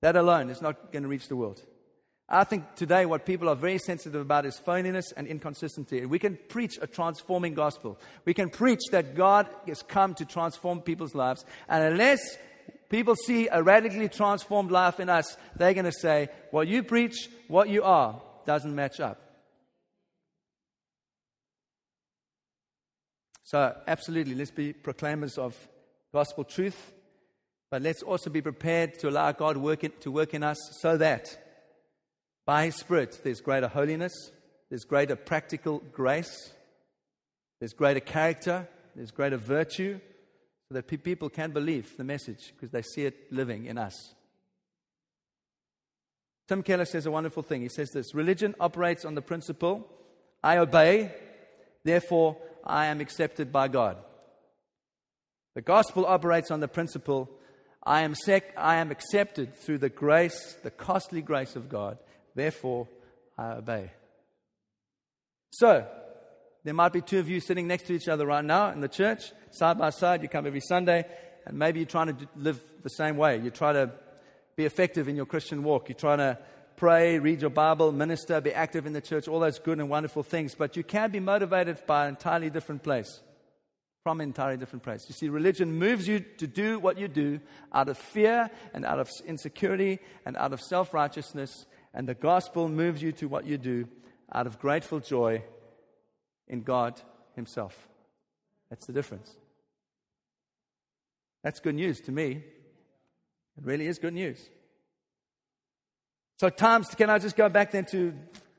That 0.00 0.16
alone 0.16 0.48
is 0.48 0.62
not 0.62 0.90
going 0.90 1.02
to 1.02 1.08
reach 1.08 1.28
the 1.28 1.36
world. 1.36 1.62
I 2.26 2.44
think 2.44 2.74
today 2.74 3.04
what 3.04 3.26
people 3.26 3.50
are 3.50 3.54
very 3.54 3.76
sensitive 3.76 4.20
about 4.20 4.46
is 4.46 4.58
phoniness 4.58 5.12
and 5.14 5.26
inconsistency. 5.26 6.06
We 6.06 6.18
can 6.18 6.38
preach 6.48 6.78
a 6.80 6.86
transforming 6.86 7.52
gospel. 7.52 8.00
We 8.24 8.32
can 8.32 8.48
preach 8.48 8.80
that 8.92 9.14
God 9.14 9.46
has 9.66 9.82
come 9.82 10.14
to 10.14 10.24
transform 10.24 10.80
people's 10.80 11.14
lives. 11.14 11.44
And 11.68 11.84
unless 11.84 12.38
people 12.94 13.16
see 13.16 13.48
a 13.48 13.60
radically 13.60 14.08
transformed 14.08 14.70
life 14.70 15.00
in 15.00 15.08
us, 15.08 15.36
they're 15.56 15.74
going 15.74 15.84
to 15.84 15.92
say, 15.92 16.28
What 16.52 16.68
you 16.68 16.84
preach, 16.84 17.28
what 17.48 17.68
you 17.68 17.82
are, 17.82 18.22
doesn't 18.46 18.72
match 18.72 19.00
up. 19.00 19.20
So, 23.42 23.76
absolutely, 23.88 24.36
let's 24.36 24.52
be 24.52 24.72
proclaimers 24.72 25.38
of 25.38 25.56
gospel 26.12 26.44
truth, 26.44 26.92
but 27.68 27.82
let's 27.82 28.02
also 28.02 28.30
be 28.30 28.40
prepared 28.40 28.96
to 29.00 29.08
allow 29.08 29.32
God 29.32 29.56
work 29.56 29.82
in, 29.82 29.90
to 30.00 30.12
work 30.12 30.32
in 30.32 30.44
us 30.44 30.58
so 30.80 30.96
that 30.96 31.36
by 32.46 32.66
His 32.66 32.76
Spirit 32.76 33.20
there's 33.24 33.40
greater 33.40 33.66
holiness, 33.66 34.12
there's 34.70 34.84
greater 34.84 35.16
practical 35.16 35.80
grace, 35.92 36.52
there's 37.58 37.72
greater 37.72 37.98
character, 37.98 38.68
there's 38.94 39.10
greater 39.10 39.36
virtue, 39.36 39.98
that 40.74 40.86
people 40.86 41.28
can 41.28 41.50
believe 41.50 41.96
the 41.96 42.04
message 42.04 42.52
because 42.54 42.70
they 42.70 42.82
see 42.82 43.04
it 43.06 43.32
living 43.32 43.66
in 43.66 43.78
us. 43.78 44.14
Tim 46.46 46.62
Keller 46.62 46.84
says 46.84 47.06
a 47.06 47.10
wonderful 47.10 47.42
thing. 47.42 47.62
He 47.62 47.68
says 47.68 47.90
this 47.90 48.14
Religion 48.14 48.54
operates 48.60 49.04
on 49.04 49.14
the 49.14 49.22
principle 49.22 49.88
I 50.42 50.58
obey, 50.58 51.10
therefore 51.84 52.36
I 52.62 52.86
am 52.86 53.00
accepted 53.00 53.50
by 53.50 53.68
God. 53.68 53.96
The 55.54 55.62
gospel 55.62 56.04
operates 56.04 56.50
on 56.50 56.60
the 56.60 56.68
principle 56.68 57.30
I 57.82 58.02
am, 58.02 58.14
sec- 58.14 58.54
I 58.56 58.76
am 58.76 58.90
accepted 58.90 59.56
through 59.56 59.78
the 59.78 59.88
grace, 59.88 60.56
the 60.62 60.70
costly 60.70 61.22
grace 61.22 61.54
of 61.56 61.68
God, 61.68 61.98
therefore 62.34 62.88
I 63.38 63.52
obey. 63.52 63.90
So, 65.50 65.86
there 66.64 66.72
might 66.74 66.94
be 66.94 67.02
two 67.02 67.18
of 67.18 67.28
you 67.28 67.40
sitting 67.40 67.66
next 67.66 67.84
to 67.84 67.92
each 67.92 68.08
other 68.08 68.26
right 68.26 68.44
now 68.44 68.70
in 68.70 68.80
the 68.80 68.88
church, 68.88 69.32
side 69.50 69.78
by 69.78 69.90
side. 69.90 70.22
You 70.22 70.28
come 70.30 70.46
every 70.46 70.60
Sunday, 70.60 71.04
and 71.44 71.58
maybe 71.58 71.80
you're 71.80 71.86
trying 71.86 72.16
to 72.16 72.28
live 72.36 72.62
the 72.82 72.88
same 72.88 73.18
way. 73.18 73.38
You 73.38 73.50
try 73.50 73.74
to 73.74 73.92
be 74.56 74.64
effective 74.64 75.06
in 75.06 75.14
your 75.14 75.26
Christian 75.26 75.62
walk. 75.62 75.90
You're 75.90 75.98
trying 75.98 76.18
to 76.18 76.38
pray, 76.76 77.18
read 77.18 77.42
your 77.42 77.50
Bible, 77.50 77.92
minister, 77.92 78.40
be 78.40 78.54
active 78.54 78.86
in 78.86 78.94
the 78.94 79.02
church, 79.02 79.28
all 79.28 79.40
those 79.40 79.58
good 79.58 79.78
and 79.78 79.90
wonderful 79.90 80.22
things. 80.22 80.54
But 80.54 80.74
you 80.74 80.82
can 80.82 81.10
be 81.10 81.20
motivated 81.20 81.84
by 81.86 82.04
an 82.04 82.10
entirely 82.10 82.48
different 82.48 82.82
place, 82.82 83.20
from 84.02 84.22
an 84.22 84.28
entirely 84.28 84.56
different 84.56 84.84
place. 84.84 85.04
You 85.06 85.14
see, 85.14 85.28
religion 85.28 85.78
moves 85.78 86.08
you 86.08 86.20
to 86.38 86.46
do 86.46 86.78
what 86.78 86.98
you 86.98 87.08
do 87.08 87.40
out 87.74 87.90
of 87.90 87.98
fear 87.98 88.48
and 88.72 88.86
out 88.86 89.00
of 89.00 89.10
insecurity 89.26 89.98
and 90.24 90.34
out 90.38 90.54
of 90.54 90.62
self 90.62 90.94
righteousness. 90.94 91.66
And 91.92 92.08
the 92.08 92.14
gospel 92.14 92.70
moves 92.70 93.02
you 93.02 93.12
to 93.12 93.28
what 93.28 93.44
you 93.44 93.58
do 93.58 93.86
out 94.32 94.46
of 94.46 94.58
grateful 94.58 94.98
joy 94.98 95.44
in 96.48 96.62
God 96.62 97.00
Himself. 97.34 97.76
That's 98.70 98.86
the 98.86 98.92
difference. 98.92 99.30
That's 101.42 101.60
good 101.60 101.74
news 101.74 102.00
to 102.02 102.12
me. 102.12 102.42
It 103.56 103.64
really 103.64 103.86
is 103.86 103.98
good 103.98 104.14
news. 104.14 104.38
So, 106.40 106.48
times, 106.48 106.88
can 106.88 107.10
I 107.10 107.18
just 107.18 107.36
go 107.36 107.48
back 107.48 107.70
then 107.70 107.84
to 107.86 108.12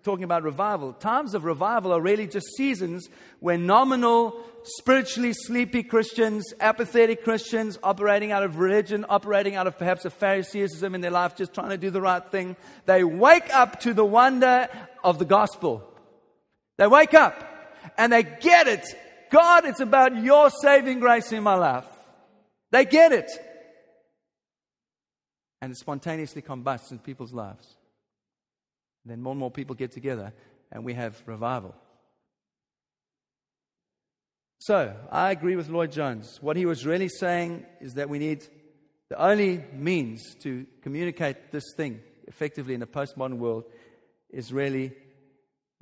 talking 0.03 0.23
about 0.23 0.43
revival? 0.43 0.93
Times 0.93 1.33
of 1.33 1.43
revival 1.43 1.91
are 1.91 1.99
really 1.99 2.27
just 2.27 2.45
seasons 2.55 3.09
where 3.39 3.57
nominal, 3.57 4.39
spiritually 4.63 5.33
sleepy 5.33 5.83
Christians, 5.83 6.53
apathetic 6.61 7.23
Christians, 7.23 7.77
operating 7.83 8.31
out 8.31 8.43
of 8.43 8.59
religion, 8.59 9.05
operating 9.09 9.55
out 9.55 9.67
of 9.67 9.77
perhaps 9.77 10.05
a 10.05 10.09
Phariseeism 10.09 10.95
in 10.95 11.01
their 11.01 11.11
life, 11.11 11.35
just 11.35 11.53
trying 11.53 11.71
to 11.71 11.77
do 11.77 11.89
the 11.89 12.01
right 12.01 12.25
thing, 12.31 12.55
they 12.85 13.03
wake 13.03 13.53
up 13.53 13.81
to 13.81 13.93
the 13.93 14.05
wonder 14.05 14.69
of 15.03 15.19
the 15.19 15.25
gospel. 15.25 15.83
They 16.77 16.87
wake 16.87 17.13
up 17.13 17.54
and 17.97 18.11
they 18.11 18.23
get 18.23 18.67
it. 18.67 18.85
God, 19.31 19.65
it's 19.65 19.79
about 19.79 20.15
your 20.15 20.49
saving 20.49 20.99
grace 20.99 21.31
in 21.31 21.43
my 21.43 21.55
life. 21.55 21.85
They 22.71 22.85
get 22.85 23.11
it. 23.11 23.31
And 25.61 25.71
it 25.71 25.77
spontaneously 25.77 26.41
combusts 26.41 26.91
in 26.91 26.99
people's 26.99 27.33
lives. 27.33 27.67
Then 29.05 29.21
more 29.21 29.31
and 29.31 29.39
more 29.39 29.51
people 29.51 29.75
get 29.75 29.91
together 29.91 30.33
and 30.71 30.83
we 30.83 30.93
have 30.93 31.21
revival. 31.25 31.75
So, 34.59 34.95
I 35.11 35.31
agree 35.31 35.55
with 35.55 35.69
Lloyd-Jones. 35.69 36.39
What 36.41 36.57
he 36.57 36.65
was 36.65 36.85
really 36.85 37.07
saying 37.07 37.65
is 37.81 37.93
that 37.95 38.09
we 38.09 38.17
need 38.17 38.45
the 39.09 39.21
only 39.21 39.63
means 39.71 40.35
to 40.41 40.65
communicate 40.81 41.51
this 41.51 41.65
thing 41.77 42.01
effectively 42.27 42.73
in 42.73 42.81
a 42.81 42.87
postmodern 42.87 43.37
world 43.37 43.65
is 44.31 44.51
really 44.51 44.91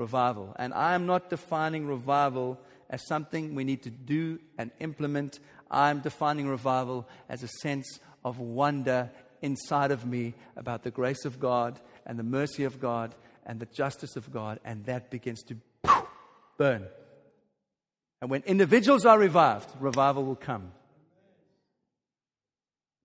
revival. 0.03 0.53
And 0.57 0.73
I 0.73 0.95
am 0.95 1.05
not 1.05 1.29
defining 1.29 1.87
revival 1.87 2.59
as 2.89 3.07
something 3.07 3.55
we 3.55 3.63
need 3.63 3.83
to 3.83 3.89
do 3.89 4.39
and 4.57 4.69
implement. 4.79 5.39
I'm 5.71 5.99
defining 6.01 6.47
revival 6.47 7.07
as 7.29 7.41
a 7.41 7.47
sense 7.61 7.87
of 8.25 8.39
wonder 8.39 9.09
inside 9.41 9.91
of 9.91 10.05
me 10.05 10.33
about 10.57 10.83
the 10.83 10.91
grace 10.91 11.23
of 11.25 11.39
God 11.39 11.79
and 12.05 12.19
the 12.19 12.23
mercy 12.39 12.65
of 12.65 12.79
God 12.79 13.15
and 13.45 13.59
the 13.59 13.65
justice 13.65 14.15
of 14.15 14.31
God, 14.31 14.59
and 14.63 14.85
that 14.85 15.09
begins 15.09 15.41
to 15.43 15.55
burn. 16.57 16.87
And 18.21 18.29
when 18.29 18.43
individuals 18.43 19.05
are 19.05 19.19
revived, 19.19 19.69
revival 19.79 20.23
will 20.25 20.41
come. 20.51 20.71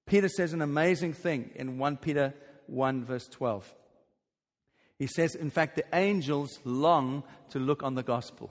Peter 0.07 0.29
says 0.29 0.53
an 0.53 0.63
amazing 0.63 1.13
thing 1.13 1.51
in 1.55 1.79
1 1.79 1.97
Peter 1.99 2.35
1, 2.67 3.05
verse 3.05 3.29
12. 3.29 3.75
He 4.99 5.07
says, 5.07 5.35
in 5.35 5.51
fact, 5.51 5.77
the 5.77 5.85
angels 5.93 6.59
long 6.65 7.23
to 7.51 7.59
look 7.59 7.83
on 7.83 7.95
the 7.95 8.03
gospel. 8.03 8.51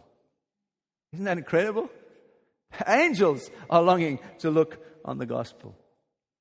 Isn't 1.13 1.25
that 1.25 1.37
incredible? 1.37 1.89
Angels 2.87 3.49
are 3.69 3.81
longing 3.81 4.19
to 4.39 4.49
look 4.49 4.77
on 5.03 5.17
the 5.17 5.25
gospel. 5.25 5.75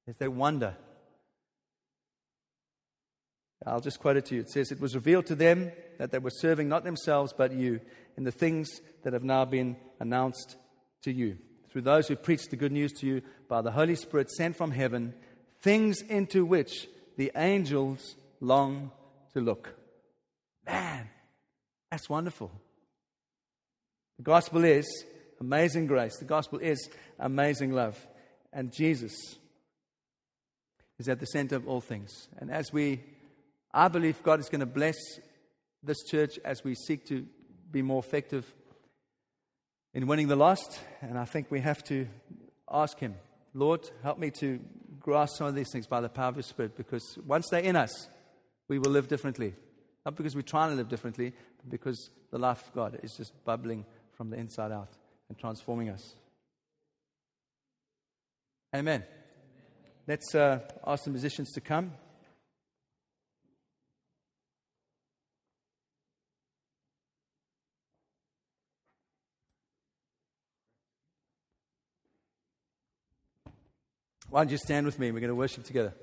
As 0.08 0.16
they 0.16 0.28
wonder. 0.28 0.76
I'll 3.64 3.80
just 3.80 3.98
quote 3.98 4.16
it 4.16 4.26
to 4.26 4.36
you. 4.36 4.42
It 4.42 4.50
says, 4.50 4.70
It 4.70 4.80
was 4.80 4.94
revealed 4.94 5.26
to 5.26 5.34
them 5.34 5.72
that 5.98 6.12
they 6.12 6.18
were 6.18 6.30
serving 6.30 6.68
not 6.68 6.84
themselves 6.84 7.32
but 7.36 7.52
you 7.52 7.80
in 8.16 8.24
the 8.24 8.30
things 8.30 8.80
that 9.02 9.12
have 9.12 9.24
now 9.24 9.44
been 9.44 9.76
announced 9.98 10.56
to 11.02 11.12
you. 11.12 11.38
Through 11.70 11.82
those 11.82 12.06
who 12.06 12.16
preach 12.16 12.46
the 12.48 12.56
good 12.56 12.72
news 12.72 12.92
to 12.94 13.06
you 13.06 13.22
by 13.48 13.62
the 13.62 13.72
Holy 13.72 13.96
Spirit 13.96 14.30
sent 14.30 14.56
from 14.56 14.70
heaven, 14.70 15.14
things 15.60 16.00
into 16.00 16.44
which 16.44 16.86
the 17.16 17.32
angels 17.34 18.14
long 18.40 18.92
to 19.32 19.40
look. 19.40 19.74
Man, 20.66 21.08
that's 21.90 22.08
wonderful. 22.08 22.50
The 24.16 24.24
gospel 24.24 24.64
is 24.64 24.86
amazing 25.40 25.86
grace. 25.86 26.16
The 26.18 26.24
gospel 26.24 26.58
is 26.58 26.88
amazing 27.18 27.72
love. 27.72 28.04
And 28.52 28.72
Jesus 28.72 29.14
is 30.98 31.08
at 31.08 31.20
the 31.20 31.26
center 31.26 31.56
of 31.56 31.68
all 31.68 31.80
things. 31.80 32.28
And 32.38 32.50
as 32.50 32.72
we, 32.72 33.02
I 33.72 33.88
believe 33.88 34.22
God 34.22 34.40
is 34.40 34.48
going 34.48 34.60
to 34.60 34.66
bless 34.66 34.96
this 35.82 36.02
church 36.04 36.38
as 36.44 36.64
we 36.64 36.74
seek 36.74 37.06
to 37.08 37.26
be 37.70 37.82
more 37.82 37.98
effective 38.00 38.50
in 39.92 40.06
winning 40.06 40.28
the 40.28 40.36
lost. 40.36 40.80
And 41.02 41.18
I 41.18 41.26
think 41.26 41.50
we 41.50 41.60
have 41.60 41.84
to 41.84 42.08
ask 42.70 42.98
Him, 42.98 43.14
Lord, 43.54 43.88
help 44.02 44.18
me 44.18 44.30
to 44.40 44.58
grasp 45.00 45.36
some 45.36 45.46
of 45.46 45.54
these 45.54 45.70
things 45.70 45.86
by 45.86 46.00
the 46.00 46.08
power 46.08 46.30
of 46.30 46.36
your 46.36 46.42
Spirit, 46.42 46.76
because 46.76 47.18
once 47.26 47.46
they're 47.50 47.60
in 47.60 47.76
us, 47.76 48.08
we 48.68 48.78
will 48.78 48.90
live 48.90 49.08
differently. 49.08 49.54
Not 50.06 50.14
because 50.14 50.36
we're 50.36 50.42
trying 50.42 50.70
to 50.70 50.76
live 50.76 50.88
differently, 50.88 51.32
but 51.56 51.68
because 51.68 52.10
the 52.30 52.38
life 52.38 52.64
of 52.64 52.72
God 52.72 53.00
is 53.02 53.16
just 53.16 53.32
bubbling 53.44 53.84
from 54.12 54.30
the 54.30 54.36
inside 54.36 54.70
out 54.70 54.90
and 55.28 55.36
transforming 55.36 55.88
us. 55.88 56.14
Amen. 58.72 59.02
Let's 60.06 60.32
uh, 60.32 60.60
ask 60.86 61.02
the 61.02 61.10
musicians 61.10 61.50
to 61.54 61.60
come. 61.60 61.92
Why 74.30 74.44
don't 74.44 74.52
you 74.52 74.58
stand 74.58 74.86
with 74.86 75.00
me? 75.00 75.10
We're 75.10 75.18
going 75.18 75.30
to 75.30 75.34
worship 75.34 75.64
together. 75.64 75.94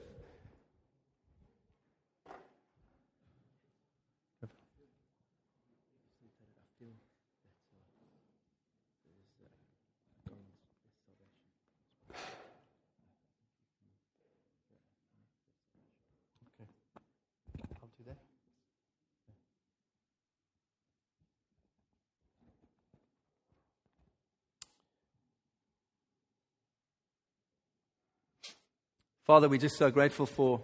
Father, 29.26 29.48
we're 29.48 29.58
just 29.58 29.78
so 29.78 29.90
grateful 29.90 30.26
for 30.26 30.62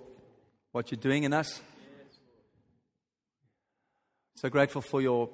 what 0.74 0.91
you're 0.91 0.99
doing 0.99 1.24
in 1.24 1.32
us. 1.32 1.62
So 4.36 4.49
grateful 4.49 4.82
for 4.82 5.01
your, 5.01 5.30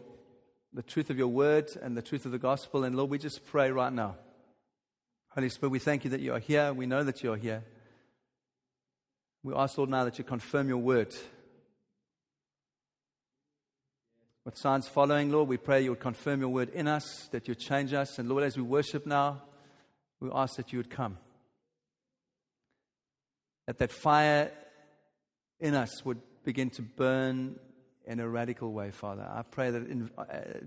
the 0.71 0.83
truth 0.83 1.09
of 1.09 1.17
your 1.17 1.29
word 1.29 1.71
and 1.81 1.97
the 1.97 2.03
truth 2.03 2.27
of 2.27 2.31
the 2.31 2.37
gospel. 2.37 2.83
And 2.83 2.95
Lord, 2.95 3.09
we 3.09 3.17
just 3.17 3.43
pray 3.47 3.71
right 3.71 3.91
now. 3.91 4.15
Holy 5.29 5.49
Spirit, 5.49 5.71
we 5.71 5.79
thank 5.79 6.03
you 6.03 6.11
that 6.11 6.21
you 6.21 6.33
are 6.33 6.39
here. 6.39 6.71
We 6.71 6.85
know 6.85 7.03
that 7.03 7.23
you 7.23 7.33
are 7.33 7.37
here. 7.37 7.63
We 9.41 9.55
ask, 9.55 9.75
Lord, 9.75 9.89
now 9.89 10.03
that 10.03 10.19
you 10.19 10.23
confirm 10.23 10.69
your 10.69 10.77
word. 10.77 11.11
With 14.45 14.55
signs 14.55 14.87
following, 14.87 15.31
Lord, 15.31 15.49
we 15.49 15.57
pray 15.57 15.81
you 15.81 15.89
would 15.89 15.99
confirm 15.99 16.41
your 16.41 16.49
word 16.49 16.69
in 16.69 16.87
us, 16.87 17.27
that 17.31 17.47
you 17.47 17.55
change 17.55 17.91
us. 17.91 18.19
And 18.19 18.29
Lord, 18.29 18.43
as 18.43 18.55
we 18.55 18.61
worship 18.61 19.07
now, 19.07 19.41
we 20.19 20.29
ask 20.31 20.57
that 20.57 20.71
you 20.71 20.77
would 20.77 20.91
come 20.91 21.17
that 23.67 23.79
that 23.79 23.91
fire 23.91 24.51
in 25.59 25.73
us 25.73 26.03
would 26.05 26.21
begin 26.43 26.69
to 26.71 26.81
burn 26.81 27.59
in 28.05 28.19
a 28.19 28.29
radical 28.29 28.71
way, 28.71 28.91
Father. 28.91 29.27
I 29.27 29.41
pray 29.41 29.71
that 29.71 29.89
in, 29.89 30.09
uh, 30.17 30.23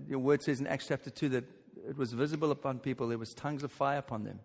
your 0.07 0.19
word 0.19 0.41
says 0.41 0.59
in 0.59 0.67
Acts 0.67 0.87
chapter 0.87 1.09
2 1.09 1.29
that 1.29 1.45
it 1.87 1.97
was 1.97 2.11
visible 2.11 2.51
upon 2.51 2.79
people, 2.79 3.07
there 3.07 3.17
was 3.17 3.33
tongues 3.33 3.63
of 3.63 3.71
fire 3.71 3.97
upon 3.97 4.25
them. 4.25 4.39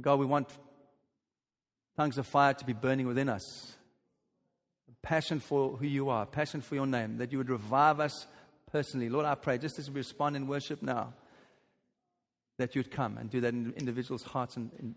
God, 0.00 0.20
we 0.20 0.26
want 0.26 0.48
tongues 1.96 2.18
of 2.18 2.26
fire 2.26 2.54
to 2.54 2.64
be 2.64 2.72
burning 2.72 3.08
within 3.08 3.28
us. 3.28 3.74
Passion 5.02 5.40
for 5.40 5.76
who 5.76 5.86
you 5.86 6.08
are, 6.08 6.26
passion 6.26 6.60
for 6.60 6.76
your 6.76 6.86
name, 6.86 7.18
that 7.18 7.32
you 7.32 7.38
would 7.38 7.50
revive 7.50 7.98
us 7.98 8.26
personally. 8.70 9.08
Lord, 9.08 9.26
I 9.26 9.34
pray, 9.34 9.58
just 9.58 9.78
as 9.78 9.90
we 9.90 9.96
respond 9.96 10.36
in 10.36 10.46
worship 10.46 10.82
now, 10.82 11.14
that 12.58 12.74
you'd 12.74 12.90
come 12.90 13.18
and 13.18 13.30
do 13.30 13.40
that 13.40 13.52
in 13.52 13.72
individuals' 13.76 14.22
hearts 14.22 14.56
and 14.56 14.70
in 14.78 14.94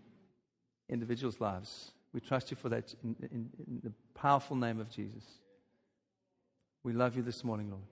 individuals' 0.88 1.40
lives. 1.40 1.92
We 2.12 2.20
trust 2.20 2.50
you 2.50 2.56
for 2.56 2.68
that 2.68 2.94
in, 3.02 3.16
in, 3.22 3.50
in 3.66 3.80
the 3.82 3.92
powerful 4.14 4.56
name 4.56 4.80
of 4.80 4.90
Jesus. 4.90 5.24
We 6.82 6.92
love 6.92 7.16
you 7.16 7.22
this 7.22 7.44
morning, 7.44 7.70
Lord. 7.70 7.82